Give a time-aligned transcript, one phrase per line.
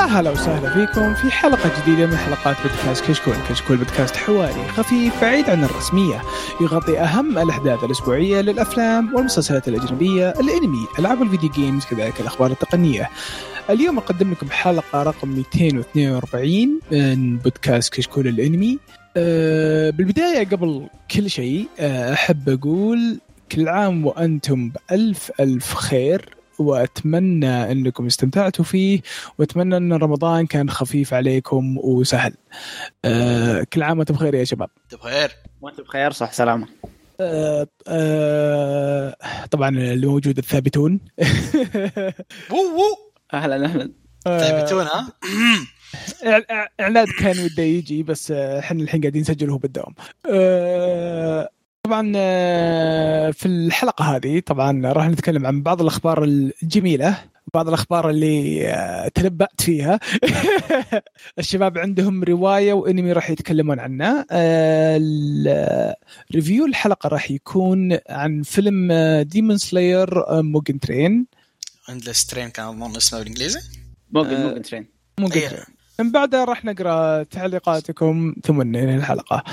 [0.00, 3.34] يا هلا وسهلا فيكم في حلقة جديدة من حلقات بودكاست كشكول.
[3.48, 6.22] كشكول بودكاست حواري خفيف بعيد عن الرسمية
[6.60, 13.10] يغطي أهم الأحداث الأسبوعية للأفلام والمسلسلات الأجنبية الأنمي ألعاب الفيديو جيمز كذلك الأخبار التقنية.
[13.70, 18.78] اليوم أقدم لكم حلقة رقم 242 من بودكاست كشكول الأنمي.
[19.16, 23.18] أه بالبداية قبل كل شيء أه أحب أقول
[23.52, 26.39] كل عام وأنتم بألف ألف خير.
[26.60, 29.00] وأتمنى أنكم استمتعتوا فيه
[29.38, 32.34] وأتمنى أن رمضان كان خفيف عليكم وسهل.
[33.04, 34.70] أه كل عام وأنتم بخير يا شباب.
[34.84, 36.66] انت بخير وانت بخير صح سلامة
[37.20, 39.16] أه أه
[39.50, 41.00] طبعا اللي موجود الثابتون.
[43.34, 43.92] أهلا أهلا
[44.24, 45.12] ثابتون ها
[46.80, 49.94] اعلاد كان وده يجي بس آه، إحنا الحين قاعدين نسجله بالدوام.
[50.30, 51.50] أه
[51.90, 57.18] طبعا آه، في الحلقة هذه طبعا راح نتكلم عن بعض الأخبار الجميلة
[57.54, 60.00] بعض الأخبار اللي آه، تنبأت فيها.
[61.38, 65.96] الشباب عندهم رواية وأنمي راح يتكلمون عنه آه،
[66.34, 71.26] review الحلقة راح يكون عن فيلم Demon Slayer Mugen Train
[71.88, 73.60] Endless Train كان أظن اسمه بالإنجليزي.
[74.10, 74.46] Mugen آه.
[74.48, 74.86] Mugen Train
[75.20, 75.40] Mugen.
[75.40, 75.64] Train
[76.00, 79.44] من بعدها راح نقرأ تعليقاتكم ثم ننهي الحلقة.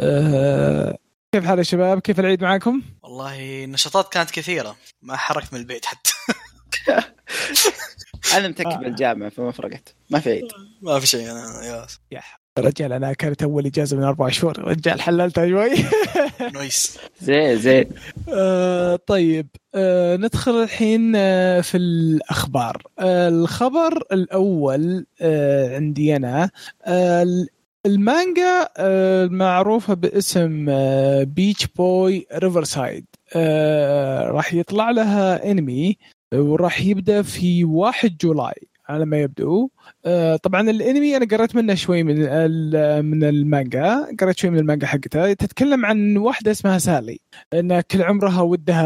[0.00, 0.98] آه،
[1.36, 4.76] كيف حال يا شباب؟ كيف العيد معاكم؟ والله النشاطات كانت كثيرة.
[5.02, 6.10] ما حركت من البيت حتى.
[8.36, 8.86] أنا متكب آه.
[8.86, 9.94] الجامعة فما فرقت.
[10.10, 10.48] ما في عيد.
[10.82, 11.86] ما في شيء أنا يا.
[12.12, 12.20] يا
[12.58, 14.58] رجال أنا كانت أول إجازة من أربع شهور.
[14.58, 15.70] رجال حللتها شوي.
[16.54, 17.90] نويس زين زين.
[18.28, 19.48] آه طيب.
[19.74, 22.82] آه ندخل الحين آه في الأخبار.
[22.98, 26.50] آه الخبر الأول آه عندي أنا.
[26.84, 27.46] آه
[27.86, 30.66] المانجا آه المعروفة باسم
[31.24, 35.96] Peach Boy Riverside آه راح يطلع لها انمي
[36.34, 39.68] وراح يبدأ في 1 July على ما يبدو.
[40.06, 42.14] آه، طبعا الانمي أنا قرأت منه شوي من
[43.04, 47.20] من المانجا قرأت شوي من المانجا حقتها تتكلم عن واحدة اسمها سالي
[47.54, 48.84] إن كل عمرها ودها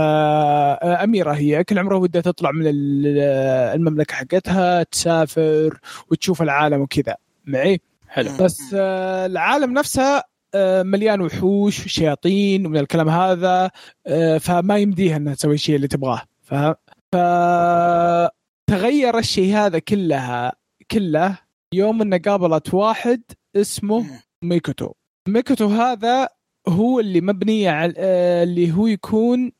[0.84, 1.64] آه، أميرة هي.
[1.64, 3.18] كل عمرها ودها تطلع من ال-
[3.76, 5.80] المملكة حقتها تسافر
[6.10, 7.14] وتشوف العالم وكذا
[7.46, 7.80] معي؟
[8.10, 8.31] حلو.
[8.41, 10.22] بس آه، العالم نفسه
[10.54, 13.71] آه، مليان وحوش وشياطين ومن الكلام هذا
[14.06, 16.22] آه، فما يمديها إنها تسوي الشيء اللي تبغاه.
[16.43, 16.54] ف
[17.12, 20.53] فتغير الشيء هذا كلها
[20.91, 21.38] كله
[21.75, 23.22] يوم إنه قابلت واحد
[23.56, 24.06] اسمه.
[24.42, 24.92] ميكوتو.
[25.28, 26.28] ميكوتو هذا
[26.69, 27.94] هو اللي مبني على
[28.42, 29.53] اللي هو يكون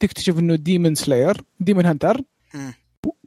[0.00, 2.20] تكتشف إنه demon slayer demon hunter.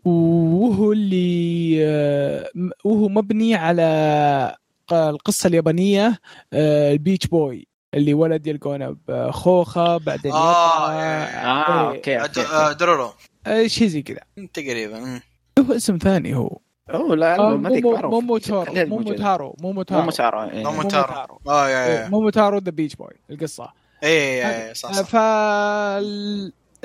[0.07, 2.49] وهو اللي آه،
[2.83, 4.55] وهو مبني على
[4.91, 6.19] القصة اليابانية
[6.53, 13.09] آه، البيتش بوي اللي ولد يلقونه بخوخة بعدين آه، آه إيه، أوكي آه، درورو.
[13.47, 14.19] آه، شيء زي كذا.
[14.53, 15.21] تقريبا.
[15.59, 16.57] هو اسم ثاني هو.
[16.93, 18.13] اوه لا آه، ما ذيك مومو معروف.
[18.13, 19.13] مومو تارو خليها مومو.
[19.13, 19.99] تارو مومو تارو.
[19.99, 20.63] مومو تارو إيه.
[20.63, 21.39] مومو تارو.
[21.47, 22.09] آه يا إيه، يا.
[22.09, 23.73] مومو تارو ذا بيتش بوي القصة.
[24.03, 25.09] اي يا صح صح.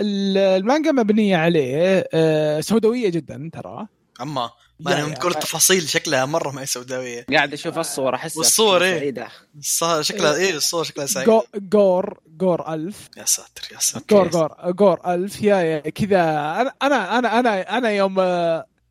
[0.03, 3.87] المانجا مبنية عليه آه، سوداوية جدا ترى.
[4.21, 5.15] أما ما أنا.
[5.15, 7.27] تقول التفاصيل شكلها مرة ما هي سوداوية.
[7.33, 9.15] قاعد أشوف الصور أحس والصور، إيه.
[9.63, 13.09] الص- شكلها إيه؟ الصور شكلها سعيد جو- gore gore ألف.
[13.17, 14.05] يا ساتر يا ساتر.
[14.11, 15.43] gore gore gore ألف.
[15.43, 16.21] يا يا كذا.
[16.61, 18.15] أنا أنا أنا أنا أنا يوم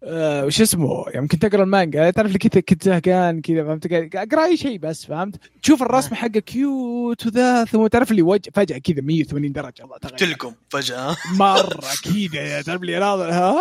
[0.04, 2.10] آه، آه، وش اسمه؟ يوم كنت أقرأ المانجا.
[2.10, 6.40] تعرف اللي كنت كنت زهقان كذا فهمت؟ أقرأ أي شيء بس فهمت؟ تشوف الرسم حقه
[6.40, 9.84] cute وذا ثم تعرف اللي وجه فجأة كذا 180 درجة.
[9.84, 11.18] الله تغير تلقم فجأة.
[11.36, 13.56] مرة كذا تعرف اللي ناظر ها؟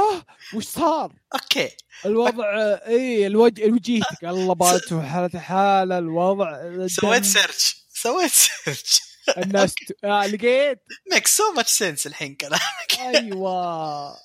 [0.54, 1.68] وش صار؟ okay.
[2.06, 2.44] الوضع
[2.86, 4.24] اي الوجه وجهتك.
[4.24, 6.58] قلبت وحالة حالة الوضع.
[6.86, 10.04] سويت search سويت search الناس ت...
[10.04, 10.82] آه لقيت.
[11.12, 13.16] make so much sense الحين كلامك.
[13.16, 14.16] أيوه.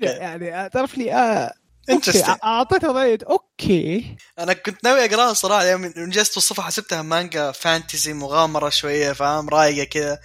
[0.00, 0.16] كذا.
[0.16, 1.52] يعني آه، تعرف لي آه
[1.90, 2.44] okay interesting.
[2.44, 4.16] اعطيتها ضيت okay.
[4.38, 9.48] أنا كنت ناوي أقرأها صراحة يوم يوم جلست توصفها حسبتها مانجا fantasy مغامرة شوية فاهم؟
[9.48, 10.18] رايقة كذا.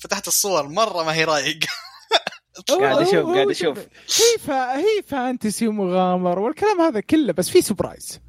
[0.00, 1.58] فتحت الصور مرة ما هي رايق
[2.68, 3.78] قاعد أشوف قاعد أشوف.
[3.78, 4.76] هي فا...
[4.76, 8.20] هي fantasy ومغامر والكلام هذا كله بس في surprise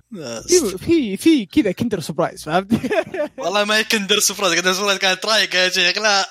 [0.78, 2.72] في في كذا Kinder Surprise فهمت؟
[3.40, 6.30] والله ما هي Kinder Surprise Kinder Surprise كانت رايقه يا شيخ لا.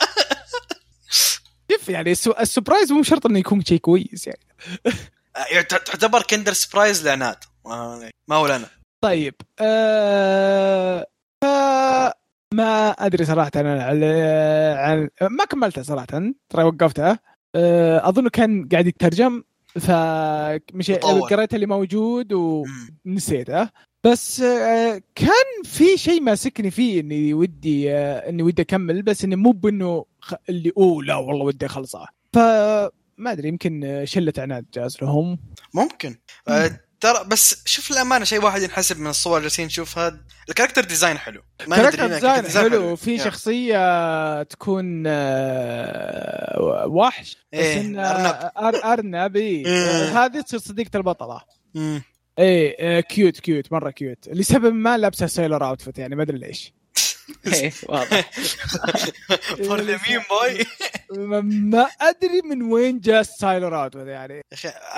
[1.73, 4.41] شوف يعني ال surprise مو شرط إنه يكون شيء كويس يعني.
[5.53, 7.37] يعت- تعتبر Kinder Surprise لعناد
[8.29, 8.67] ما هو لنا
[9.05, 11.06] طيب آه
[11.43, 11.47] ف
[12.55, 14.03] ما أدري صراحة أنا عن
[14.76, 16.06] عن ما كملتها صراحة
[16.50, 17.19] ترى وقفتها
[17.55, 19.43] آه اظنه كان قاعد يترجم
[19.81, 20.91] فمش.
[21.31, 22.32] قريت اللي موجود.
[22.32, 23.69] ونسيته
[24.05, 29.37] بس آه كان في شيء ماسكني فيه إني ودي آه إني ودي أكمل بس إني
[29.37, 30.05] مو بإنه
[30.49, 32.09] اللي أوه لا والله ودي أخلصها.
[32.32, 32.38] ف
[33.19, 35.38] ما أدري يمكن شلة عناد جاز لهم.
[35.75, 36.17] ممكن.
[36.49, 40.84] آه، ترى بس شوف الامانه شيء واحد ينحسب من الصور اللي جالسين نشوفها ال character
[40.84, 43.24] design حلو ما ندري character لكن design حلو في يا.
[43.24, 48.50] شخصية تكون آه، وحش بس إيه، إن أرنب.
[48.50, 49.66] أر- أرنب إيه.
[49.66, 50.24] إيه.
[50.24, 51.40] هذه تصير صديقة البطلة.
[52.38, 56.72] إيه آه، cute cute مرة cute لسبب ما لابسة sailor outfit يعني ما أدري ليش
[57.47, 58.31] إيه، واضح.
[59.66, 60.66] for the meme boy
[61.26, 64.43] ما, ما أدري من وين جاء ال sailor outfit يعني.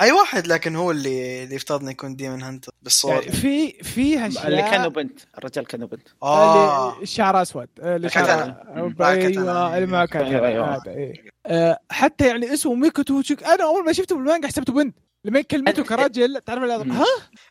[0.01, 4.27] أي واحد لكن هو اللي اللي يفترض انه يكون demon hunter بالصور يعني في في
[4.27, 6.95] اشياء اللي كانوا بنت الرجال كانوا بنت آه.
[6.95, 8.63] اللي شعر اسود اللي كاتانا.
[8.75, 9.05] شعر.
[9.07, 14.97] أيوه اللي ما كان حتى يعني اسمه ميكوتو أنا أول ما شفته بالمانجا حسبته بنت.
[15.25, 16.87] لما كلمته كرجل تعرف.
[16.87, 17.05] ها؟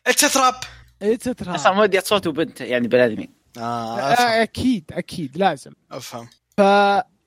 [0.07, 0.55] it's trap
[1.01, 4.27] it's trap أصلا مودي صوته بنت يعني بالادمي آه أفهم.
[4.27, 5.71] أكيد أكيد لازم.
[5.91, 6.27] أفهم.
[6.57, 6.61] ف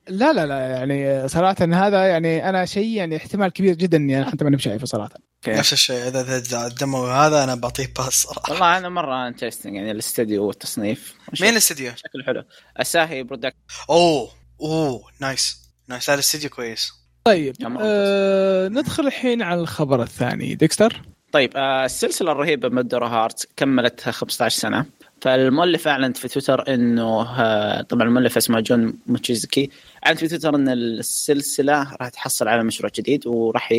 [0.07, 4.43] لا لا لا يعني صراحة هذا يعني أنا شيء يعني احتمال كبير جدا يعني حتى
[4.43, 5.13] ماني شايفه صراحة.
[5.47, 5.59] okay.
[5.59, 8.51] نفس الشيء إذا إذا الدمو هذا أنا بعطيه pass صراحة.
[8.51, 11.15] والله أنا مرة interesting يعني الاستديو والتصنيف.
[11.41, 12.43] مين الاستديو؟ شكله حلو.
[12.77, 13.55] أساهي product
[13.89, 14.31] أوه
[14.61, 16.91] أوه nice nice هذا الاستديو كويس.
[17.23, 17.55] طيب.
[17.81, 20.55] آه ندخل الحين على الخبر الثاني.
[20.55, 21.01] ديكستر؟
[21.31, 24.85] طيب آه السلسلة الرهيبة Pandora Hearts كملت 15 سنة.
[25.21, 29.69] فالمؤلف أعلنت في تويتر إنه آه طبعا المؤلف اسمه جون موتشيزكي
[30.05, 33.71] اعلن في تويتر إن السلسلة راح تحصل على مشروع جديد وراح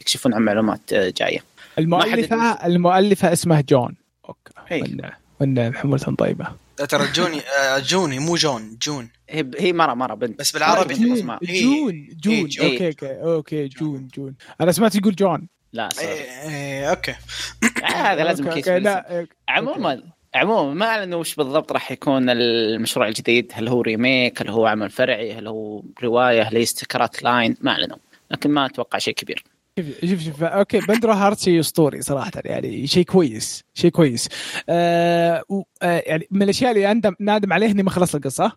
[0.00, 1.38] يكشفون عن معلومات آه، جاية.
[1.78, 3.94] المؤلفة المؤلفة اسمها جون.
[4.28, 4.52] okay.
[4.72, 5.18] إيه.
[5.40, 6.46] والنعم حمولة طيبة.
[6.88, 7.40] ترى جوني
[7.78, 9.08] جوني مو جون جون.
[9.30, 10.38] هي هي مره مرة بنت.
[10.38, 11.04] بس بالعربي جون.
[11.06, 11.38] جون اسمها.
[11.48, 11.62] إيه.
[11.62, 12.70] جون إيه، جون.
[12.70, 14.08] okay okay okay جون.
[14.16, 14.34] جون.
[14.60, 15.48] أنا سمعت يقول جون.
[15.72, 17.14] لا sorry إيه، okay.
[17.84, 18.68] هذا لازم كيس
[19.48, 20.02] عموما
[20.34, 23.52] عموما ما اعلنوا وش بالضبط راح يكون المشروع الجديد.
[23.54, 27.70] هل هو remake هل هو عمل فرعي؟ هل هو رواية؟ هل هي استكرات لاين ما
[27.70, 27.96] أعلنوا.
[28.30, 29.44] لكن ما أتوقع شيء كبير.
[29.78, 30.42] شوف شوف شوف.
[30.42, 34.28] okay Pandora Hearts شيء اسطوري صراحة يعني شيء كويس شيء كويس.
[34.68, 35.44] آه
[35.82, 38.52] آه يعني من الأشياء اللي أندم نادم عليه إني ما خلصت القصة.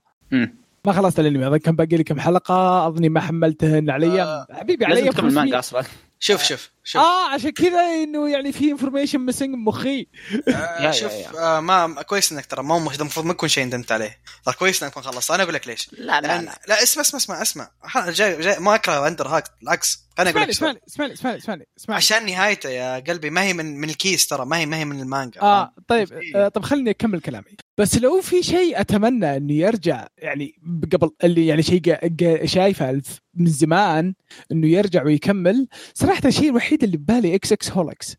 [0.86, 1.48] ما خلصت الأنمي.
[1.48, 2.88] أظن كان باقي لي كم حلقة.
[2.88, 4.22] أظني ما حملتهن علي.
[4.22, 5.84] آه، حبيبي لازم علي تكمل المانجا أصلا.
[6.20, 6.72] شوف شوف.
[6.84, 7.02] شوف.
[7.02, 10.08] آه عشان كذا إنه يعني في information missing مخي.
[10.48, 14.18] آه، شوف آه، ما كويس إنك ترى ما هو المفروض ما يكون شيء ندمت عليه.
[14.46, 15.32] ترى كويس إنك ما خلصت.
[15.32, 15.90] أنا أقول لك ليش.
[15.94, 16.60] لا لا لأن لا.
[16.68, 18.10] لا اسمع اسمع اسمع اسمع.
[18.10, 20.00] جاي جاي ما أكره Pandora Hearts بالعكس.
[20.18, 20.82] خليني أقول لك اسمعني.
[20.88, 21.98] اسمعني اسمعني اسمعني اسمعني.
[21.98, 25.00] عشان نهايته يا قلبي ما هي من من الكيس ترى ما هي ما هي من
[25.02, 26.08] المانجا آه طيب.
[26.36, 27.46] آه طب خليني أكمل كلامي.
[27.78, 30.56] بس لو في شيء أتمنى إنه يرجع يعني
[30.94, 33.02] قبل اللي يعني شيء جا- جا- شايفه
[33.34, 34.14] من زمان
[34.52, 38.16] إنه يرجع ويكمل صراحة الشيء الوحيد اللي ببالي xxxHolic.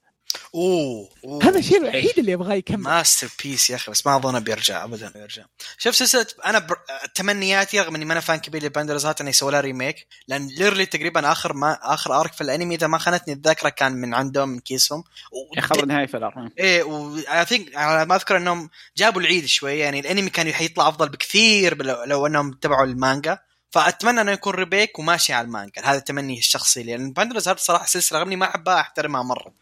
[0.54, 1.44] أوه, أوه.
[1.44, 2.82] هذا الشيء الوحيد اللي ابغاه يكمل.
[2.82, 5.44] masterpiece يا أخي بس ما أظن بيرجع ابدا بيرجع.
[5.78, 6.76] شوف سلسله أنا بر...
[7.14, 10.46] تمنياتي رغم إني ما أنا fan كبير ل Pandora Hearts إنه يسوي لها remake لأن
[10.46, 14.48] ليرلي تقريبا آخر ما آخر arc في الأنمي إذا ما خانتني الذاكرة كان من عندهم
[14.48, 15.04] من كيسهم.
[15.32, 15.56] و...
[15.56, 19.78] يا خبر نهايه في الأرض إيه I think على ما أذكر إنهم جابوا العيد شوي
[19.78, 23.38] يعني الأنمي كان حيطلع أفضل بكثير لو, لو إنهم تبعوا المانجا.
[23.72, 27.86] فأتمنى أنه يكون remake وماشي على المانجا هذا تمني الشخصي لي لأن Pandora Hearts صراحة
[27.86, 29.52] سلسلة رغم اني ما أحبها أحترمها مرة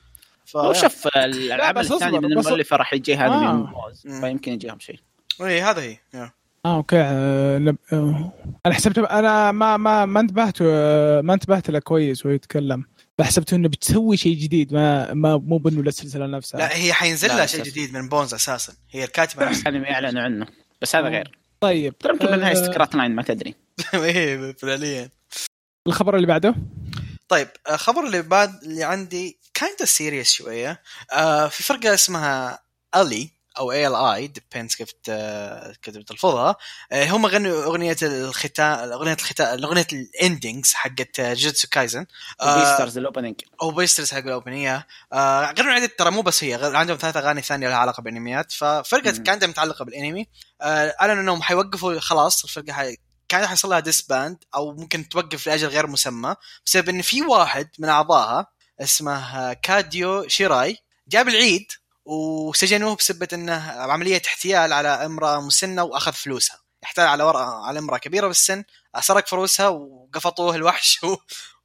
[0.46, 0.56] ف...
[0.56, 3.52] هو شوف العمل بس الثاني أصبر، من المؤلفه راح يجيها انمي آه.
[3.52, 4.20] ممتاز مم.
[4.20, 5.00] فيمكن يجيهم شيء
[5.40, 5.98] إيه هذا هي.
[6.14, 6.32] آه
[6.66, 7.76] okay آه نب...
[7.92, 8.32] آه.
[8.66, 12.84] أنا حسبت أنا ما ما ما انتبهت آه، ما انتبهت له كويس وهو يتكلم
[13.18, 17.46] بحسبته إنه بتسوي شيء جديد ما ما مو بانه السلسله نفسها لا هي حينزل لها
[17.46, 17.62] شيء.
[17.62, 20.46] جديد من بونز أساسا هي الكاتبة نفسها انمي اعلنوا عنه
[20.82, 21.10] بس هذا آه.
[21.10, 23.54] غير طيب ترى يمكن بالنهايه استكرات لاين ما تدري
[23.94, 25.10] إيه فعليا.
[25.88, 26.54] الخبر اللي بعده؟
[27.28, 30.82] طيب آه، خبر اللي بعد اللي عندي kinda serious شوية.
[31.12, 32.62] آه في فرقة اسمها
[32.96, 36.56] الي أو A L I depends كيف ت- كيف تلفظها.
[36.92, 42.06] آه هم غنوا أغنية الختام أغنية الختام أغنية ال endings حقت جوجوتسو كايزن
[42.42, 46.54] بيسترز ال opening أو بيسترز حق ال opening آه غير عدد ترى مو بس هي
[46.76, 48.52] عندهم ثلاث أغاني ثانية لها علاقة بالأنميات.
[48.52, 49.10] ففرقة.
[49.10, 50.26] كانت متعلقة بالأنمي.
[50.62, 52.96] أعلنوا إنهم حيوقفوا خلاص الفرقة.
[53.30, 56.34] كان حيصل لها disband أو ممكن توقف لأجل غير مسمى
[56.66, 58.46] بسبب إن في واحد من أعضائها
[58.80, 60.76] اسمه كاديو شيراي
[61.08, 61.66] جاب العيد
[62.04, 66.60] وسجنوه بسبب إنه عملية احتيال على امرأة مسنة وأخذ فلوسها.
[66.84, 68.64] احتال على ورقة على امرأة كبيرة بالسن
[69.00, 71.16] سرق فلوسها وقفطوه الوحش و...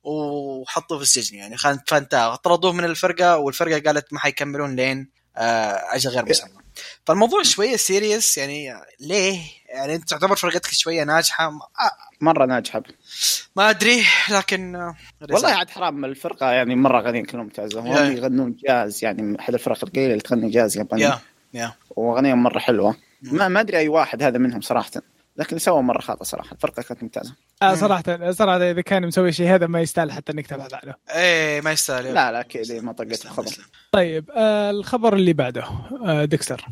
[0.03, 1.57] وحطوه في السجن يعني.
[1.87, 2.37] فانتهى.
[2.37, 6.61] طردوه من الفرقة والفرقة قالت ما حيكملون لين آه، أجل غير مسمى.
[7.05, 9.41] فالموضوع شوية serious يعني ليه؟
[9.75, 11.49] يعني انت تعتبر فرقتك شوية ناجحة.
[11.49, 11.91] ما, آه،
[12.21, 12.83] مرة ناجحة.
[13.55, 14.95] ما أدري لكن آه،
[15.31, 17.79] والله عاد حرام الفرقة يعني مرة غنيين كلهم ممتازه.
[17.79, 21.03] هم يغنون جاز يعني احد الفرق القليله اللي تغني جاز ياباني.
[21.03, 21.19] yeah
[21.53, 22.95] yeah واغانيهم مرة حلوة.
[23.21, 24.91] ما ما أدري أي واحد هذا منهم صراحة.
[25.37, 26.51] لكن سوى مرة خاطئ صراحة.
[26.51, 27.35] الفرقة كانت ممتازة.
[27.61, 30.93] آه صراحة صراحة إذا كان مسوي شيء هذا ما يستاهل حتى إنك تبحث عنه.
[31.15, 32.13] إيه ما يستاهل.
[32.13, 32.71] لا لا أكيد.
[32.71, 33.51] ما طقت الخبر.
[33.91, 35.63] طيب آه الخبر اللي بعده
[36.05, 36.65] آه ديكستر.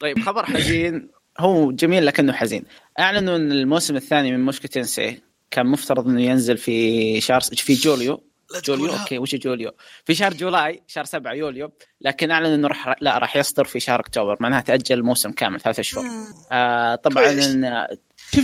[0.00, 1.10] طيب خبر حزين.
[1.38, 2.64] هو جميل لكنه حزين.
[2.98, 8.24] أعلنوا إن الموسم الثاني من موشكو تنسي كان مفترض إنه ينزل في شهر في جوليو.
[8.64, 8.92] جوليو.
[8.92, 9.70] okay وش جوليو؟
[10.04, 14.00] في شهر July شهر 7 يوليو لكن اعلن إنه راح لا راح يصدر في شهر
[14.00, 16.04] أكتوبر معناها تأجل الموسم كامل ثلاثة شهور.
[16.52, 17.24] آه طبعا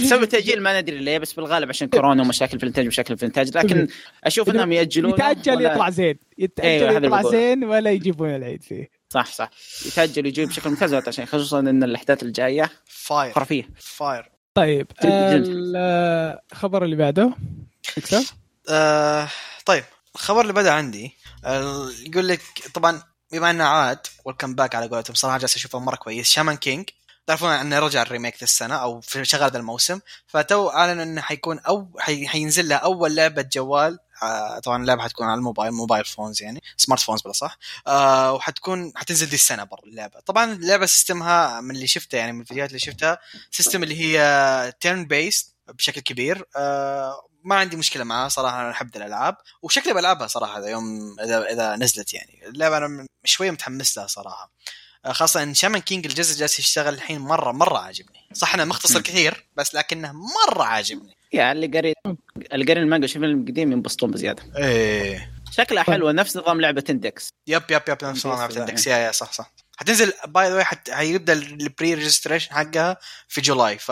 [0.09, 3.56] سبب التاجيل ما ندري ليه بس بالغالب عشان كورونا ومشاكل في الإنتاج ومشاكل في الإنتاج
[3.56, 3.87] لكن
[4.25, 6.18] أشوف إنهم يأجلون يتأجل يطلع زين.
[6.38, 7.23] يتاجل أيوة، يطلع.
[7.23, 9.00] زين ولا يجيبون العيد فيه.
[9.12, 9.50] صح صح.
[9.87, 13.69] يتأجل يجي بشكل ممتاز عشان خصوصا ان الأحداث الجاية fire خرافية.
[13.80, 15.45] fire طيب جد- جد.
[16.52, 17.33] الخبر اللي بعده؟
[18.69, 19.29] آه
[19.67, 21.12] طيب الخبر اللي بدا عندي
[21.45, 22.40] آه يقول لك
[22.75, 23.02] طبعا
[23.33, 26.26] بما إنه عاد welcome back على قولتهم صراحة جالس أشوفه مرة كويس.
[26.31, 26.88] شامان كينج
[27.26, 30.00] تعرفون إنه رجع ال remake ذا السنة أو في شغال هذا الموسم.
[30.26, 32.26] فتو أعلنوا إنه حيكون أو حي...
[32.29, 33.99] حينزل له أول لعبة جوال آه
[34.64, 37.58] طبعا اللعبة حتكون على ال mobile mobile phones يعني smartphones بلا صح.
[37.86, 40.20] آه وحتكون حتنزل دي السنة برا اللعبة.
[40.20, 43.18] طبعا اللعبة system ها من اللي شفته يعني من الفيديوهات اللي شفتها
[43.50, 46.44] system اللي هي turn-based بشكل كبير.
[46.56, 49.36] آه ما عندي مشكلة معاه صراحة أنا أحب الألعاب.
[49.62, 52.46] وشكلي بلعبها صراحة إذا يوم إذا إذا نزلت يعني.
[52.46, 54.52] اللعبة أنا شوية متحمس لها صراحة.
[55.04, 58.28] آه، خاصة إن شامان كينج الجزء جالس يشتغل الحين مرة مرة عاجبني.
[58.32, 59.00] صح انه مختصر.
[59.00, 61.16] كثير بس لكنه مرة عاجبني.
[61.32, 61.94] يا اللي قري
[62.52, 64.42] اللي قري المانجا شوف القديم ينبسطون بزيادة.
[64.56, 65.30] إيه.
[65.52, 69.02] شكلها حلوة نفس نظام لعبة اندكس yep yep yep نفس كويس عندك يعني.
[69.02, 69.52] yeah yeah صح صح.
[69.76, 72.96] حتنزل by the way حيبدا ال pre registration حقها
[73.28, 73.88] في July ف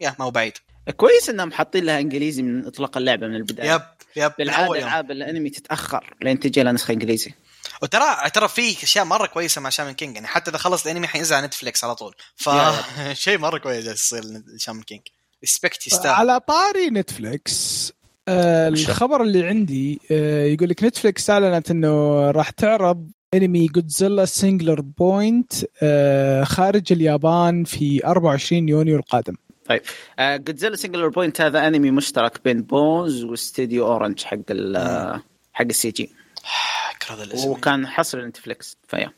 [0.00, 0.52] yeah ما هو بعيد.
[0.96, 3.72] كويس إنهم حاطين لها إنجليزي من إطلاق اللعبة من البداية.
[3.74, 3.82] yep
[4.16, 4.78] yep بالعادة.
[4.78, 7.34] العاب الأنمي تتأخر لين تجي لها نسخه إنجليزي.
[7.82, 11.36] وترى ترى في أشياء مرة كويسة مع شامان كينج يعني حتى إذا خلص الأنمي حينزل
[11.36, 12.14] على نتفليكس على طول.
[12.36, 14.22] ف yeah شيء مرة كويس يصير
[14.56, 15.02] لشامان كينج
[15.44, 16.14] respect يستاهل.
[16.14, 17.92] على طاري نتفلكس
[18.28, 24.80] آه الخبر اللي عندي آه يقول لك نتفلكس أعلنت إنه راح تعرض أنمي جودزيلا سينجلر
[24.80, 29.34] بوينت آه خارج اليابان في 24 يونيو القادم.
[30.18, 35.22] آه جودزيلا سنجلر بوينت هذا أنمي مشترك بين بونز واستديو اورنج حق ال آه،
[35.52, 36.10] حق ال CG
[37.46, 39.10] وكان حصري نتفلكس ف yeah.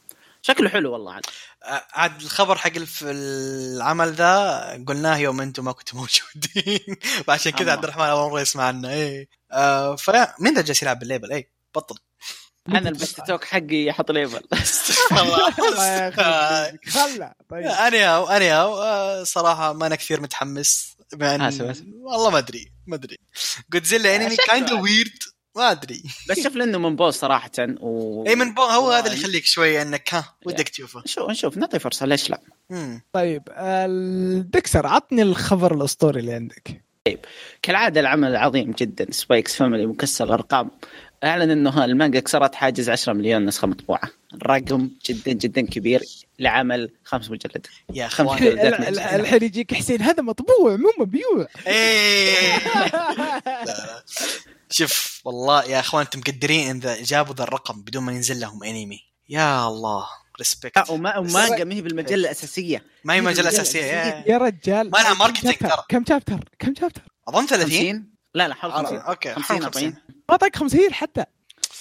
[0.47, 1.27] شكله حلو والله عاد.
[1.65, 2.73] آه، عاد الخبر حق
[3.03, 6.97] العمل ذا قلناه يوم أنتم ما كنتوا موجودين.
[7.27, 7.73] فعشان كذا.
[7.73, 9.29] عبد الرحمن أول مرة يسمع عنه إيه.
[9.53, 11.99] آه فلا مين ذا جالس يلعب بال label؟ إيه بطل.
[12.69, 14.41] أنا ال push to talk حقي يحط label.
[16.95, 17.67] خله طيب.
[17.67, 20.97] anyhow anyhow صراحة ما أنا كثير متحمس.
[21.23, 21.83] آسف.
[22.01, 23.19] والله ما أدري ما أدري.
[23.73, 24.83] جودزيلا انمي kinda عادي.
[24.83, 25.19] weird
[25.57, 26.03] ما أدري.
[26.31, 28.25] بس شوف لأنه من بونز صراحة و...
[28.27, 29.21] إي من بو هو هذا اللي.
[29.21, 31.01] يخليك شوية إنك ها ودك تشوفه.
[31.01, 33.01] نشوف نشوف نعطي فرصة ليش لا؟ مم.
[33.13, 36.83] طيب الدكسر عطني الخبر الأسطوري اللي عندك.
[37.63, 40.71] كالعادة العمل العظيم جدا سبايكس فاميلي مكسر الأرقام.
[41.25, 44.11] أعلن إنه المانجا كسرت حاجز 10 مليون نسخة مطبوعة.
[44.47, 46.03] رقم جدا جدا كبير
[46.39, 48.43] لعمل خمس مجلد يا خمس أخوان.
[48.43, 51.47] مجلدات الحين- يجيك حسين هذا مطبوع مو مبيوع.
[51.67, 52.57] إيه.
[53.47, 54.05] لا لا.
[54.71, 55.16] شوف
[55.47, 59.01] والله يا أخوان أنتم مقدرين اذا جابوا ذا الرقم بدون ما ينزل لهم أنمي.
[59.29, 60.07] يا الله
[60.39, 62.85] respect وما ومانجا ما هي بالمجلة الأساسية.
[63.05, 63.81] ما هي مجلة أساسية.
[63.83, 65.85] يا- يا رجال ما لها chapter؟ ترى.
[65.89, 69.97] كم chapter؟ كم chapter؟ أظن 30 50 لا لا حول 50 okay 50 50 40
[70.31, 71.25] ما طاق 50 حتى.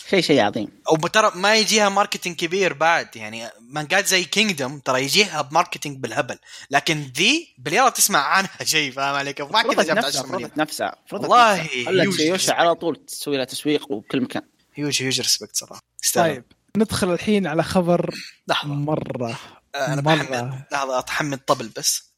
[0.10, 0.68] شيء شيء عظيم.
[0.90, 5.98] أو ترى ما يجيها marketing كبير بعد يعني مانجات زي كينجدوم ترى يجيها ب marketing
[5.98, 6.38] بالهبل
[6.72, 10.50] لكن ذي باليلا تسمع عنها شيء فاهم علي كيف ما كذا جابت نفسها 10 مليون.
[10.50, 11.68] فرضت نفسها والله
[12.38, 12.50] respect.
[12.50, 14.44] على طول تسوي لها تسويق وبكل مكان.
[14.74, 15.82] huge huge respect صراحة.
[16.16, 16.44] طيب
[16.78, 18.16] ندخل الحين على خبر
[18.48, 18.74] لحظة.
[18.74, 19.40] مرة
[19.76, 20.16] آه، أنا مرة.
[20.16, 22.14] بحمل لحظة اتحمل طبل بس.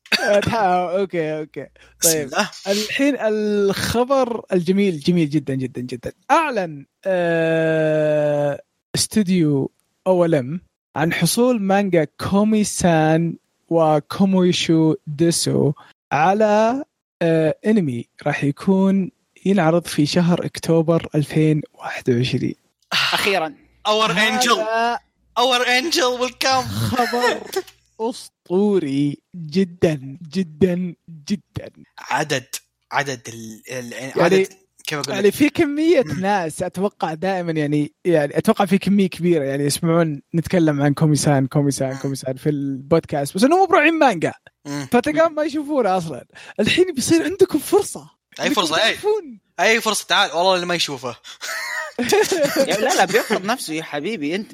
[1.00, 1.68] okay okay.
[2.04, 2.30] طيب.
[2.68, 6.12] الحين الخبر الجميل جميل جدا جدا جدا.
[6.32, 8.62] أعلن آه،
[8.96, 9.72] استوديو
[10.08, 10.62] OLM
[10.96, 13.36] عن حصول مانجا كومي سان
[13.70, 15.74] وكوميوشو ديسو
[16.12, 16.84] على
[17.22, 19.12] آه، انمي راح يكون
[19.46, 22.54] ينعرض في شهر أكتوبر 2021
[22.94, 23.54] أخيرا.
[23.88, 24.66] our angel
[25.38, 27.42] our angel will come خبر
[28.02, 28.37] أسطوري.
[29.36, 30.96] جدا جدا
[31.30, 31.72] جدا.
[32.00, 32.46] عدد
[32.92, 33.62] عدد ال...
[33.72, 33.94] ال...
[33.94, 34.48] يعني- عدد
[34.88, 36.20] كيف أقول يعني؟ في كمية مم.
[36.22, 41.98] ناس أتوقع دائما يعني يعني أتوقع في كمية كبيرة يعني يسمعون نتكلم عن كوميسان كوميسان.
[41.98, 43.36] كوميسان في البودكاست.
[43.36, 44.34] بس إنهم مو براعين مانجا.
[44.92, 46.26] فتلقاهم ما يشوفونه أصلا.
[46.60, 48.10] الحين بيصير عندكم فرصة.
[48.42, 48.96] أي فرصة أي.
[49.60, 50.32] أي فرصة تعال.
[50.32, 51.16] والله اللي ما يشوفه.
[52.58, 54.36] يعني لا لا بيفرض نفسه يا حبيبي.
[54.36, 54.52] أنت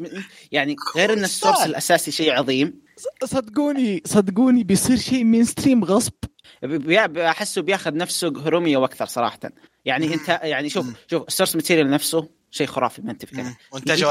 [0.51, 2.82] يعني غير إن ال source الأساسي شيء عظيم.
[3.23, 6.13] صدقوني صدقوني بيصير شيء mainstream غصب
[6.63, 9.39] بحسه بياخذ نفسه هوريميا وأكثر صراحة.
[9.85, 13.57] يعني أنت يعني شوف شوف ال source material نفسه شيء خرافي ما أنت فكره.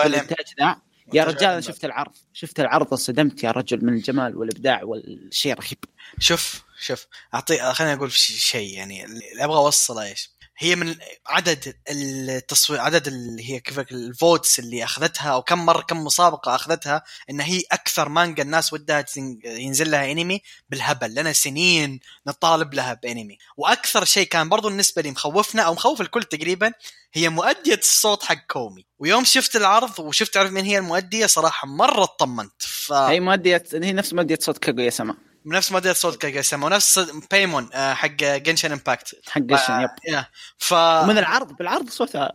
[0.06, 0.76] الانتاج ذا.
[1.12, 1.60] يا رجال أنا.
[1.60, 5.78] شفت العرض شفت العرض انصدمت يا رجل من الجمال والإبداع والشيء رهيب
[6.18, 10.30] شوف شوف أعطي خليني أقول شيء يعني اللي أبغى أوصله إيش؟
[10.62, 10.94] هي من
[11.26, 16.54] عدد التصويت عدد اللي هي كيف ال votes اللي أخذتها أو كم مرة كم مسابقة
[16.54, 19.04] أخذتها إن هي أكثر مانجا الناس ودها
[19.44, 23.38] ينزل لها انمي بالهبل لنا سنين نطالب لها بانمي.
[23.56, 26.72] وأكثر شيء كان برضو النسبة لي مخوفنا أو مخوف الكل تقريبا
[27.12, 28.86] هي مؤدية الصوت حق كومي.
[28.98, 32.62] ويوم شفت العرض وشفت عرف من هي المؤدية صراحة مرة اطمنت.
[32.62, 32.92] ف...
[32.92, 36.98] هي مؤدية هي نفس مؤدية صوت كاغويا سما نفس مؤدية صوت كاغويا سما ونفس
[37.30, 39.90] بايمون آه، حق جنشن امباكت حق جنشن yup.
[40.08, 40.26] يا
[40.58, 42.32] ف ومن العرض بالعرض صوتها.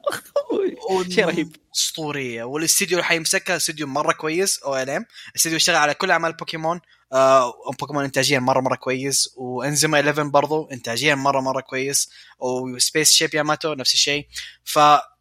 [1.10, 1.56] شيء رهيب.
[1.76, 6.82] اسطوريه والاستديو اللي حيمسكها استديو مرة كويس OLM استديو اشتغل على كل أعمال بوكيمون
[7.14, 9.30] آه بوكيمون انتاجيا مرة مرة كويس.
[9.38, 12.10] وإينازوما 11 برضو انتاجيا مرة مرة كويس.
[12.40, 14.28] وسبيس شيب ياماتو نفس الشيء.
[14.64, 14.80] ف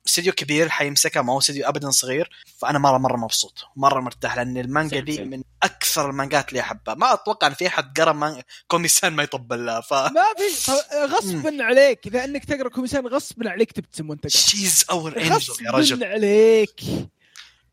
[0.08, 4.56] استديو كبير حيمسكها ما هو استديو ابدا صغير فأنا مره مرة مبسوط مرة مرتاح لأن
[4.56, 5.24] المانجا دي.
[5.24, 6.94] من أكثر المانجات اللي أحبها.
[6.94, 8.42] ما أتوقع إن في أحد قرأ.
[8.68, 10.72] كوميسان ما يطبل لها ف ما في
[11.04, 12.06] غصبا عليك.
[12.06, 14.42] إذا إنك تقرأ كوميسان غصبا عليك تبتسم وانت تقرأ.
[14.42, 15.96] she's our angel يا رجل.
[15.96, 16.80] غصبا عليك.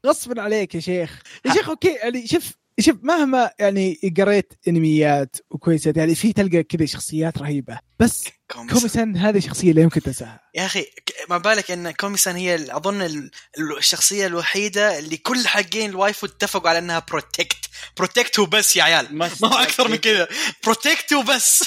[0.05, 1.21] غصبا عليك يا شيخ.
[1.45, 6.85] يا شيخ okay يعني شوف شوف مهما يعني قريت انميات وكويسات يعني في تلقى كذا
[6.85, 7.79] شخصيات رهيبة.
[7.99, 8.77] بس كوميسان.
[8.77, 10.39] كوميسان هذه الشخصيه اللي يمكن تنساها.
[10.55, 10.85] يا أخي
[11.29, 16.27] ما بالك إن كوميسان هي أظن ال- ال- الشخصية الوحيدة اللي كل حقين ال waifu
[16.27, 17.57] اتفقوا على إنها protect
[17.97, 19.15] protect وبس يا عيال.
[19.15, 20.27] ما هو أكثر من كذا.
[20.63, 21.63] protect وبس.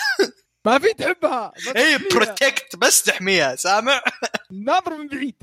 [0.66, 1.52] ما في تحبها.
[1.76, 1.98] اي.
[1.98, 3.56] protect بس تحميها.
[3.56, 4.02] سامع؟
[4.50, 5.34] ناظر من بعيد.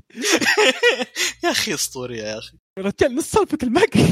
[1.44, 2.58] يا أخي أسطورية يا أخي.
[2.78, 3.98] يا رجال نص سالفة الماك.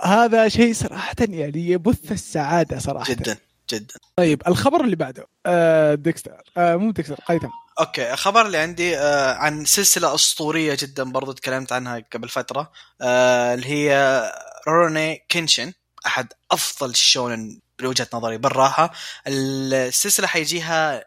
[0.00, 3.12] هذا شيء صراحة يعني يبث السعادة صراحة.
[3.12, 3.36] جدا
[3.70, 3.94] جدا.
[4.16, 5.26] طيب الخبر اللي بعده.
[5.46, 6.42] آه ديكستر.
[6.56, 7.48] آه مو ديكستر قيثم
[7.80, 13.54] okay الخبر اللي عندي آه عن سلسلة أسطورية جدا برضو تكلمت عنها قبل فترة آه
[13.54, 14.22] اللي هي
[14.68, 15.72] روروني كينشن
[16.06, 18.92] أحد أفضل الشونن بوجهة نظري بالراحة.
[19.26, 21.04] السلسلة حيجيها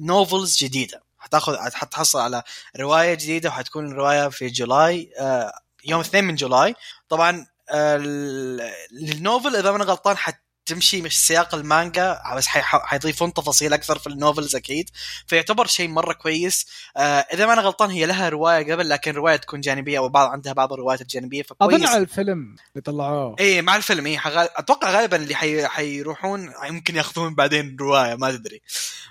[0.00, 1.02] novels جديدة.
[1.18, 2.42] حتاخذ حتحصل على
[2.80, 5.52] رواية جديدة وحتكون الروايه في July آه
[5.86, 6.74] يوم 2 من July.
[7.08, 13.72] طبعا آه ال- ال novel إذا أنا غلطان حتمشي مع سياق المانجا بس حيضيفون تفاصيل
[13.72, 14.90] أكثر في ال novels أكيد.
[15.26, 16.66] فيعتبر شيء مرة كويس.
[16.96, 20.30] آه إذا ما أنا غلطان هي لها رواية قبل لكن رواية تكون جانبية أو بعض
[20.30, 21.74] عندها بعض الروايات الجانبية فكويس.
[21.74, 23.36] اظن على الفيلم اللي طلعوه.
[23.40, 24.48] إيه مع الفيلم حغال...
[24.56, 25.66] أتوقع غالبا اللي حي...
[25.68, 28.62] حيروحون يمكن ياخذون بعدين رواية ما تدري.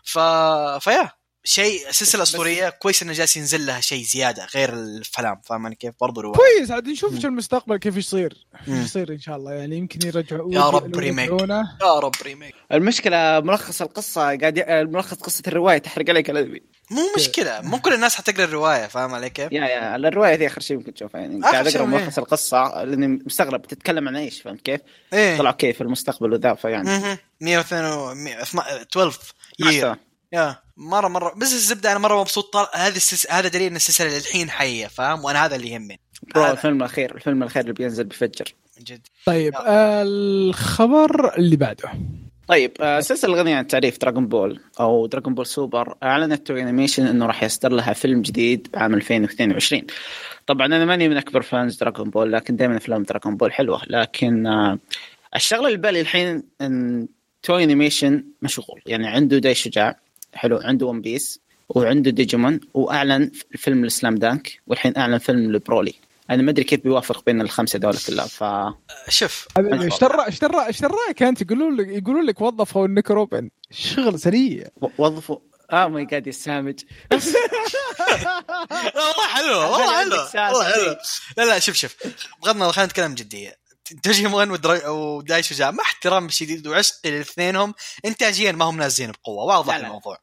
[0.04, 0.20] ف
[0.84, 1.12] فيا.
[1.45, 6.21] شيء سلسلة أسطورية كويس إنه جالس ينزل لها شيء زيادة غير الفلام فاهمني كيف برضو
[6.21, 7.13] رواية كويس عاد نشوف.
[7.13, 8.86] إيش المستقبل كيف يصير كيف.
[8.86, 11.29] يصير إن شاء الله يعني يمكن يرجعوا يا رب ريميك.
[11.82, 14.60] يا رب ريميك المشكلة ملخص القصة قاعد.
[14.69, 19.29] ملخص قصة الرواية تحرق عليك الانمي مو مشكلة مو كل الناس حتقرأ الرواية فاهم علي
[19.29, 22.03] كيف؟ يا يا الرواية ذي آخر شيء ممكن تشوفها يعني آخر قاعد شيء أقرأ إيه.
[22.03, 24.82] ملخص القصة لأني مستغرب تتكلم عن إيش فهمت كيف؟
[25.13, 27.17] إيه طلعوا كيف المستقبل وذا فيعني مهم.
[27.41, 28.27] 102
[28.67, 29.19] 12
[29.60, 29.95] ما يير.
[30.34, 32.54] يا مره مره بس الزبدة أنا مرة مبسوط.
[32.54, 32.66] طال...
[32.74, 33.32] هذه السلس...
[33.32, 36.00] هذا دليل إن السلسلة للحين حية فاهم؟ وأنا هذا اللي يهمني.
[36.36, 36.52] برو هذا.
[36.52, 38.46] الفيلم الاخير الفيلم الأخير اللي بينزل بيفجر
[38.82, 39.08] جد.
[39.26, 41.92] طيب آه الخبر اللي بعده.
[42.48, 47.06] طيب آه، السلسله الغنية عن التعريف دراغون بول أو دراغون بول سوبر أعلنت توي انيميشن
[47.06, 49.82] إنه راح يصدر لها فيلم جديد عام 2022
[50.48, 53.82] طبعا أنا ماني من أكبر fans دراغون بول لكن دائما أفلام دراغون بول حلوة.
[53.88, 54.80] لكن آه،
[55.36, 57.08] الشغلة اللي بالي الحين إن
[57.43, 58.82] توي انيميشن مشغول.
[58.86, 60.00] يعني عنده داي شجاع
[60.34, 65.93] حلو عنده ون بيس وعنده ديجيمون وأعلن فيلم سلام دانك والحين أعلن فيلم لبرولي
[66.30, 68.43] أنا ما أدري كيف بيوافق بين الخمسة دول كلها ف
[69.10, 69.48] شوف.
[69.58, 73.50] إيش ترى إيش ترى إيش تراك أنت؟ يقولون لك يقولون لك وظفوا النيكو روبن.
[73.72, 74.67] شغل سريع.
[74.98, 75.38] وظفوا
[75.72, 76.80] oh my god يا سامج.
[78.96, 80.96] والله حلو والله حلو والله حلو.
[81.38, 81.96] لا لا شوف شوف.
[82.43, 83.62] بغض النظر خلينا نتكلم جدية.
[84.03, 84.88] ديجيمون ودرا...
[84.89, 87.73] وداي شجاع مع احترام شديد وعشقي لاثنينهم
[88.06, 89.43] انتاجيا ما هم نازلين بقوة.
[89.43, 89.88] واضح لا لا.
[89.88, 90.17] الموضوع.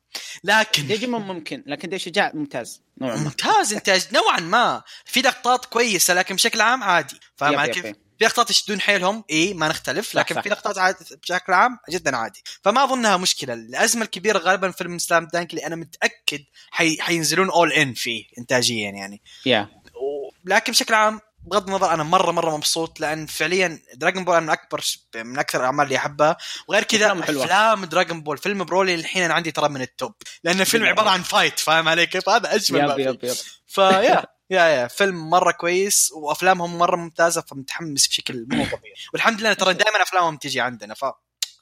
[0.45, 3.23] لكن ديجيمون ممكن لكن داي شجاع ممتاز نوعا ما.
[3.23, 4.83] ممتاز انتاج نوعا ما.
[5.05, 7.21] في لقطات كويسة لكن بشكل عام عادي.
[7.37, 10.41] فاهم علي كيف؟ في لقطات يشدون حيلهم إي ما نختلف لكن صح.
[10.43, 12.43] في لقطات عاد بشكل عام جدا عادي.
[12.63, 13.55] فما أظنها مشكلة.
[13.55, 16.97] الأزمة الكبيرة غالبا فيلم سلام دانك اللي أنا متأكد حي...
[17.01, 19.23] حينزلون اول ان فيه انتاجيا يعني.
[19.47, 24.35] يا و- لكن بشكل عام بغض النظر أنا مره مرة مبسوط لأن فعليا دراجون بول
[24.37, 24.85] أنا من اكبر
[25.17, 26.37] من أكثر الأعمال اللي أحبها.
[26.69, 27.13] وغير كذا.
[27.13, 31.09] أفلام دراجون بول فيلم برولي الحين أنا عندي ترى من ال top لأن الفيلم عبارة
[31.11, 33.09] عن fight فاهم علي كيف؟ هذا أجمل ما yup فيه.
[33.09, 33.35] yup yup.
[33.67, 38.95] فيا يا يا فيلم مرة كويس وأفلامهم مرة ممتازة فمتحمس بشكل مو طبيعي.
[39.13, 41.05] والحمد لله ترى دائما أفلامهم تجي عندنا ف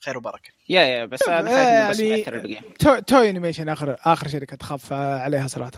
[0.05, 0.51] خير وبركة.
[0.69, 5.71] يا يا بس أنا بس يعني- تو- توي انيميشن اخر آخر شركه تخاف عليها صراحة.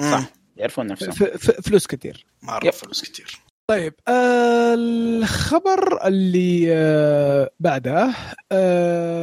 [0.00, 0.22] صح.
[0.58, 1.10] يعرفون نفسهم.
[1.10, 2.72] ف- ف- فلوس كثير مره yup.
[2.72, 3.38] فلوس كثير
[3.70, 8.14] طيب آه الخبر اللي آه بعده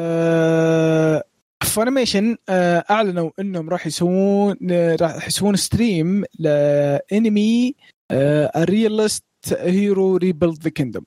[0.06, 1.24] آه
[1.63, 7.76] فانيميشن آه أعلنوا إنهم راح يسوون آه، راح يسوون stream لأنمي
[8.12, 11.05] آه Realist Hero Rebuilt the Kingdom.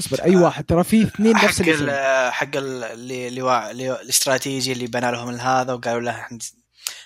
[0.00, 4.86] اصبر أي واحد؟ ترى في اثنين نفس حق ال حق ال- اللي اللي الاستراتيجي اللي
[4.86, 6.26] بنى لهم هذا وقالوا له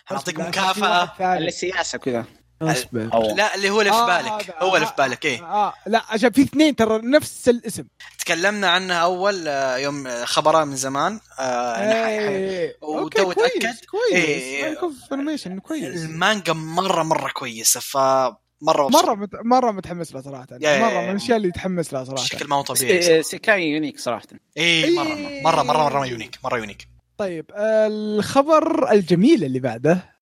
[0.07, 1.39] حنعطيك مكافأة.
[1.39, 2.25] السياسة كذا
[2.61, 4.33] لا اللي هو اللي في آه، بالك.
[4.51, 4.55] هذا.
[4.59, 5.45] هو اللي آه، في بالك إيه.
[5.45, 7.85] آه لا عشان في اثنين ترى نفس الاسم.
[8.19, 11.21] تكلمنا عنها أول آه، يوم آه، خبرها من زمان.
[11.41, 12.77] آه، يعني إيه.
[12.83, 13.81] وتو أوكي، كويس،
[14.15, 14.79] إيه.
[15.13, 16.05] انيميشن كويس.
[16.05, 19.31] المانجا مرة مرة كويسة فمره مرة مت...
[19.45, 20.47] مرة متحمس لها صراحة.
[20.61, 21.01] يا- مرة.
[21.01, 22.23] من الأشياء اللي يتحمس لها صراحة.
[22.25, 22.93] بشكل ما هو طبيعي.
[22.99, 23.23] إيه،.
[23.23, 24.27] سيكاي unique صراحة.
[24.57, 30.15] إيه مرة مرة مرة مره unique مرة unique طيب الخبر الجميل اللي بعده.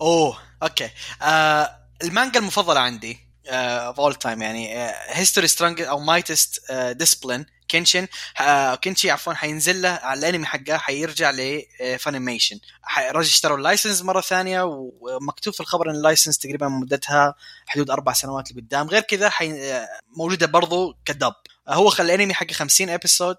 [0.00, 0.90] أوه okay.
[1.22, 1.70] آه
[2.02, 4.76] المانجا المفضلة عندي of all time يعني
[5.08, 8.06] History's Strongest أو Mightiest Disciple Kenichi
[8.40, 12.58] آه Kenichi عفوا حينزل له على الأنمي حقه حيرجع ل Funimation
[12.98, 17.34] رجع اشتروا ال license مرة ثانية ومكتوب في الخبر إن ال license تقريبا مدتها
[17.66, 18.88] حدود أربع سنوات لقدام.
[18.88, 19.72] غير كذا حي...
[19.72, 21.32] آه، موجودة برضو كدب.
[21.68, 23.36] آه، هو خلى الأنمي حقه 50 episode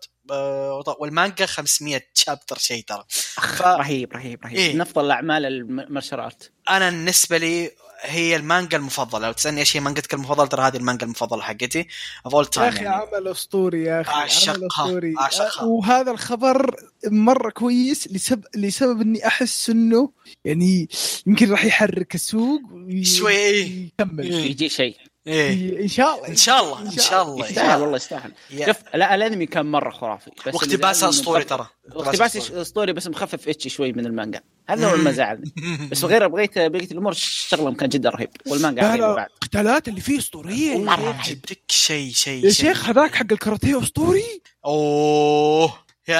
[0.99, 3.61] والمانجا 500 chapter شيء ترى ف...
[3.61, 4.73] رهيب رهيب رهيب إيه.
[4.73, 9.75] من افضل الأعمال ال martial art أنا بالنسبة لي هي المانجا المفضلة لو تسألني إيش
[9.77, 11.87] هي مانجتك المفضلة ترى هذه المانجا المفضلة حقتي
[12.25, 12.95] of all يا time أخي يعني.
[12.95, 15.61] عمل أسطوري يا أخي أعشقها، عمل أسطوري أعشقها.
[15.61, 16.75] أه، وهذا الخبر
[17.07, 20.11] مرة كويس لسبب لسبب إني أحس إنه
[20.45, 20.89] يعني
[21.27, 23.85] يمكن راح يحرك السوق وي- شوي إيه.
[23.99, 24.33] يكمل.
[24.33, 25.81] يجي شيء إيه.
[25.83, 27.45] إن شاء الله إن شاء الله إن شاء الله.
[27.47, 28.31] يستاهل والله يستاهل.
[28.65, 33.69] شوف لا الأنمي كان مرة خرافي بس زعلني أسطوري ترى اقتباس أسطوري بس مخفف إتشي
[33.69, 34.41] شوي من المانجا.
[34.69, 35.53] هذا هو اللي ما زعلني.
[35.91, 38.29] بس غير بغيت بقيه الأمور شغلهم كان جدا رهيب.
[38.47, 39.27] والمانجا عظيمة بعد.
[39.43, 41.21] القتالات اللي فيه أسطورية مره.
[41.25, 42.49] جدك شيء شيء يا.
[42.49, 45.86] شيخ هذاك حق الكاراتيه أسطوري؟ أوه.
[46.07, 46.17] يا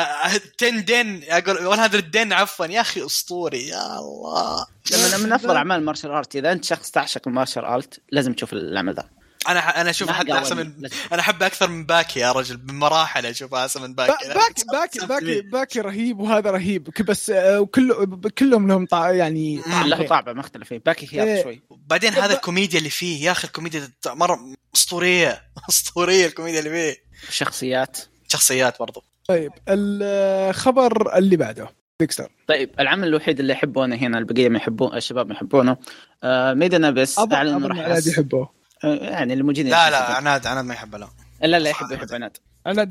[0.60, 2.65] 10 دين أقول 100 دين عفوا.
[2.65, 4.65] يا أخي أسطوري يا الله.
[4.91, 8.34] من, من أفضل أعمال ال martial art إذا أنت شخص تعشق ال martial art لازم
[8.34, 9.10] تشوف العمل ذا.
[9.50, 10.34] أنا أنا أشوف حتى.
[10.34, 10.89] أحسن من.
[11.13, 14.12] أنا أحب أكثر من باكي يا رجل بمراحل اشوفها أحسن من باكي.
[14.28, 16.89] با- باكي باكي باكي باكي رهيب وهذا رهيب.
[17.08, 18.06] بس آه، وكله
[18.38, 20.08] كلهم لهم طع يعني له.
[20.08, 20.73] طابع مختلف.
[20.73, 21.10] باكي إيه.
[21.10, 21.62] خيار شوي.
[21.69, 24.39] بعدين هذا الكوميديا اللي فيه يا أخي الكوميديا مرة
[24.76, 25.41] أسطورية.
[25.69, 27.04] أسطورية الكوميديا اللي فيه.
[27.30, 27.97] الشخصيات
[28.28, 29.04] شخصيات برضو.
[29.27, 31.69] طيب الخبر اللي بعده.
[31.99, 32.31] ديكستر.
[32.47, 35.77] طيب العمل الوحيد اللي أنا هنا البقيه ما يحبون الشباب ما يحبونه
[36.23, 38.49] آه Made in Abyss أعلن انه راح عناد يحبه.
[38.83, 41.07] آه، يعني الموجودين لا لا عناد عناد ما يحب لا.
[41.41, 42.37] لا لا يحب يحب عناد.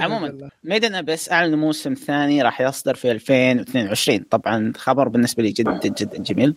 [0.03, 0.27] عموماً.
[0.27, 0.49] يحبه.
[0.65, 5.81] Made in Abyss أعلن موسم ثاني راح يصدر في 2022 طبعا خبر بالنسبة لي جدا
[5.83, 6.57] جدا جميل.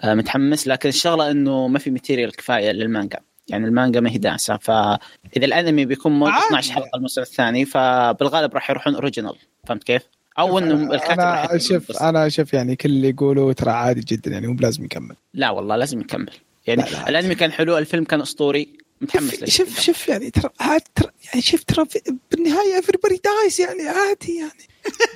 [0.00, 3.18] آه متحمس لكن الشغلة إنه ما في material كفاية للمانجا.
[3.48, 4.98] يعني المانجا ما هي داعسة فإذا
[5.36, 6.46] الأنمي بيكون موجود عادي.
[6.46, 10.02] 12 حلقة الموسم الثاني فبالغالب راح يروحون original فهمت كيف؟
[10.38, 12.02] أو انه الكاتب أنا شوف.
[12.02, 15.76] أنا شوف يعني كل اللي يقولوا ترى عادي جدا يعني مو بلازم يكمل لا والله
[15.76, 16.30] لازم يكمل
[16.66, 17.08] يعني لا، لا.
[17.08, 18.68] الأنمي كان حلو الفيلم كان أسطوري
[19.00, 19.80] متحمس شوف للشيء شوف.
[19.80, 21.86] شوف يعني ترى عاد ترى يعني شوف ترى
[22.30, 24.73] بالنهاية everybody dies يعني عادي يعني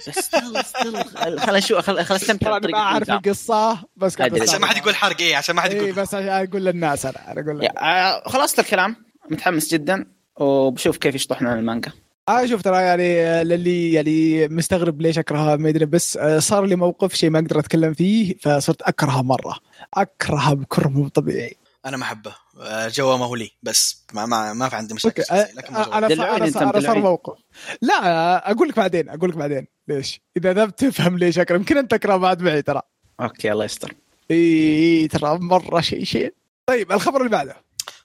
[0.08, 3.10] بس still still خل نشوف خل خل استمتع أنا ما أعرف.
[3.10, 4.42] القصة بس قاعد.
[4.42, 4.60] عشان.
[4.60, 7.32] ما حد يقول حرق إيه عشان ما حد اي يقول بس عشان أقول للناس أنا
[7.32, 8.96] أنا أقول آه، خلصت الكلام
[9.30, 11.92] متحمس جدا وبشوف كيف يشطحنا المانجا
[12.28, 16.64] أنا شوف ترى يعني آه، للي يعني مستغرب ليش أكرهها ما أدري بس آه، صار
[16.64, 19.54] لي موقف شيء ما أقدر أتكلم فيه فصرت أكرهها مرة
[19.94, 22.34] أكرهها بكره مو طبيعي أنا ما أحبه.
[22.60, 23.50] آه، جوا ما هو لي.
[23.62, 25.98] بس ما ما, ما في عندي مشاكل سياسية، لكن ما.
[25.98, 27.00] أنا أنا صار- أنا صار مدلعين.
[27.02, 27.38] موقف.
[27.82, 29.66] لا أقول لك بعدين أقول لك بعدين.
[29.88, 32.82] ليش؟ إذا ذا بتفهم ليش اكره يمكن أنت تكره بعد معي ترى.
[33.20, 33.94] okay الله يستر.
[34.30, 36.34] اي ترى مرة شيء شيء.
[36.66, 37.56] طيب الخبر اللي بعده.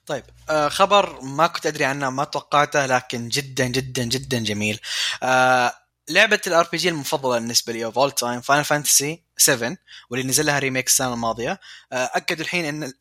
[0.06, 4.80] طيب آه خبر ما كنت أدري عنه ما توقعته لكن جدا جدا جدا جميل.
[5.22, 5.72] آه
[6.08, 9.76] لعبة ال RPG المفضلة بالنسبة لي of all time Final Fantasy 7
[10.10, 11.60] واللي نزل لها remake السنة الماضية.
[11.92, 12.92] آه اكدوا الحين إن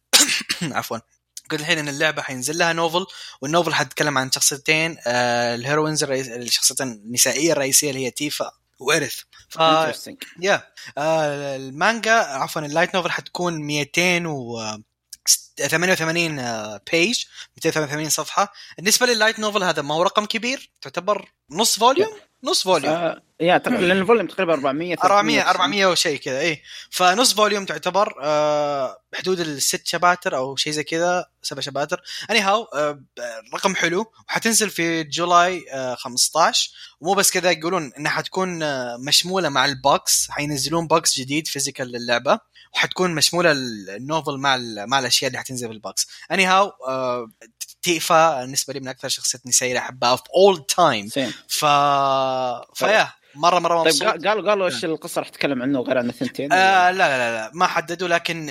[0.78, 0.98] عفوا
[1.46, 3.06] اكدوا الحين إن اللعبة حينزل لها novel
[3.42, 9.20] وال novel حتتكلم عن شخصيتين آه ال heroines الشخصيتين النسائية الرئيسية اللي هي تيفا وأيرث
[9.50, 9.58] ف.
[10.40, 10.68] yeah
[10.98, 14.78] المانجا عفوا ال light novel حتكون 200 و
[15.58, 17.24] 88 آه، page
[17.58, 18.54] 288 صفحة.
[18.78, 22.10] بالنسبة لل light novel هذا ما هو رقم كبير تعتبر نص volume؟
[22.44, 22.94] نص volume.
[22.94, 26.62] آه يا تق- لأن ال volume تقريبا 400 400 400 وشيء كذا اي
[26.92, 32.02] فنص volume تعتبر آه بحدود الست chapters أو شيء زي كذا سبع chapters.
[32.32, 33.04] anyhow آه
[33.56, 34.12] رقم حلو.
[34.30, 39.78] وحتنزل في July آه 15 ومو بس كذا يقولون إنها حتكون آه مشمولة مع ال
[39.78, 40.28] box.
[40.30, 42.40] حينزلون box جديد physical للعبة.
[42.74, 46.08] وحتكون مشمولة ال novel مع مع الأشياء اللي حتنزل في ال box.
[46.32, 47.28] anyhow آه
[47.82, 51.10] تيفا بالنسبة لي من أكثر شخصيات نسائيه أحبها of all time
[51.48, 51.66] ف
[52.76, 54.04] ف yeah مره مرة طيب مبسوط.
[54.08, 57.52] قال- قالوا قالوا إيش القصة راح تتكلم عنه غير عن الثنتين؟ آه لا لا لا
[57.54, 58.50] ما حددوا لكن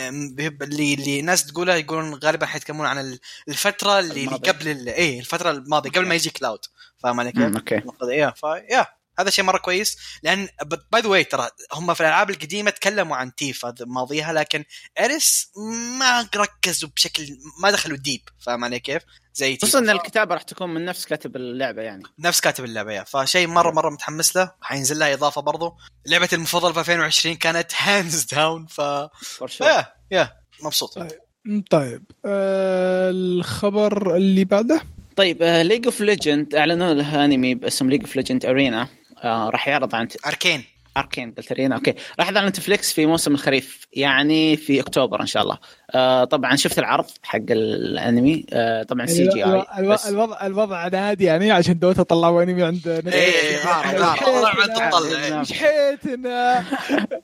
[0.63, 4.37] اللي اللي ناس تقولها يقولون غالبا حيتكلمون عن ال- الفترة اللي, اللي.
[4.37, 6.59] قبل إيه الفترة الماضية قبل ما يجي كلاود
[6.99, 7.83] فاهم علي كيف؟ okay.
[8.09, 8.31] yeah.
[8.37, 8.87] ف yeah
[9.19, 9.99] هذا شيء مرة كويس.
[10.23, 10.49] لأن
[10.93, 14.65] by the way ترى هم في الألعاب القديمة تكلموا عن تيفا ماضيها لكن
[15.01, 15.51] اريس
[15.99, 19.03] ما ركزوا بشكل ما دخلوا deep فاهم علي كيف؟
[19.35, 19.91] زي خصوصا إن.
[19.91, 22.03] الكتابة راح تكون من نفس كاتب اللعبة يعني.
[22.19, 23.05] نفس كاتب اللعبة yeah.
[23.05, 24.53] فشيء مرة مرة متحمس له.
[24.61, 25.75] حينزل لها إضافة برضو.
[26.07, 28.79] لعبتي المفضلة في 2020 كانت hands down ف
[29.61, 30.33] yeah yeah.
[30.63, 30.99] مبسوط.
[31.71, 32.05] طيب.
[32.25, 34.83] آه الخبر اللي بعده؟
[35.17, 38.89] طيب League of Legends أعلنوا له أنمي باسم League of Legends ارينا
[39.25, 40.65] راح يعرض عن أركين.
[40.97, 41.95] أركين قلت ارينا okay.
[42.19, 45.59] راح يعرض على نتفليكس في موسم الخريف يعني في أكتوبر إن شاء الله.
[45.91, 49.65] آه طبعا شفت العرض حق الأنمي آه طبعا CGI
[50.09, 54.15] الوضع الوضع نادي يعني عشان دوتا طلعوا أنمي عند إيه، غارة،
[54.67, 55.35] تطلع، إيه.
[55.35, 56.65] مش حيتنا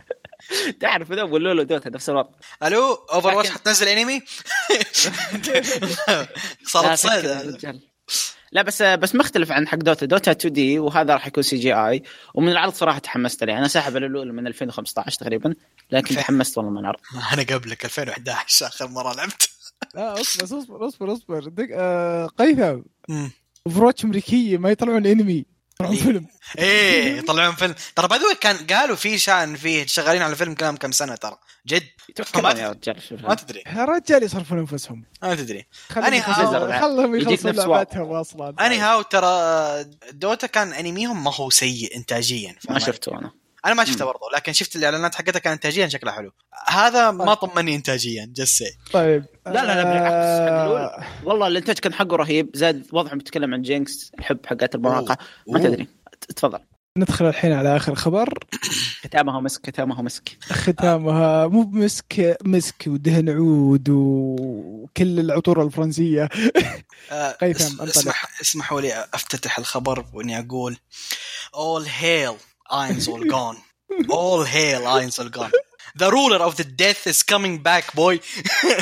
[0.81, 2.29] تعرف ذا ولولو دوتا نفس الوضع.
[2.63, 4.23] ألو Overwatch حتنزل أنمي؟
[6.73, 7.81] صارت صيد.
[8.53, 10.07] لا بس بس مختلف عن حق دوتا.
[10.07, 12.03] دوتا 2 دي وهذا راح يكون سي جي اي
[12.35, 15.55] ومن العرض صراحة تحمست له أنا ساحب الأولى من 2015 تقريبا
[15.91, 16.99] لكن؟ تحمست والله من العرض.
[17.33, 19.51] أنا قبلك 2011 آخر مرة لعبت.
[19.95, 21.49] لا أصبر أصبر أصبر أصبر.
[21.49, 21.69] دق...
[21.73, 22.81] آه قيثم.
[24.05, 26.03] أمريكية ما يطلعون انمي يطلعون إيه.
[26.03, 26.27] فيلم.
[26.59, 27.75] إيه يطلعون فيلم.
[27.97, 31.37] ترى باي كان قالوا في شان فيه شغالين على فيلم كلام كم سنة ترى.
[31.67, 31.83] جد.
[32.17, 33.21] توكلوا يا رجال شوف.
[33.21, 33.63] ما تدري.
[33.67, 35.05] يا رجال يصرفون أنفسهم.
[35.23, 35.67] ما تدري.
[35.89, 38.67] خلهم any يخلصون how- خلهم يخلصون لعبتهم أصلا.
[38.67, 43.33] anyhow ترى دوتا كان أنميهم ما هو سيء انتاجيا ما؟ شفته أنا.
[43.67, 46.33] أنا ما شفته برضه لكن شفت الإعلانات حقتها كان انتاجيا شكلها حلو.
[46.67, 49.25] هذا ما طمني انتاجيا جسي طيب.
[49.47, 51.05] لا لا لا بالعكس آه،.
[51.25, 55.17] والله الإنتاج كان حقه رهيب زاد وضعهم بيتكلم عن جينكس الحب حقات المواقع
[55.49, 55.59] ما.
[55.59, 55.87] تدري.
[56.37, 56.59] تفضل.
[56.97, 58.39] ندخل الحين على آخر خبر.
[59.05, 60.39] ختامها مسك ختامها مسك.
[60.43, 66.29] ختامها مو بمسك مسك ودهن عود وكل العطور الفرنسية.
[67.13, 67.83] آه، قيثم،.
[67.83, 70.77] اسمح اسمحوا لي أفتتح الخبر وإني أقول.
[71.55, 73.57] All hail Einzolgon
[74.11, 75.51] all hail Einzolgon
[75.99, 78.21] the ruler of the death is coming back boy.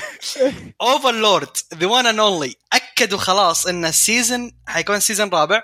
[0.81, 2.57] Overlord the one and only.
[2.73, 5.63] اكدوا خلاص إن السيزون حيكون سيزون رابع.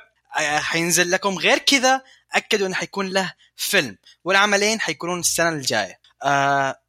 [0.59, 2.03] حينزل لكم غير كذا.
[2.33, 3.99] اكدوا إنه حيكون له فيلم.
[4.25, 6.01] والعملين حيكونون السنة الجاية.
[6.23, 6.81] آه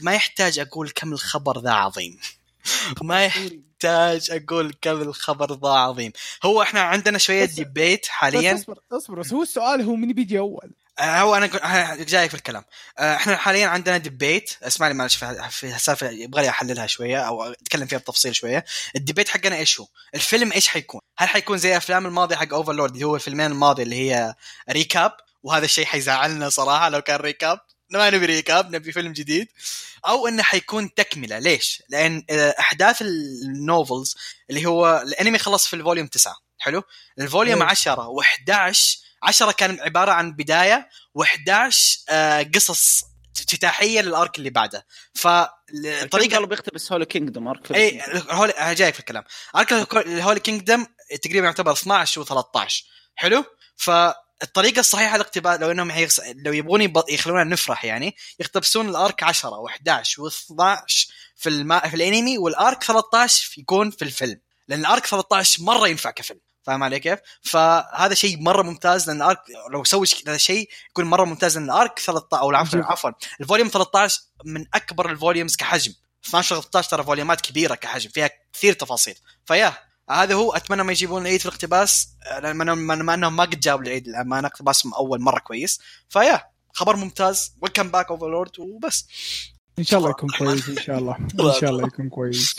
[0.00, 2.20] ما يحتاج أقول كم الخبر ذا عظيم.
[3.02, 6.12] ما يحتاج أقول كم الخبر ذا عظيم.
[6.44, 8.54] هو إحنا عندنا شوية بس- debate بس حاليا.
[8.54, 11.46] اصبر اصبر بس هو السؤال هو من بيجي أول؟ آه، هو أنا
[11.96, 12.64] جايك في الكلام.
[12.98, 17.18] آه، إحنا حاليا عندنا debate اسمع لي معلش في في سالفه يبغى لي أحللها شوية
[17.18, 18.64] أو أتكلم فيها بتفصيل شوية.
[18.96, 22.92] ال debate حقنا إيش هو؟ الفيلم إيش حيكون؟ هل حيكون زي أفلام الماضي حق Overlord
[22.92, 24.34] اللي هو الفيلمين الماضي اللي هي
[24.70, 25.12] recap
[25.42, 29.48] وهذا الشيء حيزعلنا صراحة لو كان recap ما نبي recap نبي فيلم جديد.
[30.06, 31.38] أو إنه حيكون تكملة.
[31.38, 34.16] ليش؟ لأن آه، أحداث ال novels
[34.50, 36.82] اللي هو الأنمي خلص في ال volume 9 حلو؟
[37.18, 37.68] ال volume إيه.
[37.68, 38.76] 10 و11
[39.22, 41.74] 10 كان عبارة عن بداية و11
[42.08, 43.04] آه قصص
[43.36, 44.86] افتتاحية لل arc اللي بعده.
[45.16, 45.50] الطريقة
[46.00, 49.24] فالطريقة قالوا بيقتبس Holy Kingdom arc اي Holy جايك في الكلام.
[49.56, 50.86] arc ال Holy Kingdom
[51.22, 52.84] تقريبا يعتبر 12 و13
[53.16, 53.44] حلو؟
[54.40, 56.20] فالطريقة الصحيحة للاقتباس لو إنهم هيغس...
[56.20, 57.02] لو يبغون يب...
[57.08, 61.88] يخلونا نفرح يعني يقتبسون ال arc 10 و11 و12 في الما...
[61.88, 64.40] في الأنمي وال arc 13 يكون في الفيلم.
[64.68, 66.40] لأن ال arc 13 مرة ينفع كفيلم.
[66.62, 69.38] فاهم علي كيف؟ فهذا شيء مرة ممتاز لأن ال arc
[69.72, 72.78] لو سوي هذا الشيء يكون مرة ممتاز لأن ال arc 13 أو العفو.
[72.78, 73.10] عفوا.
[73.40, 75.94] ال volume 13 من أكبر ال volumes كحجم.
[76.26, 79.14] 12 13 ترى volume ات كبيرة كحجم فيها كثير تفاصيل.
[79.46, 79.74] ف yeah
[80.10, 82.08] هذا هو أتمنى ما يجيبون العيد في الاقتباس
[82.42, 85.80] لأن ما ما إنهم ما قد جابوا العيد للامانه اقتباسهم أول مرة كويس.
[86.08, 86.42] ف yeah
[86.72, 87.52] خبر ممتاز.
[87.62, 89.08] Welcome back Overlord وبس.
[89.78, 91.16] إن شاء الله يكون كويس إن شاء الله.
[91.40, 92.56] إن شاء الله يكون كويس.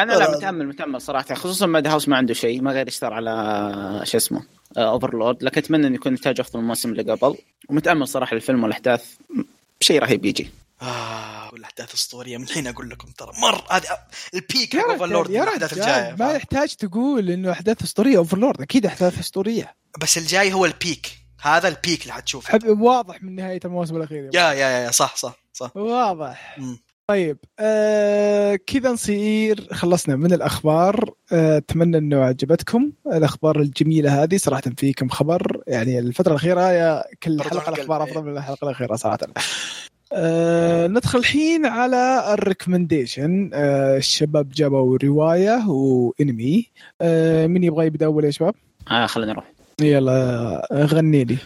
[0.00, 1.34] أنا لا متأمل متأمل صراحة.
[1.34, 4.42] خصوصا Madhouse ما عنده شيء ما قاعد يشتغل على شو اسمه
[4.76, 7.36] Overlord لكن أتمنى إنه يكون إنتاج أفضل من الموسم اللي قبل
[7.68, 9.04] ومتأمل صراحة الفيلم والأحداث.
[9.80, 10.50] شيء رهيب يجي.
[10.82, 13.32] آه كلها احداث اسطوريه من الحين أقول لكم ترى.
[13.42, 13.84] مر هذه
[14.34, 18.16] ال peak حق Overlord الأحداث الجاية ما؟ يحتاج تقول إنه أحداث أسطورية.
[18.16, 19.76] Overlord أكيد أحداث أسطورية.
[20.00, 22.60] بس الجاي هو ال peak هذا ال peak اللي حتشوفه.
[22.66, 25.76] واضح من نهاية الموسم الأخير yeah yeah yeah صح صح صح.
[25.76, 26.58] واضح.
[26.58, 26.78] مم.
[27.08, 29.74] طيب آه كذا نصير.
[29.74, 31.10] خلصنا من الأخبار.
[31.32, 34.36] آه، أتمنى إنه عجبتكم الأخبار الجميلة هذه.
[34.36, 35.62] صراحة في كم خبر.
[35.66, 39.18] يعني الفترة الأخيرة yeah كل حلقة الأخبار أفضل من الحلقة الأخيرة صراحة.
[40.12, 43.50] آه ندخل الحين على ال recommendation.
[43.54, 46.66] آه الشباب جابوا رواية وانمي.
[47.00, 48.54] آه مين يبغى يبدأ أول يا شباب؟
[48.90, 51.36] آه خلينا نروح يلا غني لي.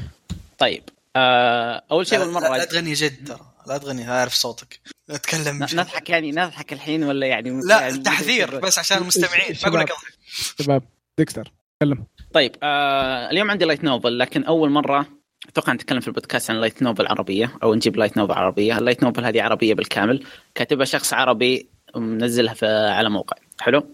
[0.59, 0.83] طيب
[1.17, 3.41] آه أول شيء لا, أول لا, مره لا تغني جد ترى.
[3.67, 4.81] لا تغني أعرف صوتك.
[5.11, 5.77] اتكلم ن- جد.
[5.77, 9.57] نضحك يعني نضحك الحين ولا يعني لا يعني تحذير بس عشان المستمعين.
[9.63, 9.93] ما أقول لك.
[10.61, 10.83] شباب
[11.19, 15.07] ديكستر تكلم طيب آه اليوم عندي light novel لكن أول مرة
[15.49, 19.03] أتوقع نتكلم في البودكاست عن light novel عربية أو نجيب light novel عربية، ال light
[19.03, 20.25] novel هذه عربية بالكامل.
[20.55, 23.37] كاتبها شخص عربي منزلها في على موقع.
[23.61, 23.87] حلو؟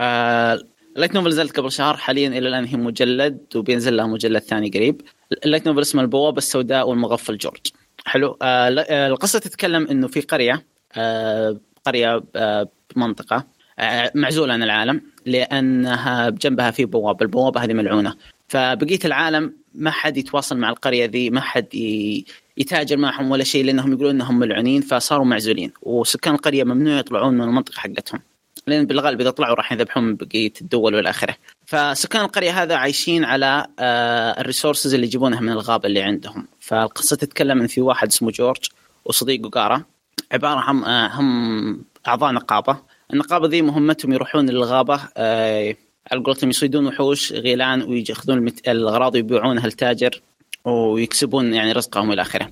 [0.00, 0.58] آه
[0.96, 1.96] ال light novel نزلت قبل شهر.
[1.96, 5.02] حاليا إلى الآن هي مجلد وبينزل لها مجلد ثاني قريب.
[5.44, 7.66] ال light novel اسمها البوابة السوداء والمغفل جورج.
[8.04, 13.46] حلو؟ آه آه، القصة تتكلم إنه في قرية آه قرية آه بمنطقه
[13.78, 18.16] آه معزولة عن العالم لأنها بجنبها في بوابة، البوابة هذه ملعونة.
[18.48, 22.24] فبقية العالم ما حد يتواصل مع القرية ذي، ما حد ي...
[22.56, 27.44] يتاجر معهم ولا شيء لأنهم يقولون إنهم ملعونين فصاروا معزولين، وسكان القرية ممنوع يطلعون من
[27.44, 28.20] المنطقة حقتهم.
[28.66, 31.36] لأن بالغالب إذا طلعوا راح يذبحون من بقية الدول والى اخره.
[31.66, 37.60] فسكان القرية هذا عايشين على آه الريسورسز اللي يجيبونها من الغابة اللي عندهم، فالقصة تتكلم
[37.60, 38.68] ان في واحد اسمه جورج
[39.04, 39.86] وصديقه قارة
[40.32, 42.78] عبارة عن آه هم أعضاء نقابة،
[43.12, 45.76] النقابة ذي مهمتهم يروحون للغابة آه
[46.10, 48.52] على قولتهم يصيدون وحوش غيلان ويأخذون.
[48.68, 50.20] الأغراض ويبيعونها للتاجر
[50.64, 52.50] ويكسبون يعني رزقهم إلى آخره.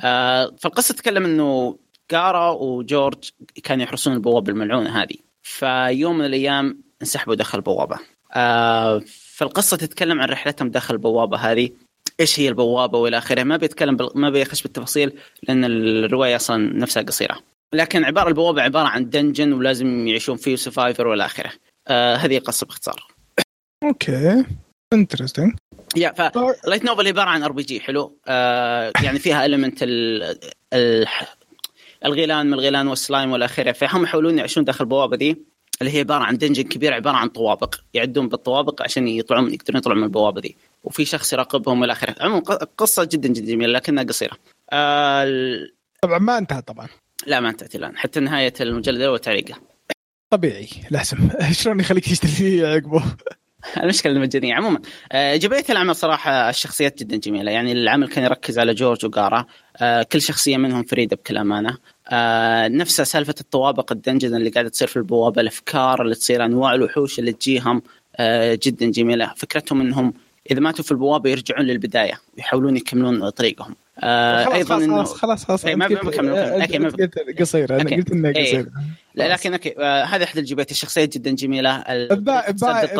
[0.00, 1.76] آه فالقصة تتكلم إنه
[2.08, 3.30] كارا وجورج
[3.64, 7.98] كانوا يحرسون البوابة الملعونه هذه فيوم من الأيام انسحبوا داخل البوابة.
[8.32, 11.70] آه فالقصة تتكلم عن رحلتهم داخل البوابة هذه
[12.20, 14.10] إيش هي البوابة وإلى آخره ما بيتكلم بال...
[14.14, 15.12] ما بيخش بالتفاصيل
[15.48, 17.38] لأن الرواية أصلا نفسها قصيرة.
[17.72, 21.52] لكن عبارة البوابة عبارة عن dungeon ولازم يعيشون فيه survival وإلى آخره.
[21.90, 23.06] آه هذه القصة باختصار.
[23.84, 24.44] أوكي.
[24.92, 25.54] انترستنج
[25.96, 26.20] يا ف
[26.66, 30.22] لايت نوفل عبارة عن RPG حلو؟ آه يعني فيها المنت ال...
[30.72, 31.06] ال...
[32.04, 35.36] الغيلان من الغيلان والسلايم والى اخره فهم يحاولون يعيشون داخل البوابة ذي
[35.80, 37.74] اللي هي عبارة عن dungeon كبير عبارة عن طوابق.
[37.94, 42.40] يعدون بالطوابق عشان يطلعون يقدرون يطلعون من البوابة ذي وفي شخص يراقبهم والى اخره عموما
[42.78, 44.36] قصة جدا جدا جميلة لكنها قصيرة.
[44.70, 45.72] آه ال-
[46.02, 46.88] طبعا ما انتهى طبعا.
[47.26, 47.98] لا ما انتهت الآن.
[47.98, 49.54] حتى نهاية المجلد الأول تعليقه.
[50.30, 51.16] طبيعي لازم
[51.62, 53.02] شلون يخليك تشتري عقبه؟
[53.82, 54.80] المشكلة المجانيه عموما
[55.12, 57.52] آه، ايجابيه العمل صراحة الشخصيات جدا جميلة.
[57.52, 61.76] يعني العمل كان يركز على جورج وقارا آه، كل شخصية منهم فريدة بكل أمانة.
[62.08, 67.18] آه، نفسها سالفة الطوابق الدنجن اللي قاعدة تصير في البوابة الأفكار اللي تصير أنواع الوحوش
[67.18, 67.82] اللي تجيهم
[68.66, 69.32] جدا جميلة.
[69.36, 70.14] فكرتهم إنهم
[70.50, 73.76] إذا ماتوا في البوابة يرجعون للبداية ويحاولون يكملون طريقهم.
[73.98, 77.96] آه، خلاص أيضا خلاص إنه خلاص خلاص خلاص إيه، ما- أنت ما بكمل- قصيره أنا.
[77.96, 78.66] قلت انها إيه.
[79.14, 81.84] لا لكن okay آه، هذه أحد الايجابيات الشخصيات جدا جميلة.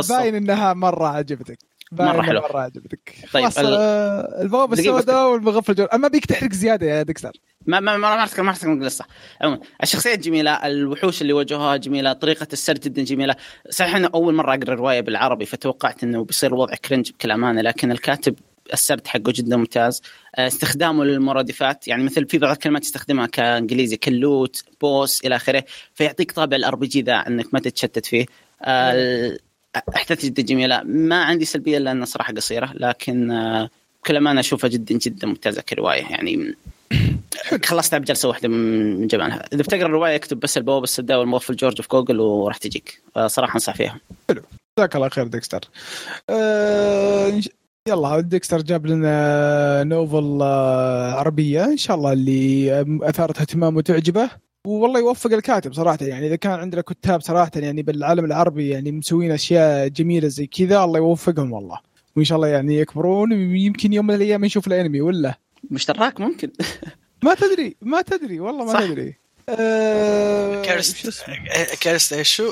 [0.09, 1.59] باين إنها مرة عجبتك.
[2.01, 2.41] إنها حلو.
[2.41, 3.15] مرة عجبتك.
[3.33, 7.31] طيب، ال- آه، البوابة السوداء والمغفل الجول أما بيك تحرق زيادة يا دكتور.
[7.67, 9.05] ما ما ما ما اتكلم ما اتكلم القصة
[9.41, 13.37] عموما الشخصيات جميله الوحوش اللي واجهوها جميلة طريقة السرد جدا جميلة.
[13.71, 17.93] صحيح إنه أول مرة أقرأ الروايه بالعربي فتوقعت إنه بيصير الوضع cringe بكل أمانة لكن
[17.93, 18.35] الكاتب
[18.73, 20.03] السرد حقه جدا ممتاز.
[20.37, 25.65] آه، استخدامه للمرادفات يعني مثل في بعض الكلمات يستخدمها كإنجليزي ك loot boss إلى آخره
[25.95, 28.27] فيعطيك طابع ال RPG ذا إنك ما تتشتت فيه.
[28.63, 29.39] آه،
[29.97, 30.83] احداث جدا جميلة.
[30.83, 33.71] ما عندي سلبية لانها صراحة قصيرة لكن آه،
[34.03, 36.55] بكل امانه أشوفها جدا جدا ممتازة كرواية يعني
[37.65, 39.45] خلصتها بجلسه واحدة من جمالها.
[39.53, 43.03] إذا بتقرأ الرواية اكتب بس البوابه السوداء والمغفل جورج في جوجل وراح تجيك.
[43.27, 44.01] صراحة أنصح فيها.
[44.79, 45.61] جزاك الله خير ديكستر.
[46.31, 47.41] آه،
[47.89, 51.65] يلا ديكستر جاب لنا novel آه، عربية.
[51.65, 54.31] إن شاء الله اللي أثارت اهتمامه وتعجبه.
[54.67, 55.99] والله يوفق الكاتب صراحة.
[56.01, 60.85] يعني إذا كان عندنا كتاب صراحة يعني بالعالم العربي يعني مسوين أشياء جميلة زي كذا
[60.85, 61.81] الله يوفقهم والله.
[62.17, 65.35] وإن شاء الله يعني يكبرون ويمكن يوم من الأيام نشوف الأنمي ولا؟
[65.71, 66.51] مش دراك ممكن.
[67.25, 68.81] ما تدري ما تدري والله ما صح.
[68.81, 69.15] تدري.
[69.49, 71.25] وش cursed؟
[71.81, 72.43] Cursed إيش؟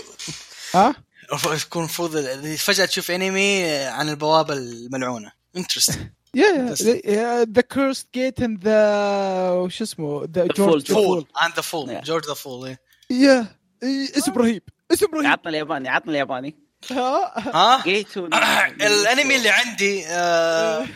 [0.75, 0.95] ها؟
[1.33, 2.17] يكون المفروض
[2.57, 5.33] فجأة تشوف انمي عن البوابة الملعونة.
[5.57, 5.99] Interest
[6.35, 7.45] Yeah.
[7.45, 10.95] The cursed gate and the وش اسمه؟ The جورج Fool.
[10.95, 12.01] Fool and the fool.
[12.01, 12.77] جورج the fool
[13.11, 13.47] Yeah
[13.83, 14.63] إيه، اسم رهيب.
[14.93, 15.27] اسم رهيب.
[15.27, 16.57] عطنا الياباني عطنا الياباني.
[16.91, 17.83] ها؟ ها؟
[18.87, 20.87] الأنمي اللي عندي آه،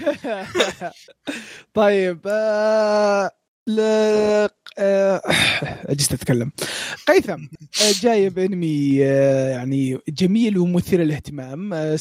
[1.75, 2.21] طيب
[4.79, 4.83] ل...
[4.83, 5.23] آه،
[6.15, 6.53] أتكلم.
[7.09, 7.33] قيثم
[7.83, 11.97] آه، جايب أنمي آه، يعني جميل ومثير للاهتمام آه،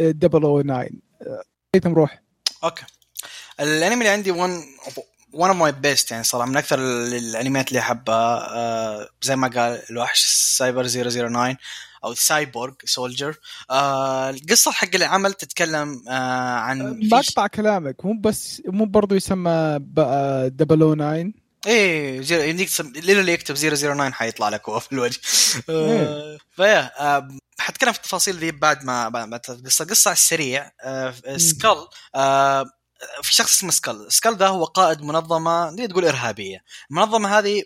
[0.00, 0.88] 009.
[1.22, 1.42] آه،
[1.74, 2.22] قيثم روح.
[2.64, 2.82] Okay.
[3.60, 4.50] الأنمي اللي عندي one
[5.32, 9.48] one of my best يعني صراحة من أكثر ال- الأنميات اللي أحبها آه زي ما
[9.48, 10.24] قال الوحش
[10.56, 11.56] سايبر 009
[12.04, 13.36] أو cyborg soldier
[13.70, 20.50] آه القصة حق العمل تتكلم آه عن بقطع كلامك مو بس مو برضو يسمى بقى
[20.50, 21.32] 009.
[21.66, 22.92] إيه زي- يمديك تسم...
[22.96, 25.20] اللي يكتب 009 حيطلع لك هو في الوجه.
[25.70, 31.14] آه فيا آه حتكلم في التفاصيل ذي بعد ما بعد القصة قصه على السريع آه
[31.36, 31.86] Skull
[33.22, 34.12] في شخص اسمه Skull.
[34.12, 36.64] Skull ده هو قائد منظمة نقدر تقول إرهابية.
[36.90, 37.62] المنظمة هذه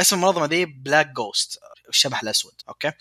[0.00, 1.58] اسم المنظمة دي Black Ghost
[1.94, 2.92] الشبح الأسود okay؟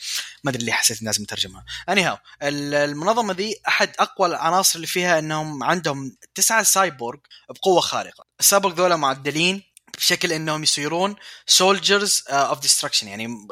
[0.44, 5.64] ما أدري ليه حسيت الناس مترجمها اني المنظمة دي أحد أقوى العناصر اللي فيها إنهم
[5.64, 7.20] عندهم تسعة سايبورغ
[7.50, 8.26] بقوة خارقة.
[8.40, 9.64] السايبورغ ذولا معدلين
[9.98, 11.16] بشكل إنهم يصيرون
[11.46, 13.48] soldiers of destruction يعني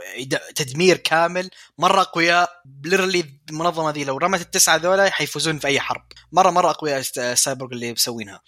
[0.56, 1.50] تدمير كامل.
[1.78, 6.06] مرة أقوياء ليرلي المنظمة ذي لو رمت التسعة ذولا حيفوزون في أي حرب.
[6.32, 8.42] مره مرة أقوياء الس- السايبورغ اللي مسوينها.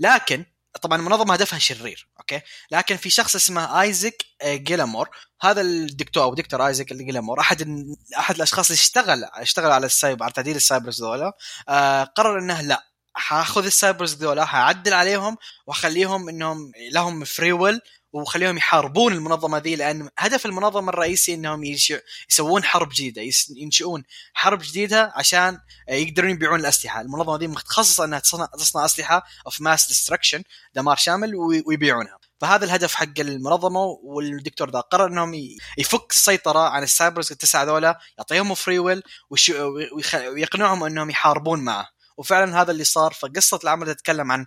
[0.00, 0.44] لكن
[0.80, 2.40] طبعا المنظمه هدفها شرير okay؟
[2.70, 5.10] لكن في شخص اسمه ايزك آه، جيلامور.
[5.42, 7.86] هذا الدكتور أو دكتور ايزك جيلامور أحد
[8.18, 11.32] أحد الأشخاص اللي اشتغل اشتغل على السايبر على تعديل ال cybers ذولا.
[11.68, 17.80] آه قرر إنه لا حاخذ ال cybers ذولا حعدل عليهم وأخليهم إنهم لهم free will
[18.12, 21.64] وخليهم يحاربون المنظمة ذي لأن هدف المنظمة الرئيسي إنهم
[22.30, 23.22] يسوون حرب جديدة
[23.56, 24.02] ينشئون
[24.34, 25.58] حرب جديدة عشان
[25.88, 30.42] يقدرون يبيعون الأسلحة، المنظمة ذي متخصصة إنها تصنع, تصنع أسلحة of mass destruction
[30.74, 32.18] دمار شامل وي- ويبيعونها.
[32.40, 35.34] فهذا الهدف حق المنظمة والدكتور ذا قرر إنهم
[35.78, 39.02] يفك السيطرة عن ال cybers التسعة ذولا يعطيهم free will
[40.28, 44.46] ويقنعهم إنهم يحاربون معه وفعلا هذا اللي صار فقصة العمل تتكلم عن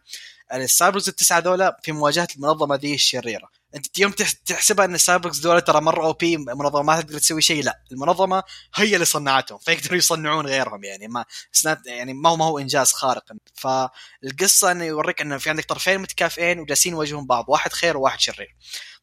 [0.53, 3.49] ال cybers التسعة ذولا في مواجهة المنظمة ذي الشريرة.
[3.75, 7.19] أنت يوم تح- تحسبها إن ال cybers ذولا ترى مرة أو بي منظمة ما تقدر
[7.19, 7.79] تسوي شيء لا.
[7.91, 8.43] المنظمة
[8.75, 11.07] هي اللي صنعتهم فيقدروا يصنعون غيرهم يعني.
[11.07, 11.25] ما
[11.85, 13.23] يعني ما هو ما هو إنجاز خارق.
[13.53, 18.55] فالقصة إنه يوريك إنه في عندك طرفين متكافئين وجالسين يواجهون بعض واحد خير وواحد شرير.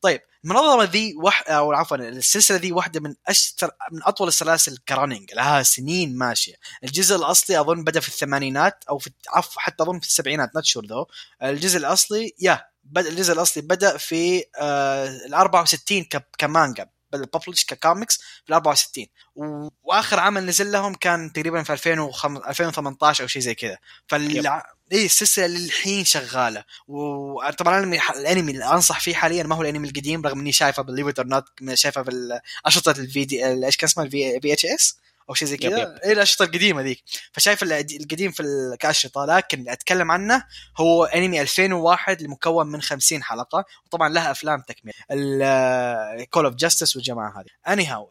[0.02, 1.44] طيب المنظمة ذي وح...
[1.48, 6.54] أو عفوا السلسلة ذي واحدة من اشتر من أطول السلاسل running لها سنين ماشية.
[6.84, 10.86] الجزء الأصلي أظن بدأ في الثمانينات أو في عفوا حتى أظن في السبعينات not sure
[10.86, 11.06] though
[11.42, 16.28] الجزء الأصلي yeah بدا الجزء الاصلي بدأ في آه ال 64 ك...
[16.38, 19.68] كمانجا بدأ ببلش ككوميكس في ال 64 و...
[19.82, 23.78] وآخر عمل نزل لهم كان تقريبا في 2005 2018 أو شيء زي كذا.
[24.06, 24.46] فال
[24.92, 26.64] اي السلسلة للحين شغالة.
[26.88, 31.06] وطبعا الأنمي الأنمي اللي أنصح فيه حاليا ما هو الأنمي القديم رغم إني شايفه believe
[31.06, 34.98] it or not شايفه في اشرطه الفيديو إيش كان اسمها ال VHS
[35.32, 36.00] أو شيء زي كذا.
[36.04, 37.02] اي الأشرطة القديمة ذيك.
[37.32, 38.42] فشايف القدي- القديم في
[38.80, 40.44] كأشرطة لكن اللي أتكلم عنه
[40.80, 43.64] هو أنمي 2001 المكون من 50 حلقة.
[43.86, 47.72] وطبعا لها أفلام تكمله Call of Justice والجماعة هذه.
[47.72, 48.10] Anyhow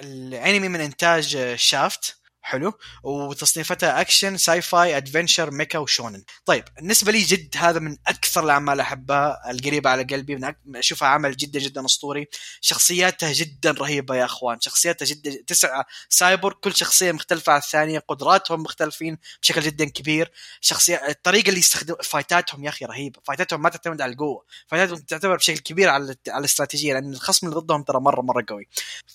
[0.00, 2.16] الأنمي من إنتاج شافت.
[2.44, 2.72] حلو.
[3.02, 6.24] وتصنيفتها action sci-fi adventure mecha و shonen.
[6.44, 10.36] طيب بالنسبة لي جد هذا من أكثر الأعمال أحبها القريبة على قلبي.
[10.36, 10.76] من.
[10.76, 12.28] أشوفها عمل جدا جدا أسطوري.
[12.60, 14.60] شخصياتها جدا رهيبة يا أخوان.
[14.60, 20.32] شخصياتها جدا تسعه سايبر كل شخصية مختلفة عن الثانية قدراتهم مختلفين بشكل جدا كبير.
[20.60, 23.20] شخصيه الطريقة اللي يستخدم فايتاتهم يا أخي رهيبة.
[23.24, 24.44] فايتاتهم ما تعتمد على القوة.
[24.66, 28.68] فايتاتهم تعتبر بشكل كبير على على الاستراتيجية لأن الخصم اللي ضدهم ترى مره مرة قوي.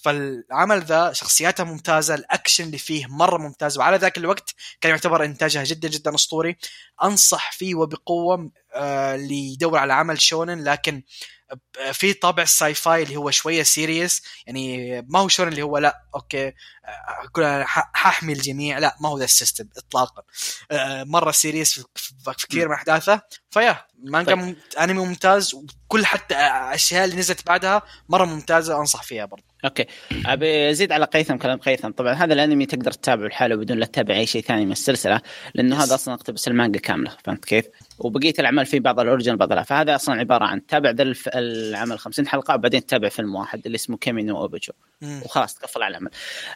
[0.04, 2.16] فالعمل ذا شخصياتها ممتازة.
[2.16, 3.78] الأكشن اللي فيه مرة ممتاز.
[3.78, 6.58] وعلى ذاك الوقت كان يعتبر إنتاجها جدا جدا أسطوري.
[7.04, 11.04] أنصح فيه وبقوة آه اللي يدور على عمل shonen لكن
[11.94, 16.04] في طابع ال sci-fi اللي هو شوية serious يعني ما هو shonen اللي هو لا
[16.16, 16.54] okay
[17.26, 20.22] أقول أنا ح- حاحمي الجميع لا ما هو ذا ال system اطلاقا
[20.72, 23.22] آه، مرة serious في, كثير من أحداثه
[23.52, 24.44] فيا مانجا طيب.
[24.44, 24.56] طيب.
[24.80, 29.86] انمي ممتاز وكل حتى الاشياء اللي نزلت بعدها مرة ممتازة أنصح فيها برضه Okay
[30.26, 34.16] أبي أزيد على قيثم كلام قيثم طبعا هذا الأنمي تقدر تتابعه لحاله بدون لا تتابع
[34.16, 35.22] أي شيء ثاني من السلسلة
[35.56, 35.82] لأنه Yes.
[35.82, 37.66] هذا أصلا أقتبس المانجا كاملة فهمت كيف؟
[38.00, 42.00] وبقية الأعمال في بعض ال origin بعض لا فهذا أصلا عبارة عن تابع ذا العمل
[42.00, 44.74] 50 حلقة وبعدين تتابع فيلم واحد اللي اسمه كيمينو اوبجو.
[45.02, 46.10] وخلاص تقفل على العمل.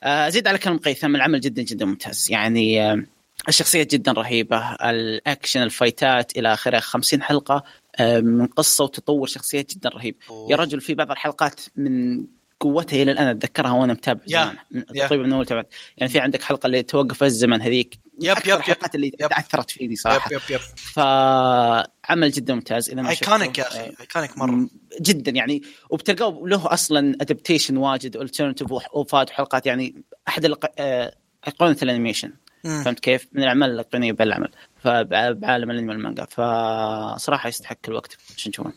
[0.04, 1.16] آه، أزيد على كلام قيثم.
[1.16, 2.32] العمل جدا جدا ممتاز.
[2.32, 3.04] يعني آه،
[3.48, 4.74] الشخصيات جدا رهيبة.
[4.74, 7.64] الأكشن الفايتات إلى آخره 50 حلقة
[7.96, 10.16] آه، من قصة وتطور شخصيات جدا رهيب.
[10.50, 12.24] يا رجل في بعض الحلقات من
[12.64, 14.22] قوتها إلى الآن أتذكرها وأنا متابع.
[14.28, 15.08] زمان من- يا.
[15.08, 18.58] تقريبا من أول تابعت يعني في عندك حلقة اللي توقف الزمن هذيك yep، yep، yep.
[18.58, 19.30] الحلقات اللي yep.
[19.30, 24.38] تأثرت فيني صراحة yep yep yep فعمل جدا ممتاز إذا ما iconic يا أخي iconic
[24.38, 24.68] مرة
[25.02, 31.16] جدا يعني وبتلقاه له أصلا adaptation واجد alternative و Fate وحلقات يعني أحد آه،
[31.48, 32.34] أيقونة ال animation
[32.64, 32.84] مم.
[32.84, 34.50] فهمت كيف؟ من الأعمال الايقونيه بالعمل
[34.82, 38.74] فبعالم الانمي والمانجا فصراحة يستحق الوقت عشان تشوفون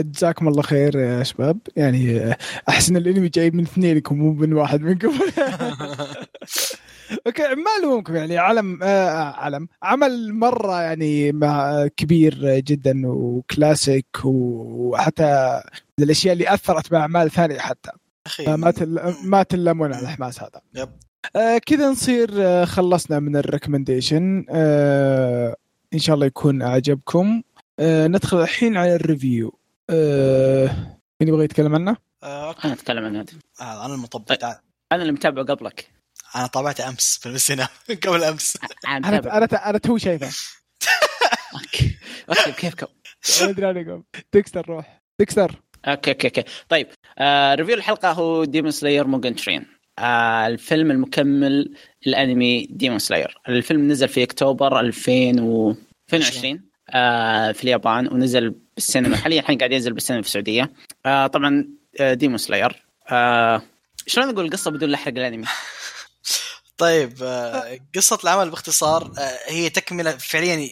[0.00, 1.58] جزاكم الله خير يا شباب.
[1.76, 2.36] يعني آه،
[2.68, 5.12] أحسن الأنمي جاي من اثنينكم مو من واحد منكم.
[7.26, 9.68] أوكي ما ألومكم يعني علم آه علم.
[9.82, 15.60] عمل مرة يعني مع كبير جدا وكلاسيك وحتى
[15.98, 17.90] من الأشياء اللي أثرت بأعمال ثانية حتى.
[18.26, 18.56] أخي.
[18.56, 19.14] ما تل...
[19.24, 20.60] ما تلمون على الحماس هذا.
[20.74, 20.88] يب.
[21.36, 24.44] آه كذا نصير آه خلصنا من ال recommendation.
[24.50, 25.56] آه
[25.94, 27.42] إن شاء الله يكون أعجبكم.
[27.80, 29.57] آه ندخل الحين على ال review.
[29.90, 32.64] آه مين يبغى يتكلم عنه؟ okay.
[32.64, 33.32] أنا أتكلم عن هذا.
[33.60, 34.38] آه، أنا المطبق طيب.
[34.38, 34.56] تعال.
[34.92, 35.90] أنا اللي متابعه قبلك.
[36.36, 37.68] أنا تابعته أمس في السينما
[38.06, 38.58] قبل أمس.
[38.88, 40.26] أنا أنا أنا أنا تو شايفه
[41.54, 41.98] okay.
[42.28, 42.86] okay كيفكم
[43.42, 45.00] ما أدري عنكم ديكستر روح.
[45.18, 45.54] ديكستر.
[45.86, 46.44] okay okay okay.
[46.68, 46.86] طيب
[47.18, 49.66] آه review الحلقة هو Demon Slayer Mugen Train
[49.98, 51.74] آه الفيلم المكمل
[52.06, 55.12] الأنمي Demon Slayer الفيلم نزل في أكتوبر 2000
[55.42, 55.74] و
[56.12, 56.67] 2020 آه
[57.52, 59.16] في اليابان ونزل بالسينما.
[59.16, 60.72] حاليا الحين قاعد ينزل بالسينما في السعودية.
[61.06, 61.68] آه طبعا
[62.00, 63.62] آه Demon Slayer آه
[64.06, 65.46] شلون أقول القصة بدون احرق الأنمي؟
[66.78, 70.68] طيب آه، قصة العمل باختصار آه، هي تكملة فعليا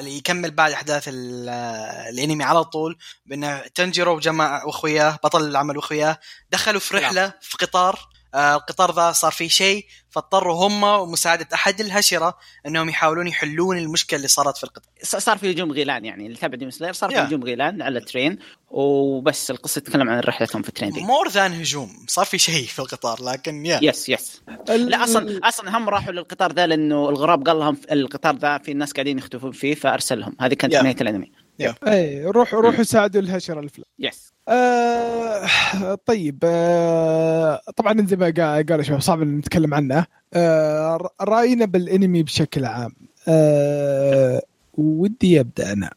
[0.00, 2.98] يكمل بعد أحداث ال- آه، الأنمي على طول.
[3.26, 6.18] بأن تنجيرو وجماعة وأخوياه بطل العمل وأخوياه
[6.50, 7.94] دخلوا في رحلة في قطار.
[7.94, 14.16] آه، القطار ذا صار فيه شيء فاضطروا هم ومساعدة أحد الهاشيرا أنهم يحاولون يحلون المشكلة
[14.16, 14.92] اللي صارت في القطار.
[15.02, 17.18] صار في هجوم غيلان يعني اللي تابع Demon Slayer صار في Yeah.
[17.18, 18.38] هجوم غيلان على ال train
[18.70, 22.66] وبس القصة تتكلم عن رحلتهم في ال train ذي more than هجوم صار في شيء
[22.66, 27.46] في القطار لكن يا yes yes لا أصلا أصلا هم راحوا للقطار ذا لأنه الغراب
[27.48, 30.36] قال لهم القطار ذا في الناس قاعدين يختفون فيه فأرسلهم.
[30.40, 30.82] هذه كانت Yeah.
[30.82, 31.32] نهاية الأنمي.
[31.60, 38.86] اي روحوا روحوا ساعدوا الهشرة الفلان يس آه طيب آه طبعا زي ما قال قال
[38.86, 40.06] شباب صعب نتكلم عنه.
[40.34, 42.92] آه رأينا بالانمي بشكل عام.
[43.28, 44.42] آه
[44.74, 45.90] ودي أبدأ أنا.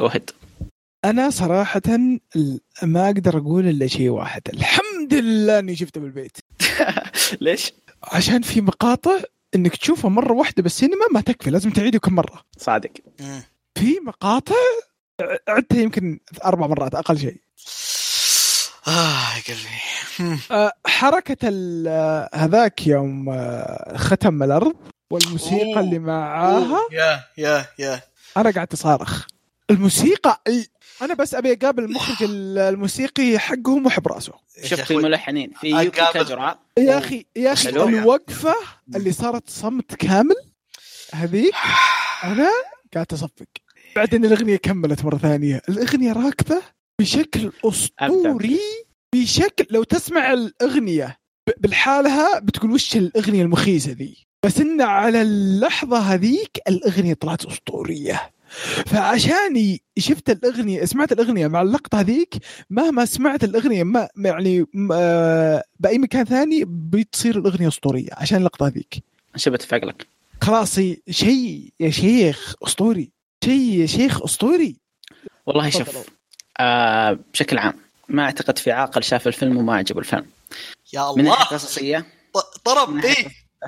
[0.00, 0.30] جو هيد
[1.04, 1.82] أنا صراحة
[2.82, 4.42] ما أقدر أقول إلا شيء واحد.
[4.54, 6.36] الحمد لله إني شفته بالبيت.
[7.40, 9.18] ليش؟ عشان في مقاطع
[9.54, 12.42] إنك تشوفها مرة واحدة بالسينما ما تكفي لازم تعيده كم مرة.
[12.58, 12.90] صادق.
[13.74, 14.54] في مقاطع
[15.48, 17.36] عدتها يمكن أربع مرات أقل شيء.
[18.88, 20.40] آه يا قلبي.
[20.50, 24.74] آه، حركة ال- آه، هذاك يوم آه، ختم الأرض
[25.10, 25.80] والموسيقى أوه.
[25.80, 26.78] اللي معاها.
[26.92, 28.00] يا يا يا.
[28.36, 29.26] أنا قاعد أصارخ.
[29.70, 30.66] الموسيقى ال-
[31.02, 34.32] أنا بس أبي أقابل المخرج ال- الموسيقي حقهم وأحب رأسه.
[34.64, 35.02] شفت في أخوي.
[35.02, 36.00] ملحنين في يوكي
[36.78, 37.88] يا أخي يا أخي حلو.
[37.88, 38.54] الوقفة
[38.96, 40.34] اللي صارت صمت كامل
[41.14, 41.54] هذيك
[42.24, 42.50] أنا
[42.94, 43.46] قاعد أصفق.
[43.96, 45.62] بعدين الأغنية كملت مرة ثانية.
[45.68, 46.62] الأغنية راكبة
[47.00, 48.60] بشكل أسطوري
[49.14, 51.16] بشكل لو تسمع الأغنية
[51.48, 54.16] ب- بالحالها بتقول وش الأغنية المخيسة ذي؟
[54.46, 58.30] بس إن على اللحظة هذيك الأغنية طلعت أسطورية.
[58.86, 62.34] فعشاني شفت الأغنية سمعت الأغنية مع اللقطة هذيك
[62.70, 68.38] مهما سمعت الأغنية ما ما يعني م- آه، بأي مكان ثاني بتصير الأغنية أسطورية عشان
[68.38, 69.02] اللقطة هذيك.
[69.36, 70.06] شو بتفق لك؟
[70.42, 70.74] خلاص
[71.10, 73.10] شيء يا شيخ أسطوري.
[73.44, 74.76] شيء يا شيخ أسطوري.
[75.46, 75.70] والله.
[75.70, 76.10] شوف
[76.60, 77.74] آه بشكل عام
[78.08, 80.26] ما أعتقد في عاقل شاف الفيلم وما عجبه الفيلم.
[80.94, 82.06] يا من ناحية الله قصصية.
[82.64, 83.26] طرب إيه؟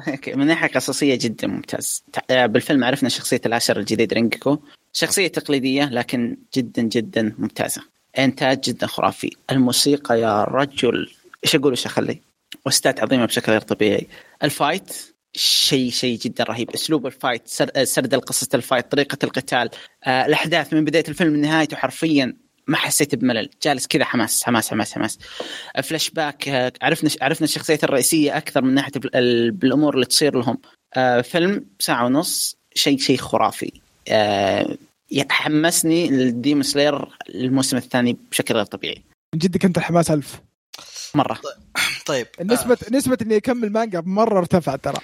[0.08, 2.04] okay، من ناحية قصصية جدا ممتاز.
[2.30, 4.58] آه، بالفيلم عرفنا شخصية الهاشيرا الجديد رينجوكو.
[4.92, 7.82] شخصية تقليدية لكن جدا جدا ممتازة.
[8.18, 9.30] إنتاج جدا خرافي.
[9.50, 11.10] الموسيقى يا رجل.
[11.44, 12.20] إيش أقول إيش أخلي؟
[12.66, 14.06] و OST ات عظيمة بشكل غير طبيعي.
[14.42, 16.70] ال fight شيء شيء جدا رهيب.
[16.70, 19.70] أسلوب ال fight سر- آه، سرد قصه ال fight طريقة القتال
[20.04, 23.50] آه، الأحداث من بداية الفيلم لنهايته حرفيا ما حسيت بملل.
[23.62, 25.18] جالس كذا حماس حماس حماس حماس.
[25.82, 30.38] فلاش باك آه، عرفنا عرفنا الشخصيات الرئيسية أكثر من ناحية ال- ال- بالأمور اللي تصير
[30.38, 30.58] لهم.
[30.94, 33.72] آه، فيلم ساعة ونص شيء شيء خرافي.
[34.08, 34.76] آه،
[35.30, 39.02] حمسني ل Demon Slayer الموسم الثاني بشكل غير طبيعي.
[39.34, 40.40] من جدك أنت الحماس ألف؟
[41.14, 41.40] مرة.
[42.06, 44.98] طيب نسبة نسبة إني أكمل مانجا مرة ارتفعت ترى.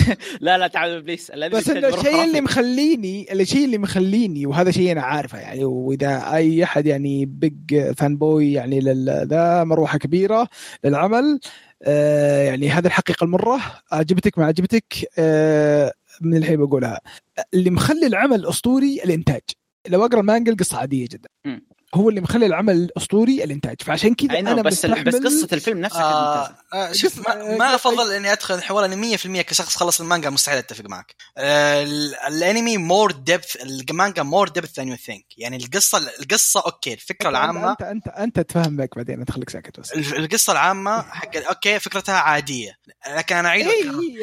[0.40, 2.24] لا لا تعال ابليس بس انه الشيء.
[2.24, 7.92] اللي مخليني الشيء اللي مخليني وهذا شيء أنا عارفه يعني وإذا أي أحد يعني big
[7.92, 8.80] fanboy يعني
[9.24, 10.48] ذا مروحة كبيرة
[10.84, 11.40] للعمل
[11.82, 13.60] آه يعني هذه الحقيقة المرة.
[13.92, 17.00] عجبتك ما عجبتك آه من الحين بقولها.
[17.54, 19.42] اللي مخلي العمل أسطوري الإنتاج.
[19.88, 21.28] لو أقرأ المانجا القصة عاديه جدا.
[21.94, 23.76] هو اللي مخلي العمل اسطوري الإنتاج.
[23.82, 26.56] فعشان كذا أي أنا بس بس قصة الفيلم نفسها كانت آه ممتازة.
[26.74, 30.84] آه شوف ما, ما أفضل إني أدخل الحوار اني 100% كشخص خلص المانجا مستحيل أتفق
[30.88, 31.14] معك.
[31.38, 36.92] آه ال- الأنمي more depth المانجا more depth than you think يعني القصة القصة okay
[36.92, 39.92] الفكرة العامة انت انت أنت تفهم بك بعدين ادخلك ساكت بس.
[39.92, 42.72] القصة العامة حق okay فكرتها عادية.
[43.16, 43.82] لكن أنا أعيد إيه،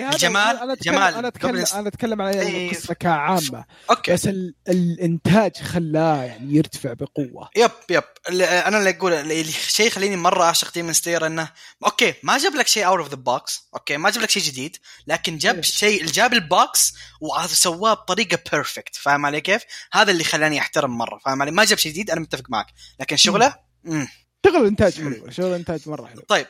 [0.10, 2.72] الجمال- اتكلم جمال أنا اتكلم أنا أتكلم عن إيه.
[2.72, 3.66] القصة كعامة.
[3.90, 4.14] okay.
[4.14, 4.56] بس ال...
[4.70, 7.50] الإنتاج خلاه يعني يرتفع بقوة.
[7.56, 11.50] yep yep اللي أنا اللي أقول اللي الشيء يخليني مرة أعشق Demon Slayer إنه
[11.86, 14.78] okay ما جاب لك شيء out of the box okay ما جاب لك شيء جديد
[15.08, 15.62] لكن جاب إيه.
[15.62, 20.98] شيء اللي جاب ال box وسواه بطريقة perfect فاهم علي كيف؟ هذا اللي خلاني أحترم
[20.98, 22.68] مرة فاهم علي؟ ما جاب شيء جديد أنا متفق معك
[23.00, 24.08] لكن شغله مم.
[24.46, 26.48] شغل إنتاج حلو شغل إنتاج مرة حلو طيب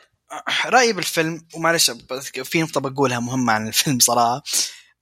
[0.66, 1.90] رأيي بالفيلم ومعلش
[2.44, 4.42] في نقطة بقولها مهمة عن الفيلم صراحة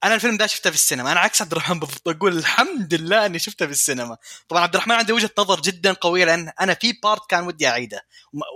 [0.05, 1.13] أنا الفيلم ده شفته في السينما.
[1.13, 4.17] أنا عكس عبد الرحمن بالضبط أقول الحمد لله إني شفته في السينما.
[4.49, 8.07] طبعا عبد الرحمن عنده وجهة نظر جدا قوية لأن أنا في بارت كان ودي أعيده.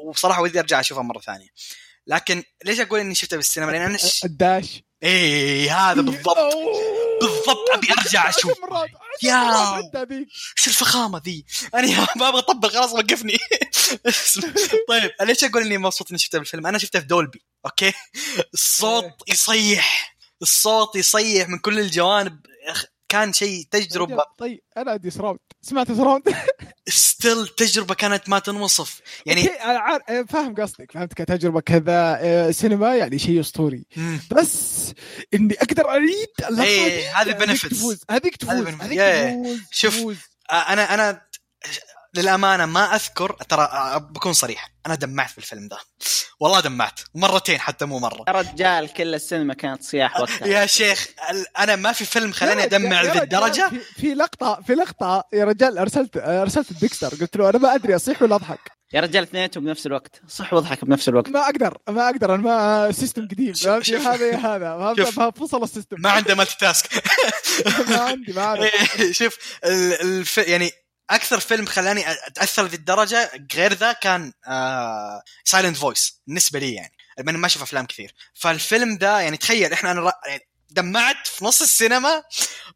[0.07, 1.49] وبصراحه ودي أرجع اشوفه مرة ثانية.
[2.07, 4.24] لكن ليش أقول إني شفته في السينما؟ لأن أنا ش...
[4.24, 4.82] الداش.
[5.03, 6.36] إيه هذا بالضبط.
[7.20, 8.53] بالضبط أبي أرجع أشوف.
[9.22, 9.76] يا.
[10.59, 11.44] إيش الفخامة ذي؟
[11.74, 13.38] أنا ما أبغى اطبق خلاص وقفني.
[14.88, 17.93] طيب ليش أقول إني مبسوط إني شفته بالفيلم؟ أنا شفته في Dolby okay؟
[18.55, 20.16] الصوت يصيح.
[20.43, 22.41] الصوت يصيح من كل الجوانب
[23.09, 26.22] كان شيء تجربة طيب أنا عندي surround سمعت surround
[26.89, 29.43] still تجربة كانت ما تنوصف يعني
[30.28, 33.87] فاهم قصدك فهمت كتجربة كذا آه، سينما يعني شيء أسطوري.
[34.30, 34.93] بس
[35.34, 37.62] إني أقدر إيه، دي، هذه هذيك.
[37.62, 38.66] تفوز هذيك تفوز.
[38.66, 40.28] هذيك تفوز شوف.
[40.51, 41.26] آه، أنا أنا
[42.17, 45.79] للأمانة ما أذكر ترى آه، بكون صريح أنا دمعت في الفيلم ده
[46.41, 48.25] والله دمعت مرتين حتى مو مرة.
[48.29, 50.47] يا رجال كل السينما كانت صياح وقتها.
[50.47, 51.07] يا شيخ
[51.59, 55.45] أنا ما في فيلم خلاني يا أدمع يا الدرجه في, في لقطة في لقطة يا
[55.45, 58.77] رجال أرسلت أرسلت الديكستر قلت له أنا ما أدري أصيح ولا أضحك.
[58.93, 61.29] يا رجال اثنيناتهم بنفس الوقت صح وأضحك بنفس الوقت.
[61.29, 64.07] ما أقدر ما أقدر أنا ما system قديم شوف- فهمت؟ شوف.
[64.07, 65.31] هذا يا هذا.
[65.41, 65.97] فصل ال system.
[65.99, 67.03] ما عنده multitask
[67.89, 68.71] ما عندي ما اعرف
[69.19, 70.39] شوف ال- الف...
[70.39, 70.71] يعني
[71.11, 74.32] أكثر فيلم خلاني أتأثر ذي الدرجة غير ذا كان
[75.45, 76.92] Silent Voice بالنسبة لي يعني.
[77.18, 78.14] لما أنا ما أشوف أفلام كثير.
[78.34, 82.22] فالفيلم ده يعني تخيل إحنا أنا يعني دمعت في نص السينما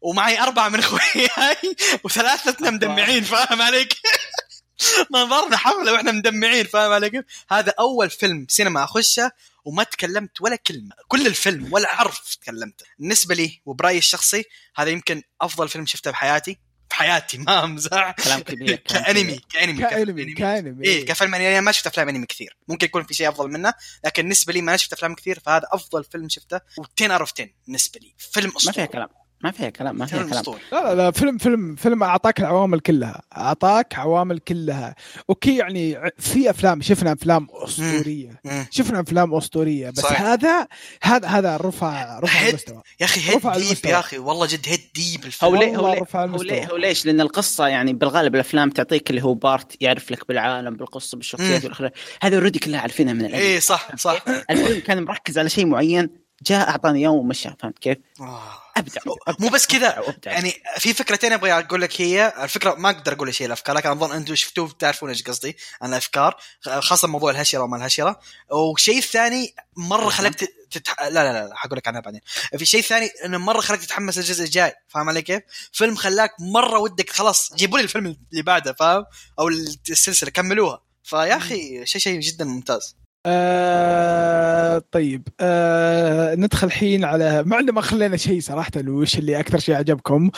[0.01, 3.93] ومعي أربعة من أخوياي وثلاثتنا مدمعين فاهم عليك؟
[5.11, 9.31] نظرنا حفلة وإحنا مدمعين فاهم علي؟ هذا أول فيلم سينما أخشه
[9.65, 10.95] وما تكلمت ولا كلمة.
[11.07, 14.43] كل الفيلم ولا حرف تكلمت بالنسبة لي وبرأيي الشخصي
[14.75, 16.57] هذا يمكن أفضل فيلم شفته بحياتي.
[16.91, 17.37] في حياتي.
[17.47, 19.41] ما امزح كلام كبير كأنمي.
[19.53, 20.33] كأنمي كأنمي.
[20.33, 22.57] كأنمي إيه كفيلم أنمي أنا ما شفت أفلام أنمي كثير.
[22.67, 23.73] ممكن يكون في شيء أفضل منه
[24.05, 27.49] لكن بالنسبة لي ما شفت أفلام كثير فهذا أفضل فيلم شفته و10 out of 10
[27.65, 28.15] بالنسبة لي.
[28.17, 29.09] فيلم ما فيها اسطوري كلام.
[29.43, 33.21] ما فيها كلام ما فيها كلام لا لا لا فيلم فيلم فيلم أعطاك العوامل كلها
[33.37, 34.95] أعطاك عوامل كلها
[35.29, 38.41] okay يعني في أفلام شفنا أفلام أسطورية.
[38.71, 40.21] شفنا أفلام أسطورية بس صحيح.
[40.21, 40.67] هذا
[41.03, 42.49] هذا هذا رفع رفع.
[42.49, 43.91] المستوى يا أخي هيد رفع ديب المستوى.
[43.91, 46.47] يا أخي والله جد هيد ديب هو الفيلم ليه هو ليه رفع هو المستوى.
[46.49, 50.75] ليه هو ليش؟ لأن القصة يعني بالغالب الأفلام تعطيك اللي هو part يعرف لك بالعالم
[50.75, 51.63] بالقصة بالشخصيات مم.
[51.63, 55.65] والاخراج هذه already كلها عارفينها من الانمي إيه صح صح الفيلم كان مركز على شيء
[55.65, 56.09] معين
[56.45, 58.41] جاء أعطاني اياه ومشى فهمت كيف؟ آه.
[58.77, 59.01] ابدع
[59.39, 60.15] مو بس كذا.
[60.25, 62.33] يعني في فكرتين أبغى أقول لك هي.
[62.43, 66.37] الفكرة ما أقدر أقول شيء الأفكار لكن أظن أنتم شفتوه بتعرفون إيش قصدي عن الأفكار
[66.79, 68.19] خاصة موضوع الهشرة وما الهشرة.
[68.49, 70.49] والشيء الثاني مرة تت...
[70.71, 71.01] تتح...
[71.01, 72.21] لا لا لا, حقول لك عنها بعدين.
[72.57, 75.41] في شيء ثاني إنه مرة خلك تتحمس للجزء الجاي فاهم علي كيف؟
[75.71, 79.05] فيلم خلاك مرة ودك خلاص جيبوا لي الفيلم اللي بعده فاهم؟
[79.39, 80.81] أو السلسلة كملوها.
[81.03, 82.95] فيا أخي شيء شيء جدا ممتاز.
[83.25, 85.27] آه طيب.
[85.39, 90.29] آه ندخل الحين على مع إنه ما خلينا شيء صراحة وش اللي أكثر شيء عجبكم؟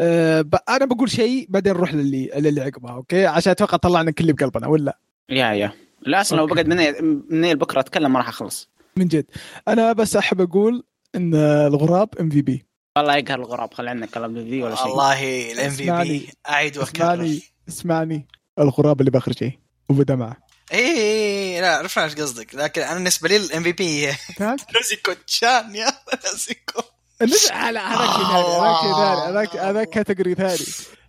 [0.00, 0.44] آه.
[0.68, 4.66] أنا بقول شيء بعدين نروح للي للي عقبها أوكي؟ عشان أتوقع طلعنا كل اللي بقلبنا
[4.66, 4.98] ولا؟
[5.30, 5.72] yeah yeah.
[6.06, 6.46] لا أصلا لو.
[6.46, 6.92] بقعد مني
[7.30, 8.70] مني بكرة أتكلم ما راح أخلص.
[8.96, 9.26] من جد.
[9.68, 10.84] أنا بس أحب أقول
[11.14, 12.66] إن الغراب MVP
[12.96, 14.86] والله يقهر الغراب خلي عندنا كلام ذي ولا شيء.
[14.86, 17.14] والله ال MVP أعيد وأكرر.
[17.14, 18.26] اسمعني اسمعني
[18.58, 22.54] الغراب اللي بآخر شيء وبدمعه اي اي لا عرفنا إيش قصدك.
[22.54, 25.92] لكن أنا بالنسبة لي ال MVP فهمت؟ نيزوكو تشان يا
[26.34, 26.82] نيزوكو
[27.22, 30.58] النزع- هلا هذاك شيء ثاني هذاك شيء ثاني هذاك هذاك category ثاني.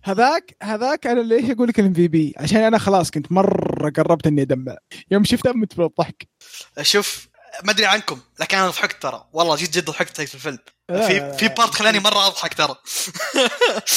[0.04, 4.42] هذاك هذاك أنا ليش أقول لك ال MVP عشان أنا خلاص كنت مرة قربت إني
[4.42, 4.76] أدمع.
[5.10, 6.28] يوم شفته مت بالضحك
[6.82, 7.28] شوف
[7.62, 9.24] ما أدري عنكم لكن أنا ضحكت ترى.
[9.32, 10.58] والله جد جد ضحكت في الفيلم.
[10.88, 12.76] في في part خلاني مرة أضحك ترى.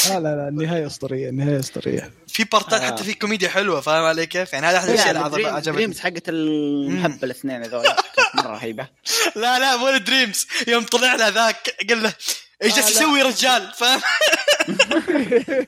[0.09, 2.11] لا لا لا النهاية أسطورية النهاية أسطورية.
[2.27, 2.85] في بارتات آه.
[2.87, 5.73] حتى في كوميديا حلوة فاهم علي كيف؟ يعني هذا أحد الأشياء اللي عجب- عجبتني.
[5.75, 7.85] dreams حقت المهبل الاثنين هذول.
[8.35, 8.87] مرة رهيبة.
[9.35, 12.13] لا لا مو dreams يوم طلع له ذاك قال له
[12.63, 12.95] إيش آه، جالس لا.
[12.99, 14.01] تسوي رجال؟ فاهم؟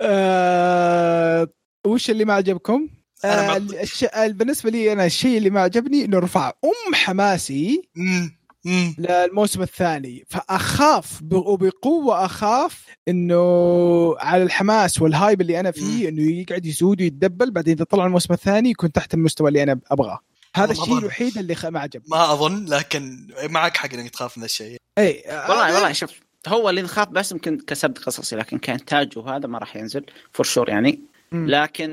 [0.00, 1.48] آه،
[1.86, 2.88] وش اللي ما عجبكم؟
[3.24, 3.56] آه.
[3.56, 4.04] الش...
[4.04, 8.36] آه، بالنسبة لي أنا الشيء اللي ما عجبني إنه رفع أم حماسي مم.
[8.64, 8.94] مم.
[8.98, 11.32] للموسم الثاني فأخاف ب...
[11.32, 17.74] وبقوة أخاف إنه على الحماس وال hype اللي أنا فيه إنه يقعد يسود ويتدبل بعدين
[17.74, 20.20] إذا طلع الموسم الثاني يكون تحت المستوى اللي أنا أبغاه
[20.54, 21.64] هذا الشيء الوحيد اللي خ...
[21.66, 26.10] ما عجبني ما أظن لكن معك حق إنك تخاف من الشيء اي والله والله شوف
[26.48, 30.68] هو اللي نخاف بس يمكن كسرد قصصي لكن كإنتاج وهذا ما راح ينزل for sure
[30.68, 31.15] يعني.
[31.32, 31.90] لكن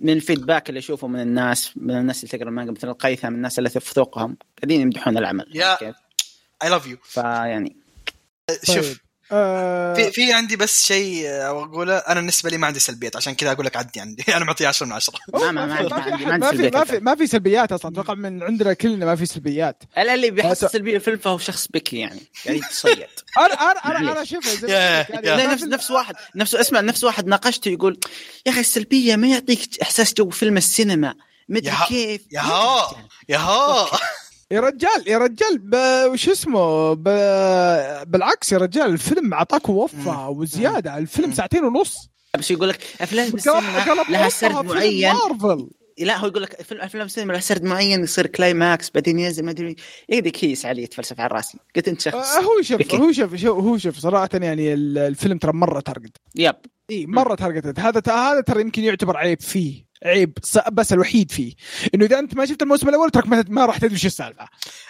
[0.00, 3.58] من ال feedback اللي أشوفه من الناس من الناس اللي تقرأ المانجا مثل القيثم الناس
[3.58, 5.94] اللي في ذوقهم قاعدين يمدحون العمل يا-؟
[6.62, 7.76] I love you فيعني
[8.62, 8.96] شوف طيب.
[9.32, 13.34] آه في في عندي بس شيء آه، أقوله أنا بالنسبة لي ما عندي سلبيات عشان
[13.34, 14.24] كذا أقول لك عدي عندي.
[14.36, 16.50] أنا معطيه 10 من 10 ما- ما- ما عندي- ما في ما أحد- عندي ما
[16.50, 17.92] في سلبيات ما في سلبيات أصلا.
[17.92, 19.82] أتوقع من عندنا كلنا ما في سلبيات.
[19.98, 22.98] ألا اللي بيحس سلبيه الفيلم فهو شخص بكي يعني قاعد يتصيد.
[23.38, 24.62] أنا أنا أنا أنا شوف.
[24.64, 26.14] يعني نفس نفس واحد.
[26.36, 28.00] نفس اسمع نفس واحد ناقشته يقول
[28.46, 31.14] يا أخي السلبية ما يعطيك إحساس جو فيلم السينما.
[31.48, 32.20] مدري كيف.
[32.32, 32.90] يا ها
[33.28, 33.88] يا ها.
[34.52, 37.02] يا رجال يا رجال ب- وش اسمه؟ ب...
[38.10, 41.32] بالعكس يا رجال الفيلم أعطاك وفى وزيادة الفيلم.
[41.32, 41.96] ساعتين ونص.
[42.38, 45.12] بس يقول لك أفلام السينما لها سرد معين.
[45.12, 45.70] مارفل.
[45.98, 49.50] لا هو يقول لك فيلم أفلام السينما لها سرد معين يصير climax بعدين ينزل ما
[49.50, 49.76] أدري.
[50.08, 51.58] يقعد كيس علي يتفلسف على راسي.
[51.76, 52.36] قلت أنت شخص.
[52.36, 52.94] آه، هو شوف.
[52.94, 56.54] هو شوف شو- هو شوف صراحة يعني ال- الفيلم ترى مرة target yep.
[56.90, 59.89] إي مرة targeted هذا هذا ترى يمكن يعتبر عيب فيه.
[60.04, 60.38] عيب
[60.72, 61.52] بس الوحيد فيه
[61.94, 64.48] إنه إذا أنت ما شفت الموسم الأول ترى ما, راح تدري إيش السالفة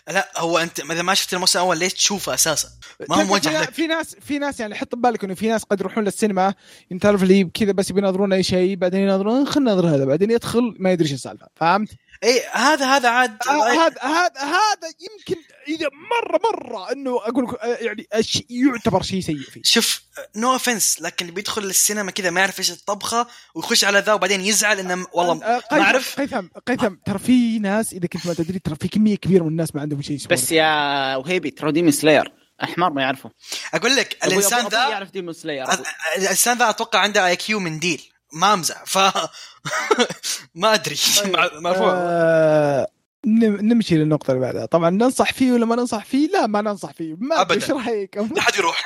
[0.09, 2.69] لا هو أنت اذا ما شفت الموسم الأول ليش تشوفه أساسا؟
[3.09, 5.65] ما هو موجه في- لك في ناس في ناس يعني حط ببالك إنه في ناس
[5.65, 6.55] قد يروحون للسينما
[6.93, 10.31] انت تعرف اللي كذا بس يبي يناظرون أي شيء بعدين يناظرون خلينا نناظر هذا بعدين
[10.31, 11.89] يدخل ما يدري إيش السالفة فهمت؟
[12.25, 17.55] اي هذا هذا عاد آه، هذا هذا هذا يمكن إذا مره مرة إنه أقول لك
[17.55, 18.07] آه، يعني
[18.51, 19.61] يعتبر شيء سيء فيه.
[19.65, 20.03] شوف
[20.37, 24.41] no offense لكن اللي بيدخل السينما كذا ما يعرف إيش الطبخة ويخش على ذا وبعدين
[24.41, 26.21] يزعل إنه والله آه، ما أعرف.
[26.21, 29.75] قيثم قيثم ترى في ناس إذا كنت ما تدري ترى في كمية كبيرة من الناس
[29.75, 30.35] ما عندهم شيء يسوونه.
[30.35, 32.33] بس يا وهيبي ترى Demon Slayer
[32.65, 33.31] أحمر ما يعرفه.
[33.75, 35.67] أقول لك الإنسان ذا يعرف Demon Slayer
[36.17, 38.10] الإنسان ذا أتوقع عنده IQ من ديل.
[38.33, 38.99] ما أمزح ف
[40.55, 42.89] ما أدري مع- مفهوم آه
[43.27, 46.93] نم- نمشي للنقطة اللي بعدها، طبعا ننصح فيه ولا ما ننصح فيه؟ لا ما ننصح
[46.93, 47.55] فيه، ما أبداً.
[47.55, 48.85] إيش رايكم؟ لا حد يروح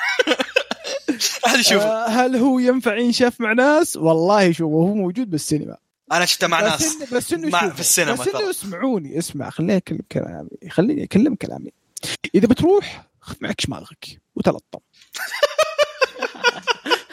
[1.46, 5.76] أحد يشوفه آه هل هو ينفع ينشاف مع ناس؟ والله شوف هو موجود بالسينما
[6.12, 7.68] أنا شفته مع بس ناس إنه بس إنه مع-.
[7.70, 8.50] في السينما بس إنه.
[8.50, 11.70] اسمعوني اسمع خليني أكلم كلامي خليني أكلم كلامي
[12.34, 14.78] إذا بتروح خذ معك شماغك وتلطم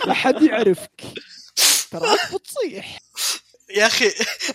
[0.08, 1.02] لا حد يعرفك
[1.92, 3.00] تراك بتصيح.
[3.70, 4.08] يا أخي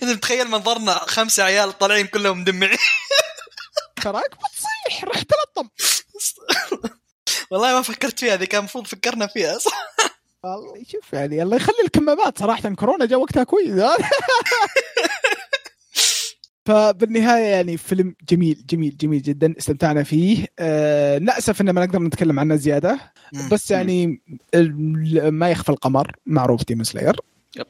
[0.02, 2.78] إنت متخيل منظرنا خمسة عيال طالعين كلهم مدمعين؟
[4.02, 5.68] تراك بتصيح رح تلطم.
[7.50, 9.58] والله ما فكرت فيها هذه كان المفروض فكرنا فيها.
[9.58, 9.94] صح
[10.44, 13.82] والله شوف يعني الله يخلي الكمامات صراحة كورونا جاء وقتها كويس.
[16.66, 20.46] فبالنهاية يعني فيلم جميل جميل جميل جدا استمتعنا فيه.
[20.58, 22.98] آه ناسف ان ما نقدر نتكلم عنه زيادة.
[23.52, 24.20] بس يعني
[25.30, 27.16] ما يخفى القمر معروف ديمون سلاير.
[27.56, 27.66] يب.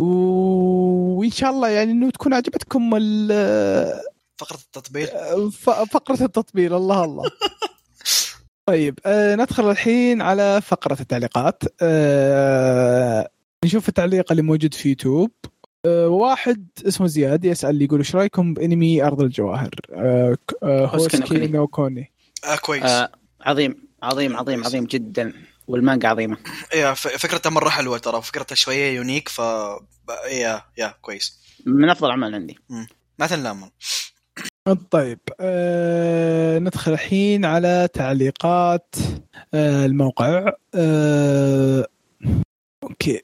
[0.00, 4.00] و- وإن شاء الله يعني إنه تكون عجبتكم ال-
[4.38, 5.06] فقرة التطبيل.
[5.52, 7.24] ف- فقرة التطبيل الله الله.
[8.68, 11.62] طيب آه ندخل الحين على فقرة التعليقات.
[11.82, 13.28] آه
[13.64, 15.30] نشوف التعليق اللي موجود في يوتيوب.
[15.86, 21.46] آه واحد اسمه زياد يسأل يقول إيش رأيكم بأنمي أرض الجواهر؟ آه ك- آه Houseki
[21.46, 22.12] no Kuni.
[22.44, 22.84] آه كويس.
[22.84, 25.32] آه عظيم عظيم عظيم عظيم جدا.
[25.68, 26.36] والمانجا عظيمة.
[26.74, 29.38] yeah فكرته مرة حلوة ترى فكرته شوية unique ف
[30.30, 31.40] yeah yeah كويس.
[31.66, 32.58] من أفضل اعمال عندي.
[33.18, 33.70] ما تنلام
[34.90, 38.94] طيب آه ندخل الحين على تعليقات
[39.54, 40.52] آه الموقع.
[40.74, 41.86] آه
[42.82, 43.22] okay.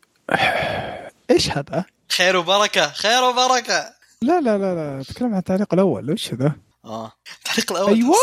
[1.30, 3.96] إيش هذا؟ خير وبركة خير وبركة.
[4.22, 6.12] لا لا لا لا أتكلم عن التعليق الأول.
[6.12, 6.52] وش هذا؟
[6.84, 7.12] آه.
[7.38, 8.14] التعليق الأول أيوه.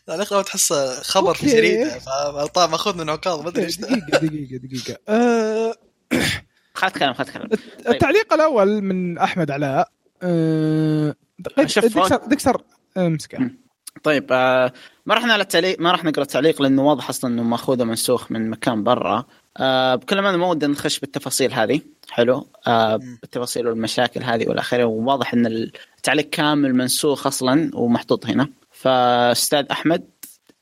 [0.00, 1.56] التعليق الأول تحسه خبر في okay.
[1.56, 1.98] جريدة.
[1.98, 3.80] فطيب ماخذ من عكاظ ما أدري إيش.
[3.80, 3.88] ذا.
[3.88, 4.98] دقيقة دقيقة دقيقة.
[5.08, 5.74] آه
[6.74, 7.48] خذت كلام خذت كلام
[7.88, 9.90] التعليق الأول من أحمد علاء.
[10.22, 11.14] آه
[11.66, 12.62] شوف، دكسر دكسر
[12.96, 13.50] امسكه.
[14.02, 14.72] طيب آه
[15.06, 18.50] ما راح نعلى التعليق ما راح نقرأ التعليق لأنه واضح أصلا إنه ماخوذه منسوخ من
[18.50, 19.24] مكان برا.
[19.60, 21.80] آه بكل أمانة ما ودنا نخش بالتفاصيل هذه.
[22.10, 22.46] حلو.
[22.66, 22.96] آه.
[22.96, 24.84] بالتفاصيل والمشاكل هذه والى آخره.
[24.84, 28.48] وواضح إن التعليق كامل منسوخ أصلا ومحطوط هنا.
[28.70, 30.04] فأستاذ أحمد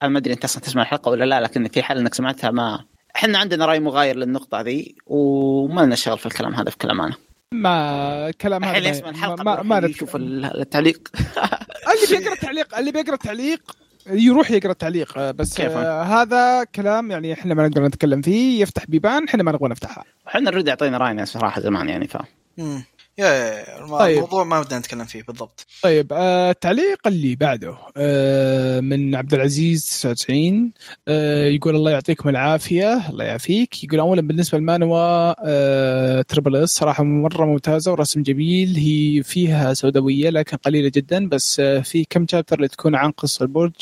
[0.02, 2.84] أنا ما أدري أنت أصلا تسمع الحلقة ولا لا لكن في حال إنك سمعتها ما
[3.16, 7.14] إحنا عندنا رأي مغاير للنقطة ذي وما لنا شغل في الكلام هذا في كلام أنا
[7.52, 11.08] ما كلام هذا يسمع الحلقة ما, ما ما يشوف التعليق.
[12.04, 13.76] اللي بيقرأ التعليق اللي بيقرأ التعليق
[14.10, 18.62] يروح يقرأ التعليق آه، بس كيف؟ آه هذا كلام يعني إحنا ما نقدر نتكلم فيه
[18.62, 22.16] يفتح بيبان إحنا ما نبغى نفتحها إحنا نرد يعطينا رأينا صراحة زمان يعني ف
[22.58, 22.84] مم.
[23.18, 24.16] يا يا طيب.
[24.16, 25.66] الموضوع ما بدنا نتكلم فيه بالضبط.
[25.82, 30.72] طيب آه التعليق اللي بعده آه من عبد العزيز 99
[31.08, 33.84] آه يقول الله يعطيكم العافية الله يعافيك.
[33.84, 34.96] يقول اولا بالنسبة للمانوا
[35.48, 38.76] آه Triple S صراحة مرة ممتازة ورسم جميل.
[38.76, 43.42] هي فيها سوداوية لكن قليلة جدا بس آه في كم chapter اللي تكون عن قصة
[43.42, 43.72] البرج؟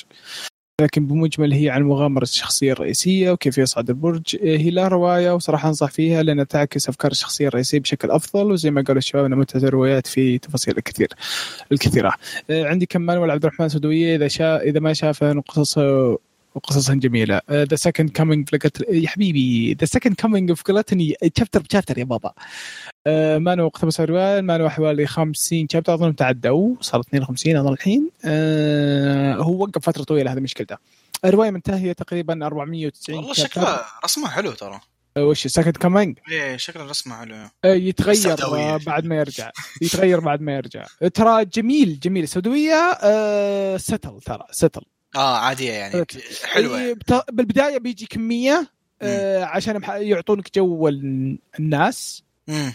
[0.80, 4.36] لكن بمجمل هي عن مغامرة الشخصية الرئيسية وكيف يصعد البرج.
[4.42, 8.82] هي لها رواية وصراحة أنصح فيها لأنها تعكس أفكار الشخصية الرئيسية بشكل أفضل وزي ما
[8.82, 11.08] قالوا الشباب أنها متعة الروايات في تفاصيل الكثير
[11.72, 12.12] الكثيرة.
[12.50, 15.78] آه، عندي كمان والعبد الرحمن سودوية إذا شا إذا ما شافه قصص
[16.54, 17.40] وقصصها جميلة.
[17.50, 18.48] The Second Coming
[18.88, 22.32] يا حبيبي The Second Coming of Gluttony chapter ب chapter يا بابا.
[23.08, 28.10] Uh, مانهوا اقتبس الروايه مانهوا حوالي 50 chapter أظن تعدوا صار 52 أظن الحين.
[28.22, 28.26] Uh,
[29.42, 30.76] هو وقف فترة طويلة هذه مشكلته.
[31.24, 34.80] الرواية منتهية تقريبا 490 والله شكلها رسمه حلو ترى.
[35.18, 37.36] وش Second Coming؟ إيه شكله رسمه حلو.
[37.64, 38.76] يتغير سودوية.
[38.76, 39.50] بعد ما يرجع.
[39.82, 40.86] يتغير بعد ما يرجع.
[41.14, 42.28] ترى جميل جميل.
[42.28, 44.82] سودويه أه still ترى still
[45.16, 46.04] آه عادية يعني
[46.44, 46.80] حلوة.
[46.80, 46.94] يعني.
[47.32, 48.70] بالبداية بيجي كميه
[49.02, 50.88] آه عشان يعطونك جو
[51.58, 52.24] الناس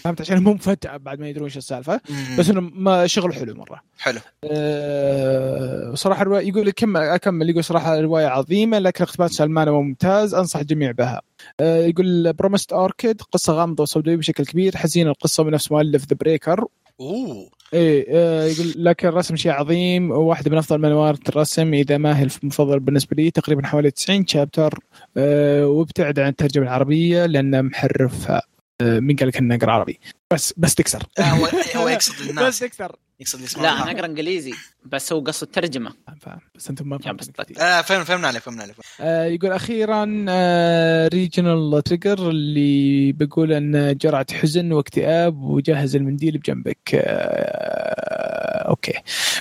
[0.01, 2.01] فهمت؟ عشان هم فجاه بعد ما يدرون إيش السالفة.
[2.39, 3.81] بس إنه ما شغل حلو مرة.
[3.99, 4.19] حلو.
[4.43, 7.49] أه صراحة الروايه يقول كمل أكمل.
[7.49, 11.21] يقول صراحة الروايه عظيمة لكن اقتباس سلمان ممتاز أنصح الجميع بها.
[11.59, 16.65] أه يقول Promised Orchid قصة غامضة وسوداوية بشكل كبير حزينة القصة بنفس مؤلف The Breaker
[16.99, 17.49] أوه.
[17.73, 22.27] إيه آه يقول لكن الرسم شيء عظيم واحدة من أفضل مانهوات الرسم إذا ما هي
[22.43, 24.79] المفضل بالنسبة لي تقريبا حوالي 90 chapter
[25.17, 28.41] آه وابتعد عن الترجمة العربية لأنه محرفها
[28.81, 29.99] آه مين قال لك إنه عربي.
[30.33, 31.03] بس بس تكسر.
[31.19, 32.45] هو هو يقصد الناس.
[32.47, 32.95] بس تكسر.
[33.19, 34.53] يقصد يسمع لا أنا أقرأ إنجليزي
[34.85, 35.93] بس هو قصد ترجمة.
[36.21, 38.75] فاهم بس أنتم ما فهمتوا آه فهمنا فهمنا عليك فهمنا عليك.
[39.01, 46.77] آه يقول أخيرا آه ريجنال تريجر اللي بيقول إن جرعة حزن واكتئاب وجهز المنديل بجنبك.
[46.93, 48.38] آه
[48.69, 48.93] أوكي.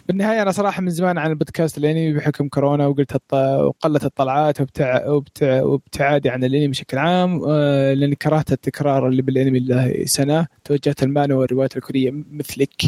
[0.09, 3.35] بالنهاية أنا صراحة من زمان عن البودكاست الانمي بحكم كورونا وقلت الط...
[3.35, 5.07] وقلت الطلعات وابتع...
[5.07, 5.62] وابتع...
[5.62, 11.41] وابتعادي عن الأنمي بشكل عام آه لأني كرهت التكرار اللي بالأنمي له سنه توجهت المانهوا
[11.41, 12.83] والروايات الكورية مثلك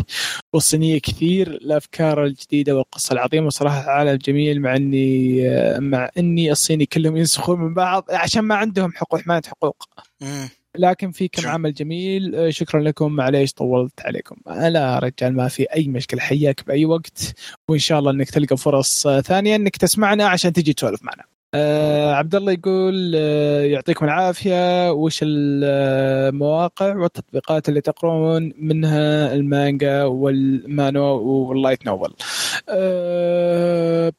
[0.52, 3.46] والصينية كثير الافكار الجديدة والقصة العظيمة.
[3.46, 5.40] وصراحة عالم جميل مع أني
[5.78, 9.84] مع أني الصيني كلهم ينسخون من بعض عشان ما عندهم حقوق حمايه حقوق.
[10.78, 12.54] لكن في كم عمل جميل.
[12.54, 13.12] شكرا لكم.
[13.12, 14.36] معليش طولت عليكم.
[14.46, 16.20] لا رجال ما في أي مشكلة.
[16.20, 17.34] حياك بأي وقت.
[17.68, 21.24] وإن شاء الله إنك تلقى فرص ثانية إنك تسمعنا عشان تجي تسولف معنا.
[21.54, 24.92] آه عبد الله يقول آه يعطيكم العافية.
[24.92, 32.14] وش المواقع والتطبيقات اللي تقرون منها المانجا والمانهوا وال light novel.
[32.68, 34.12] آه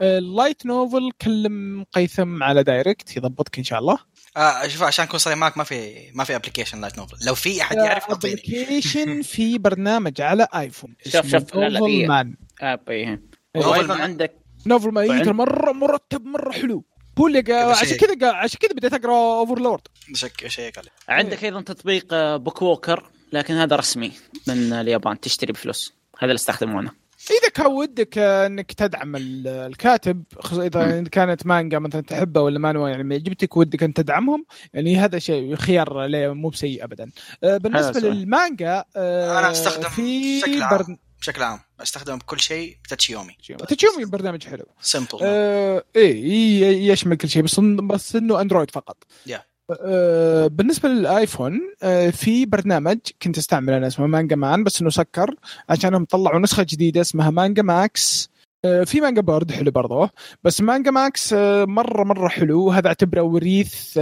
[0.00, 3.98] ال light novel كلم قيثم على direct يضبطك إن شاء الله.
[4.36, 7.62] آه شوف عشان أكون صريح معك ما في ما في ابلكيشن لايت novel لو في
[7.62, 13.22] أحد يعرف application في برنامج على ايفون شوف شوف لا لا مان app إيه.
[13.56, 14.34] عندك
[14.66, 16.84] novel ما مرة مرتب مرة حلو.
[17.18, 17.52] هو اللي.
[17.52, 19.80] عشان كذا عشان كذا بديت أقرأ Overlord
[20.14, 24.12] شك شيك عليه عندك أيضا تطبيق BookWalker لكن هذا رسمي
[24.46, 25.94] من اليابان تشتري بفلوس.
[26.18, 26.90] هذا اللي استخدمونه.
[27.30, 33.56] إذا كان ودك إنك تدعم الكاتب إذا كانت مانجا مثلا تحبه ولا مانوا يعني عجبتك
[33.56, 37.10] ودك إن تدعمهم يعني هذا شيء خيار مو بسيء ابدا.
[37.42, 43.36] بالنسبة للمانجا أنا أستخدم في بشكل عام بشكل عام أستخدمه بكل شيء بتاتشيومي
[43.68, 44.04] تاتشيومي.
[44.04, 44.64] برنامج حلو.
[44.80, 48.96] سمبل آه إيه يشمل كل شيء بس بس إنه أندرويد فقط.
[49.28, 49.32] Yeah.
[49.70, 55.34] آه بالنسبة للآيفون آه في برنامج كنت أستعمله أنا اسمه Manga Man بس إنه سكر
[55.68, 58.30] عشانهم طلعوا نسخة جديدة اسمها Manga Max.
[58.64, 60.10] آه في Manga Bird حلو برضه
[60.44, 61.32] بس Manga Max
[61.62, 62.70] مرة مرة حلو.
[62.70, 63.98] هذا أعتبره وريث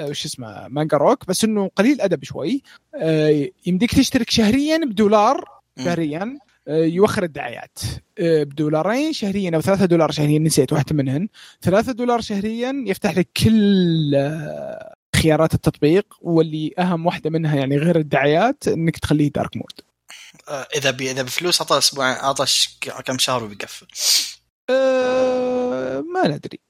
[0.00, 2.62] وش اسمه Manga Rock بس إنه قليل أدب شوي.
[3.66, 5.44] يمديك تشترك شهريا بدولار
[5.78, 6.38] شهريا.
[6.68, 7.78] يوخر الدعايات.
[8.20, 11.28] بدولارين شهريا أو ثلاثة دولار شهريا نسيت واحدة منهن.
[11.62, 14.16] ثلاثة دولار شهريا يفتح لك كل
[15.16, 19.80] خيارات التطبيق واللي أهم واحدة منها يعني غير الدعايات إنك تخليه dark mode
[20.76, 22.44] إذا بي إذا بفلوس أعطى أسبوع أعطى
[23.04, 23.86] كم شهر وبيقفل.
[24.70, 26.60] أه ما ندري.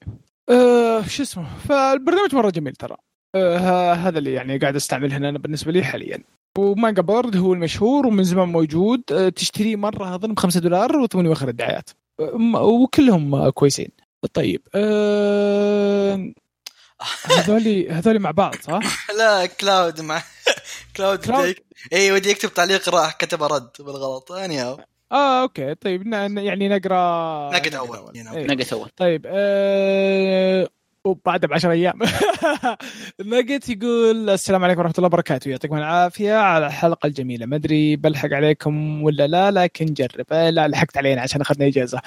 [0.49, 2.97] أه شو اسمه؟ فالبرنامج مرة جميل ترى.
[3.35, 6.23] أه هذا اللي يعني قاعد أستعمله أنا بالنسبة لي حاليا.
[6.59, 9.03] و Manga Bird هو المشهور ومن زمان موجود.
[9.37, 11.91] تشتريه مرة اظن ب 5 دولار وثمن يوخر الدعايات.
[12.55, 13.89] وكلهم كويسين.
[14.35, 16.33] طيب أه...
[17.25, 20.23] هذولي هذولي مع بعض صح؟ لا Cloud مع
[20.97, 21.55] Cloud, Cloud...
[21.93, 24.33] اي ودي يكتب تعليق راح كتب رد بالغلط.
[24.33, 25.75] أني آه أوكي.
[25.75, 26.07] طيب
[26.39, 28.13] يعني نقرا نقد أول.
[28.25, 28.89] نقد أول.
[28.97, 30.69] طيب آه...
[31.05, 31.99] وبعدها ب 10 أيام
[33.21, 35.49] نقد يقول السلام عليكم ورحمة الله وبركاته.
[35.49, 37.47] يعطيكم العافية على الحلقة الجميلة.
[37.47, 40.27] ما أدري بلحق عليكم ولا لا لكن جرب.
[40.33, 42.01] لا لحقت علينا عشان أخذنا إجازة.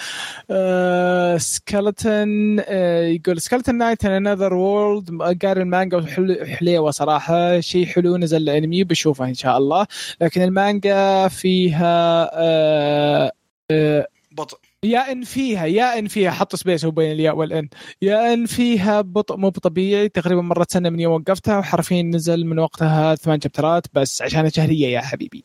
[0.51, 6.05] آه Skeleton آه يقول Skeleton Knight in Another World قاري المانجا
[6.45, 7.59] حليوة صراحة.
[7.59, 9.87] شيء حلو نزل الأنمي بشوفه إن شاء الله.
[10.21, 13.31] لكن المانجا فيها آه
[14.31, 16.31] بطء يا إن فيها يا إن فيها.
[16.31, 17.69] حط space هو بين الياء والإن.
[18.01, 22.59] يا إن فيها بطء مو طبيعي تقريبا مرت سنه من يوم وقفتها وحرفيا نزل من
[22.59, 25.43] وقتها ثمان chapter ات بس عشان شهريه يا حبيبي.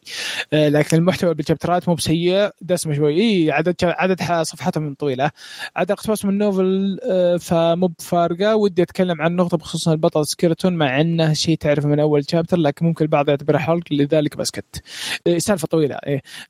[0.52, 2.50] آه، لكن المحتوى بال chapter ات مو بسيء.
[2.60, 3.20] دسمة شوي.
[3.20, 5.30] إي عدد عدد صفحاتهم طويلة.
[5.76, 8.56] عدد اقتباس من ال novel آه، فمو بفارقة.
[8.56, 12.86] ودي أتكلم عن نقطة بخصوص البطل Skeleton مع إنه شيء تعرفه من أول chapter لكن
[12.86, 14.82] ممكن البعض يعتبره حرق لذلك بسكت.
[15.26, 15.98] آه، سالفة طويلة.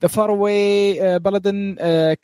[0.02, 1.74] The Faraway Paladin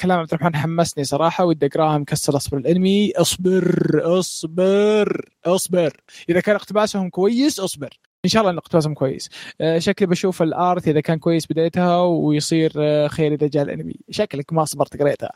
[0.00, 2.58] كلام عبد الرحمن حمسني صراحة ودي أقراها مكسر أصبر.
[2.58, 5.96] الأنمي أصبر أصبر أصبر.
[6.28, 7.98] إذا كان اقتباسهم كويس أصبر.
[8.24, 9.28] إن شاء الله إن اقتباسهم كويس.
[9.60, 13.96] آه، شكلي بشوف ال art إذا كان كويس بدايتها ويصير آه، خير إذا جاء الأنمي.
[14.10, 15.32] شكلك ما صبرت قريتها.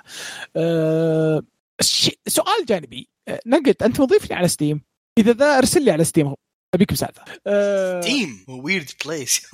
[0.57, 1.43] أه
[2.29, 3.09] سؤال جانبي.
[3.47, 4.81] نقد أنت مضيف لي على Steam
[5.19, 6.35] إذا ذا ارسل لي على Steam
[6.75, 7.23] أبيك بسالفة.
[8.01, 9.47] Steam weird place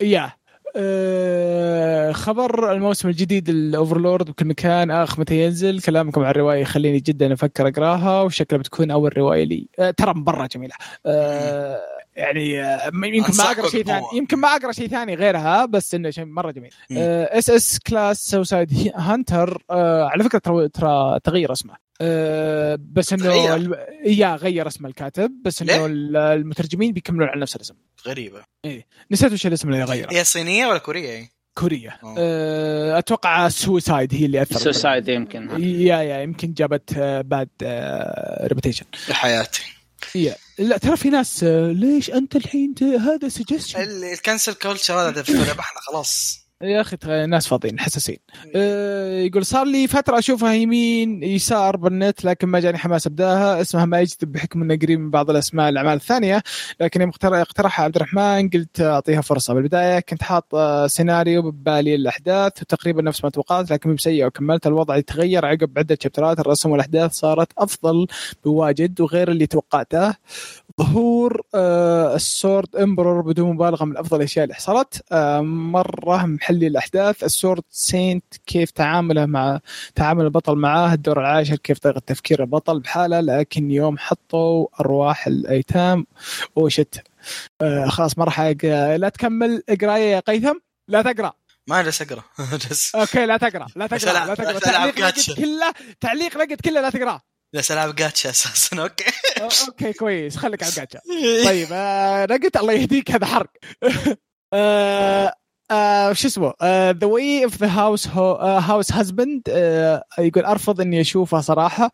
[0.00, 0.32] يا.
[0.76, 4.90] أه خبر الموسم الجديد ال Overlord بكل مكان.
[4.90, 9.68] اخ متى ينزل؟ كلامكم عن الرواية يخليني جدا أفكر أقراها وشكلها بتكون أول رواية لي.
[9.78, 10.74] أه ترى مره جميلة.
[11.06, 11.80] أه
[12.16, 16.10] يعني آه، يمكن ما أقرأ شيء ثاني يمكن ما أقرأ شيء ثاني غيرها بس إنه
[16.10, 16.72] شيء مرة جميل.
[16.92, 19.62] SS Class Suicide Hunter
[20.10, 21.74] على فكرة ترى ترى تغير اسمه.
[22.00, 23.34] أه بس إنه
[24.04, 27.74] yeah غير اسم الكاتب بس إنه المترجمين بيكملون على نفس الاسم.
[28.06, 28.42] غريبة.
[28.64, 28.86] إيه.
[29.10, 30.12] نسيت وش الاسم اللي غيره.
[30.12, 34.58] هي صينية ولا كورية؟ كوريا أه أتوقع suicide هي اللي أثرت.
[34.62, 35.62] suicide يمكن.
[35.62, 37.48] yeah yeah يمكن جابت bad
[38.42, 39.62] reputation حياتي.
[40.14, 40.34] yeah.
[40.58, 43.80] لا ترى في ناس ليش أنت الحين هذا suggestion
[44.12, 46.41] ال cancel culture هذا ذبحنا خلاص.
[46.62, 46.96] يا أخي
[47.26, 48.16] ناس فاضيين حساسين.
[48.54, 53.60] أه يقول صار لي فترة أشوفها يمين يسار بالنت لكن ما جاني حماس أبداها.
[53.60, 56.42] اسمها ما يجذب بحكم إنه قريب من بعض الأسماء الأعمال الثانية.
[56.80, 59.54] لكن يوم اقترحها عبد الرحمن قلت أعطيها فرصة.
[59.54, 64.96] بالبداية كنت حاط آه، سيناريو ببالي الأحداث وتقريبا نفس ما توقعت لكن بسيئه وكملت الوضع
[64.96, 66.40] يتغير عقب عدة chapter ات.
[66.40, 68.06] الرسم والأحداث صارت أفضل
[68.44, 70.14] بواجد وغير اللي توقعته.
[70.80, 75.02] ظهور آه ال Sword Emperor بدون مبالغة من أفضل الاشياء اللي حصلت.
[75.12, 77.24] آه مرة محلي الأحداث.
[77.24, 79.60] ال Sword Saint كيف تعامله مع
[79.94, 83.20] تعامل البطل معاه الدور العاشر كيف طريقة تفكير البطل بحاله.
[83.20, 86.06] لكن يوم حطوا أرواح الأيتام
[86.56, 87.02] وشت
[87.62, 89.62] آه خلاص ما راح لا تكمل.
[89.68, 90.54] اقرأ يا قيثم.
[90.88, 91.32] لا تقرأ.
[91.68, 92.22] ما جالس أقرأ.
[93.00, 93.66] okay لا تقرأ.
[93.76, 94.26] لا تقرأ.
[94.26, 94.58] لا تقرأ.
[94.58, 94.94] تعليق
[95.36, 97.20] كله تعليق لقيت كله لا تقرأ.
[97.54, 99.04] بس العب gacha أساسا okay
[99.68, 100.36] okay كويس.
[100.36, 101.00] خليك على جاتشا
[101.48, 103.50] طيب آه قلت الله يهديك هذا حرق.
[104.54, 105.32] آه
[105.70, 106.52] آه شو اسمه؟
[106.90, 109.42] The Way of the House House Husband
[110.18, 111.90] يقول أرفض إني اشوفها صراحة.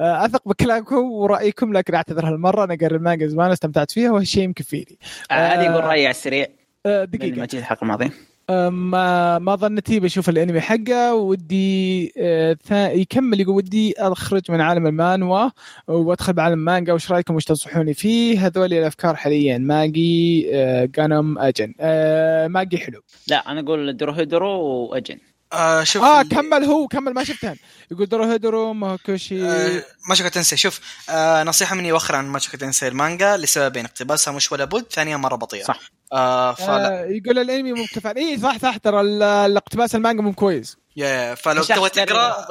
[0.00, 2.64] آه أثق بكلامكم ورأيكم لكن أعتذر هالمرة.
[2.64, 4.98] أنا قاري المانجا زمان استمتعت فيها وهالشيء مكفيني
[5.30, 6.46] آه هذه يقول رأيي على السريع.
[6.86, 7.38] دقيقة.
[7.38, 8.31] ما جيت الحلقة الماضية.
[8.70, 11.14] ما ما ظنتي بشوف الانمي حقه.
[11.14, 15.50] ودي آه، يكمل يقول ودي أخرج من عالم المانوا
[15.88, 19.58] وأدخل بعالم المانجا وش رأيكم؟ وش تنصحوني فيه؟ هذول الأفكار حاليا.
[19.58, 20.42] ماجي
[20.86, 21.74] جانم أجن.
[21.80, 23.02] آه، ماجي حلو.
[23.26, 25.18] لا أنا أقول دروهيدرو وأجن.
[25.52, 27.14] آه شوف آه كمل هو كمل.
[27.14, 27.54] ما شفتها
[27.90, 29.44] يقول دروهيدرو ماكوشي.
[29.44, 30.80] آه ماشوكا تنسي شوف
[31.10, 35.36] آه نصيحة مني وخر عن ماشوكا تنسي المانجا لسببين اقتباسها مش ولا بد ثانيا مرة
[35.36, 35.64] بطيئة.
[35.64, 35.80] صح.
[36.12, 37.02] آه فلا.
[37.02, 39.00] آه يقول الانمي مو كفايه اي صح صح ترى
[39.46, 40.76] الاقتباس المانجا مو كويس.
[40.96, 42.46] يا فلو تبغى تقرأ؟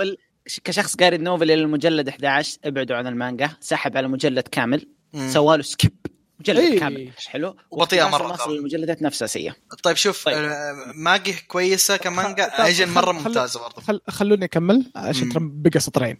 [0.64, 3.50] كشخص قاري ال novel إلى المجلد 11 ابعدوا عن المانجا.
[3.60, 4.88] سحب على مجلد كامل.
[5.28, 5.92] سوى skip
[6.42, 6.80] مجلد إيه.
[6.80, 7.12] كامل.
[7.28, 8.48] حلو؟ وبطيئة مرة.
[8.48, 9.56] المجلدات نفسها سيئة.
[9.84, 10.38] طيب شوف طيب.
[10.38, 12.44] آه، ماجي كويسة كمانجا.
[12.44, 14.02] اجن مرة ممتازة برضه خل...
[14.08, 16.18] خلوني أكمل عشان ترى بقى سطرين.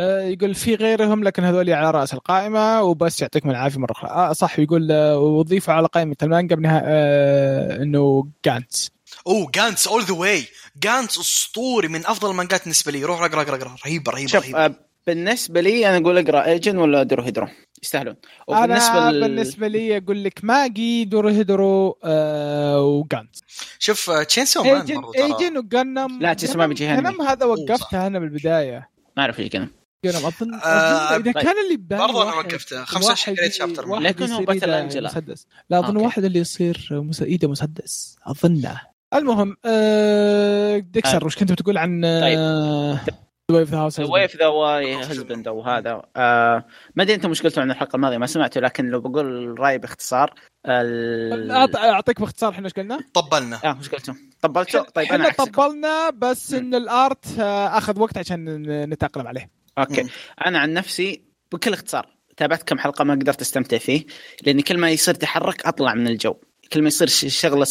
[0.00, 4.10] آه يقول في غيرهم لكن هذول على رأس القائمة وبس يعطيكم العافية مرة أخرى.
[4.10, 6.82] آه صح يقول آه وضيفوا على قائمة المانجا بنها...
[6.84, 8.90] آه إنه جانتس.
[9.26, 10.44] أوه جانتس اول ذا واي
[10.82, 13.04] جانتس أسطوري من أفضل المانجات بالنسبة لي.
[13.04, 13.76] روح اقرأ اقرأ اقرأ.
[13.86, 14.64] رهيبة رهيبة رهيبة.
[14.64, 14.74] آه
[15.06, 17.48] بالنسبة لي أنا أقول أقرأ ايجن ولا درو هيدرو؟
[17.84, 18.16] يستاهلون.
[18.48, 19.26] وبالنسبة أنا.
[19.26, 23.40] بالنسبة لي أقول لك ماجي دورو هيدرو آه وجانز
[23.78, 28.88] شوف تشينسو مان ايجن ايجن وجنم لا تشينسو مان بيجي جنم هذا وقفتها أنا بالبداية.
[29.16, 29.68] ما أعرف إيش جنم
[30.04, 34.44] جنم اظن آه إذا كان اللي ببالي برضه أنا وقفتها 25 قريت شابتر لكن هو
[34.44, 35.08] باتل أنجلا.
[35.08, 35.46] مسدس.
[35.70, 37.22] لا أظن واحد اللي يصير مس...
[37.22, 38.16] إيده مسدس.
[38.26, 38.80] اظنه
[39.14, 41.26] المهم آه ديكسر آه.
[41.26, 43.14] وش كنت بتقول عن طيب.
[43.50, 46.02] ويف ذا هاوس ويف ذا واي هزبند أو هذا.
[46.16, 46.64] آه
[46.94, 50.34] ما أدري أنت مشكلته عن الحلقة الماضية ما سمعته لكن لو بقول رأيي باختصار
[50.66, 51.50] ال...
[51.76, 53.60] أعطيك باختصار إحنا إيش قلنا؟ طبلنا.
[53.64, 59.26] آه إيش قلتوا؟ طبلته؟ طيب أنا طبلنا بس إن الآرت آه، أخذ وقت عشان نتأقلم
[59.26, 59.50] عليه.
[59.78, 60.02] أوكي.
[60.02, 60.08] م.
[60.46, 61.22] أنا عن نفسي
[61.52, 64.04] بكل اختصار تابعت كم حلقة ما قدرت أستمتع فيه
[64.46, 66.34] لاني كل ما يصير تحرك أطلع من الجو.
[66.72, 67.66] كل ما يصير شغلة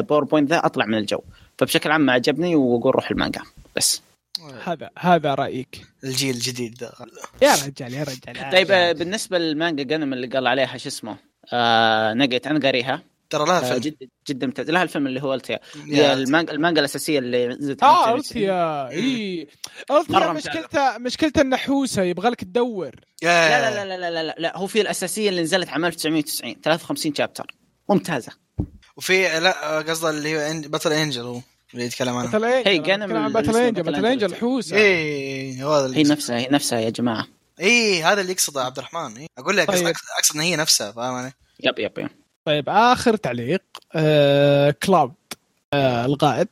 [0.00, 1.20] PowerPoint ذا أطلع من الجو.
[1.58, 3.40] فبشكل عام ما عجبني وأقول روح المانجا.
[3.76, 4.02] بس.
[4.64, 5.86] هذا هذا رأيك.
[6.04, 6.92] الجيل الجديد ده.
[7.42, 8.50] يا رجال يا رجال.
[8.52, 11.16] طيب آه، بالنسبة للمانجا جنم اللي قال عليها شو اسمه؟
[11.52, 13.78] آه نقيت أنا قاريها ترى لها آه فيلم.
[13.78, 14.70] جدا جدا ممتاز.
[14.70, 15.58] لها الفيلم اللي هو أليتا.
[15.86, 16.12] هي yeah.
[16.12, 18.50] المانجا المانجا الأساسية اللي نزلت آه 1990.
[18.50, 19.48] ارثيا إي.
[19.90, 22.94] ارثيا مرة مشكلتها مشكلتها النحوسه يبغى لك تدور.
[23.22, 23.48] yeah.
[23.48, 24.56] لا لا لا لا لا لا لا.
[24.58, 27.46] هو في الأساسية اللي نزلت عام 1990 53 chapter
[27.88, 28.32] ممتازة.
[28.96, 31.40] وفي لا قصده اللي هو إن- Battle Angel هو
[31.74, 34.06] اللي يتكلم عنه Battle Angel عن Battle Angel Battle.
[34.06, 34.76] Angel حوسة
[35.62, 37.26] هو هذا هي نفسها هي نفسها يا جماعة
[37.60, 39.26] إيه هذا اللي يقصده عبد الرحمن إيه.
[39.38, 39.86] أقول لك طيب.
[39.86, 42.08] أقصد- أقصد إن هي نفسها فاهم علي؟ yep yep yep
[42.44, 43.62] طيب آخر تعليق
[43.94, 45.12] آه كلاود
[45.76, 46.48] آه الغائب.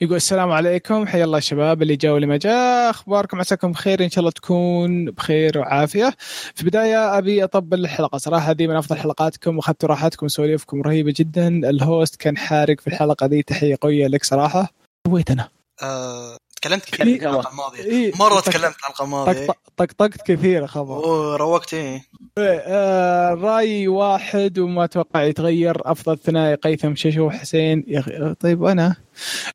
[0.00, 4.10] يقول السلام عليكم حيا الله الشباب اللي جاء واللي ما جاء أخباركم؟ عساكم بخير إن
[4.10, 6.14] شاء الله تكون بخير وعافية.
[6.54, 8.18] في البداية أبي أطبل الحلقة.
[8.18, 11.48] صراحة هذه من أفضل حلقاتكم واخذتوا راحتكم وسواليفكم رهيبة جدا.
[11.48, 14.72] ال host كان حارق في الحلقة دي تحية قوية لك صراحة.
[15.06, 15.48] سويت أنا.
[15.82, 17.14] آه، تكلمت كثير إيه.
[17.16, 17.82] الحلقة الماضية.
[17.84, 19.46] إيه، مرة طق- تكلمت الحلقة الماضية.
[19.46, 20.94] طق- طقطقت كثير خبر.
[20.96, 22.02] أوه روقت إيه
[22.38, 25.76] آه، رايي واحد وما أتوقع يتغير.
[25.90, 27.84] أفضل ثنائي قيثم ششو وحسين.
[27.88, 28.96] يا أخي طيب أنا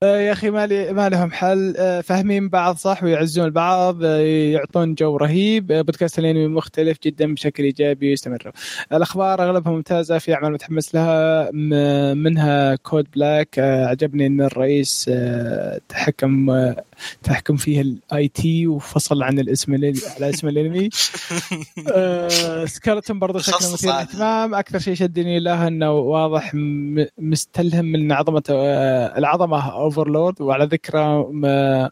[0.04, 1.74] يا أخي ما لي ما لهم حل.
[1.78, 4.18] آه، فاهمين بعض صح ويعزون البعض آه،
[4.52, 5.72] يعطون جو رهيب.
[5.72, 8.52] آه، بودكاست الأنمي مختلف جدا بشكل إيجابي ويستمر.
[8.94, 11.52] الأخبار أغلبها ممتازة في أعمال متحمس لها.
[12.14, 13.60] منها Code Black.
[13.60, 16.84] آه، عجبني إن الرئيس آه، تحكم آه،
[17.24, 20.90] تحكم فيه ال IT وفصل عن الاسم على اسم الأنمي.
[21.96, 23.90] آه، سكرتون برضه شكله مثير.
[23.90, 24.56] للاهتمام.
[24.56, 26.52] أكثر شيء شدني له إنه واضح
[27.18, 29.18] مستلهم من عظمة آه،
[29.58, 31.90] العظمه Overlord وعلى ذكرى ما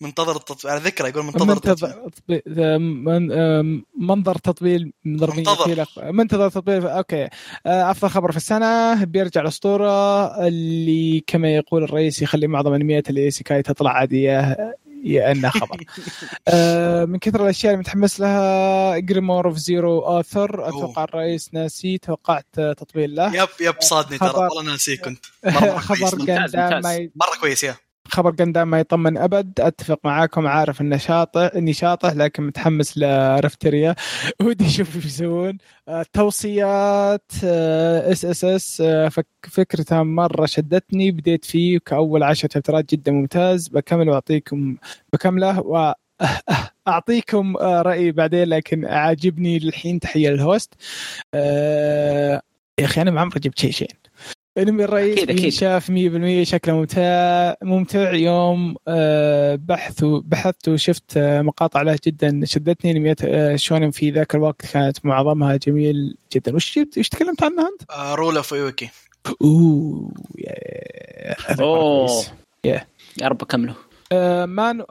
[0.00, 2.08] منتظر التطبيق على ذكرى يقول منتظر التطبيق.
[2.08, 6.12] تطبيق- من- آه، منظر تطبيل منظر منتظر.
[6.12, 7.24] منتظر تطبيل okay.
[7.66, 13.17] آه، أفضل خبر في السنة بيرجع الأسطورة اللي كما يقول الرئيس يخلي معظم أنميات ال
[13.17, 14.56] isekai تطلع عادية.
[15.04, 15.84] يا انها خبر.
[16.48, 22.46] آه، من كثر الأشياء اللي متحمس لها Grimoire of Zero other أتوقع الرئيس ناسي توقعت
[22.54, 23.36] تطبيل له.
[23.42, 24.32] yep yep صادني ترى.
[24.34, 26.84] والله ناسي كنت مرة خبر كويس، ممتاز، ممتاز.
[27.16, 27.76] مرة كويس يا.
[28.10, 29.60] خبر Gundam ما يطمن أبد.
[29.60, 33.94] أتفق معاكم عارف إنه شاطئ إني شاطح لكن متحمس لرفتريا
[34.42, 35.58] ودي أشوف إيش يسوون.
[35.88, 38.82] آه، توصيات SSS
[39.50, 41.10] فكرتها مرة شدتني.
[41.10, 43.68] بديت فيه كأول عشر شابترات جدا ممتاز.
[43.68, 44.76] بكمل واعطيكم
[45.12, 45.92] بكمله و
[46.88, 50.74] أعطيكم آه، رأيي بعدين لكن عاجبني للحين تحية لل host.
[51.34, 52.42] آه،
[52.80, 53.99] يا أخي أنا ما عمري جبت شيء شيء
[54.58, 55.48] انمي الرئيس أكيد، أكيد.
[55.52, 55.92] شاف 100%
[56.42, 63.56] شكله ممتع ممتع يوم آه، بحث بحثت وشفت آه، مقاطع له جدا شدتني انميات آه،
[63.56, 67.82] شونن في ذاك الوقت كانت معظمها جميل جدا وش جبت وش تكلمت عنها أنت؟
[68.18, 68.88] رول أوف أيوكي
[69.42, 72.24] أوه يا أوه.
[72.64, 73.74] يا رب كملوا
[74.12, 74.82] آه، مان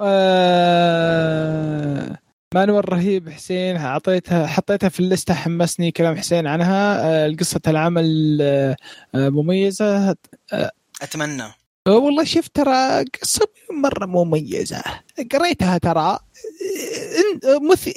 [2.56, 7.02] آه، مانو الرهيب حسين اعطيتها حطيتها في الليستة حمسني كلام حسين عنها.
[7.26, 8.76] آه، قصه العمل آه،
[9.16, 10.16] آه، مميزة.
[11.02, 11.43] أتمنى.
[11.88, 14.84] والله شفت ترى قصة مرة مميزة.
[15.34, 16.20] قريتها ترى.
[17.72, 17.89] مث...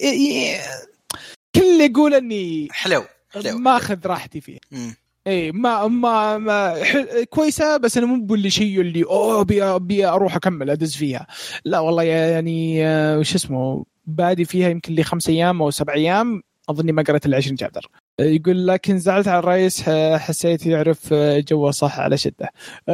[1.55, 3.59] كل اللي يقول إني حلو حلو.
[3.59, 4.59] ما أخذ راحتي فيه.
[4.71, 4.95] مم.
[5.27, 6.97] إي ما ما, ما ح...
[7.31, 11.27] كويسة بس أنا مو باللي شيء اللي أوه ابي أبي أروح أكمل أدز فيها.
[11.65, 12.83] لا والله يعني
[13.17, 17.37] وش اسمه؟ بادي فيها يمكن لي خمس أيام أو سبع أيام أظني ما قريت إلا
[17.37, 17.91] 20 شابتر.
[18.21, 19.83] يقول لكن زعلت على الرئيس
[20.17, 22.49] حسيت يعرف جوه صح على شدة.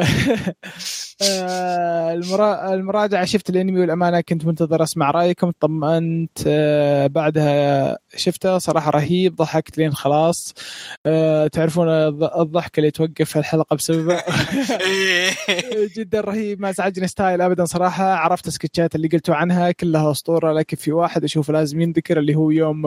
[1.22, 2.74] آه، المرا...
[2.74, 9.78] المراجعة شفت الأنمي والأمانة كنت منتظر أسمع رأيكم طمنت آه، بعدها شفته صراحة رهيب ضحكت
[9.78, 10.54] لين خلاص.
[11.06, 14.22] آه، تعرفون الض- الضحك اللي توقف الحلقة بسببه.
[15.96, 18.04] جدا رهيب ما ازعجني style ابدا صراحة.
[18.14, 22.50] عرفت السكتشات اللي قلتوا عنها كلها أسطورة لكن في واحد أشوفه لازم ينذكر اللي هو
[22.50, 22.82] يوم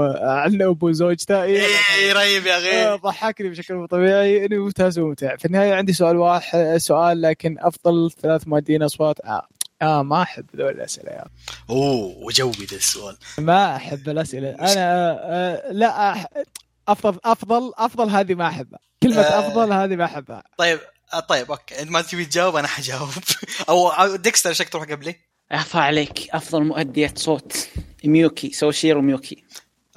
[0.83, 1.61] وزوجته إيه،
[1.99, 4.45] إيه رهيب يا آه، أخي ضحكني بشكل مو طبيعي.
[4.45, 5.35] انه ممتاز وممتع.
[5.35, 9.19] في النهاية عندي سؤال واحد سؤال لكن أفضل ثلاث مؤدين أصوات.
[9.19, 9.47] آه.
[9.81, 11.25] آه ما أحب ذول الأسئلة يا.
[11.69, 13.17] أوه وجوي ذا السؤال.
[13.37, 14.49] ما أحب الأسئلة.
[14.49, 16.27] أنا آه لا أح...
[16.87, 18.79] أفضل أفضل أفضل هذه ما أحبها.
[19.03, 19.39] كلمة آه.
[19.39, 20.43] أفضل هذه ما أحبها.
[20.57, 20.79] طيب
[21.13, 21.81] آه، طيب okay.
[21.81, 23.09] إنت ما تبي تجاوب أنا حجاوب.
[23.69, 25.15] أو أو Dexter إيش تروح قبلي؟
[25.51, 26.29] عفا عليك.
[26.29, 27.69] أفضل مؤدية صوت.
[28.05, 29.43] ميوكي سوشيرو ميوكي.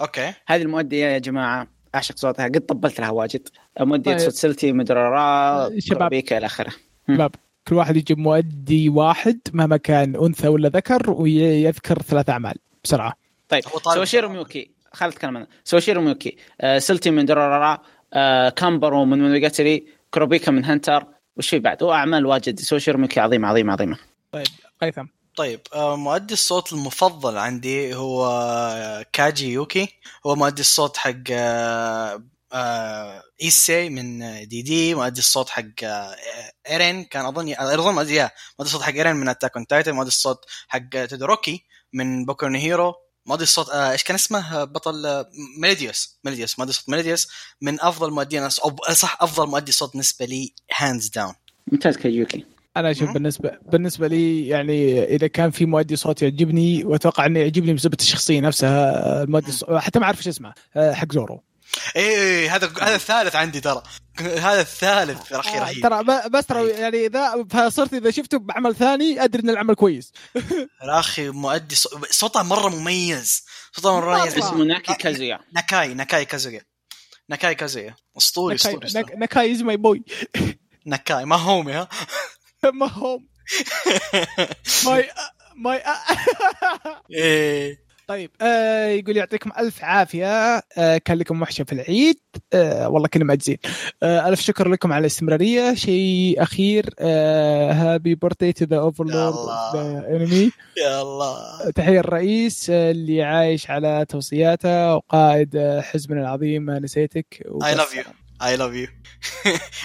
[0.01, 0.33] okay.
[0.47, 2.45] هذه المؤدية يا جماعة أعشق صوتها.
[2.45, 3.49] قد طبلت لها واجد
[3.81, 4.21] مؤدية طيب.
[4.21, 6.13] صوت سلتي من درارا شباب.
[6.13, 6.73] إلى آخره.
[7.09, 7.31] شباب
[7.69, 12.55] كل واحد يجيب مؤدي واحد مهما كان أنثى ولا ذكر ويذكر ثلاث أعمال
[12.85, 13.13] بسرعة.
[13.49, 13.63] طيب.
[13.95, 14.71] سوشيرو ميوكي.
[14.93, 15.47] خلينا نتكلم عنه.
[15.65, 16.37] سوشيرو ميوكي.
[16.61, 17.79] آه سلتي من درارا
[18.13, 21.07] آه كامبرو من مونوجاتري كروبيكا من Hunter
[21.37, 22.61] وش في بعد؟ واعمال واجد.
[22.61, 23.99] سوشيرو ميوكي عظيمة عظيمة عظيمة.
[24.33, 24.47] طيب
[24.83, 25.05] قيثم.
[25.37, 29.89] طيب آه، مؤدي الصوت المفضل عندي هو آه، كاجي يوكي.
[30.27, 35.65] هو مؤدي الصوت حق آه، إيسي من DD مؤدي الصوت حق
[36.71, 37.05] إيرين.
[37.05, 38.31] كان أظن أظن مؤدي مؤدي
[38.61, 42.95] الصوت حق إيرين من Attack on Titan مؤدي الصوت حق تودوروكي من Boku Hero
[43.27, 45.25] مؤدي الصوت إيش كان اسمه؟ بطل
[45.61, 47.29] ميليديوس ميليديوس مؤدي صوت ميليديوس
[47.61, 48.49] من أفضل مؤدين أو
[48.93, 51.35] صح أفضل مؤدي صوت بالنسبة لي hands down
[51.73, 53.11] ممتاز كاجي يوكي أنا أشوف.
[53.11, 58.41] بالنسبة بالنسبة لي يعني إذا كان في مؤدي صوت يعجبني وأتوقع إنه يعجبني بسبب الشخصية
[58.41, 61.43] نفسها المؤدي الصوت حتى ما أعرف إيش اسمه آه، حق زورو.
[61.97, 63.83] إيه هذا هذا الثالث عندي ترى.
[64.19, 65.83] هذا الثالث يا أخي آه، رهيب.
[65.83, 70.13] ترى بس ترى يعني إذا فصرت إذا شفته بعمل ثاني أدري إن العمل كويس.
[70.87, 73.45] يا أخي مؤدي صو- صوته مرة مميز.
[73.73, 74.39] صوته مرة مميز.
[74.39, 75.39] اسمه ناكي كازويا.
[75.55, 76.63] ناكاي ناكاي كازويا.
[77.29, 77.95] ناكاي كازويا.
[78.19, 78.89] أسطوري أسطوري.
[79.17, 80.05] نكاي is my boy
[80.87, 81.89] ناكاي my homie ها؟
[82.73, 83.27] my home
[84.87, 85.09] my
[85.57, 85.83] my
[87.11, 87.85] إيه.
[88.09, 90.27] طيب آه يقول يعطيكم ألف عافية.
[90.79, 92.21] آه كان لكم وحشة في العيد.
[92.53, 93.57] آه والله كنا معجزين
[94.03, 95.75] آه ألف شكر لكم على الاستمرارية.
[95.75, 99.49] شيء أخير آه happy birthday to the Overlord
[100.09, 100.51] انمي
[100.85, 101.71] يا الله.
[101.71, 106.71] تحية الرئيس آه، اللي عايش على توصياته وقائد آه، حزبنا العظيم.
[106.71, 107.43] نسيتك.
[107.65, 108.07] I love you.
[108.43, 108.87] اي لاف يو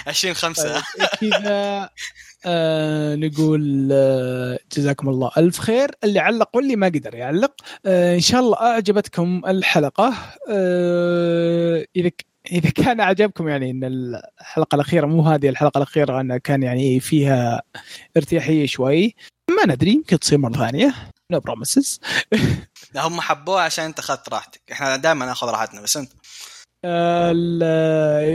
[0.06, 0.82] 20 5
[1.20, 1.90] طيب كذا؟
[2.46, 5.90] آه نقول آه جزاكم الله ألف خير.
[6.04, 7.52] اللي علق واللي ما قدر يعلق.
[7.86, 10.14] آه إن شاء الله أعجبتكم الحلقة.
[10.50, 12.10] آه إذا
[12.52, 17.62] إذا كان أعجبكم يعني إن الحلقة الأخيرة مو هذه الحلقة الأخيرة انها كان يعني فيها
[18.16, 19.14] ارتياحية شوي.
[19.50, 20.94] ما ندري يمكن تصير مرة ثانية.
[21.30, 22.00] no promises
[22.94, 24.60] لا هم حبوها عشان أنت أخذت راحتك.
[24.72, 26.12] إحنا دائما نأخذ راحتنا بس أنت.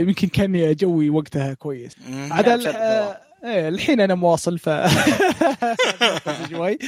[0.00, 1.92] يمكن كان جوي وقتها كويس.
[2.30, 2.48] عاد
[3.44, 4.68] إيه، الحين أنا مواصل ف
[6.50, 6.78] شوي.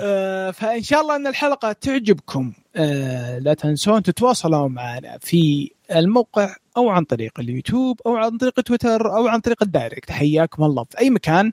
[0.00, 2.52] آه، فإن شاء الله أن الحلقة تعجبكم.
[2.76, 9.16] آه، لا تنسون تتواصلوا معنا في الموقع أو عن طريق اليوتيوب أو عن طريق تويتر
[9.16, 10.10] أو عن طريق ال direct.
[10.10, 11.52] حياكم الله في أي مكان.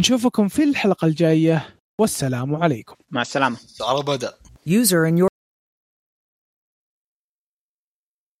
[0.00, 1.68] نشوفكم في الحلقة الجاية.
[2.00, 2.94] والسلام عليكم.
[3.10, 3.56] مع السلامة.
[3.80, 4.32] على بدا
[4.68, 5.35] User in your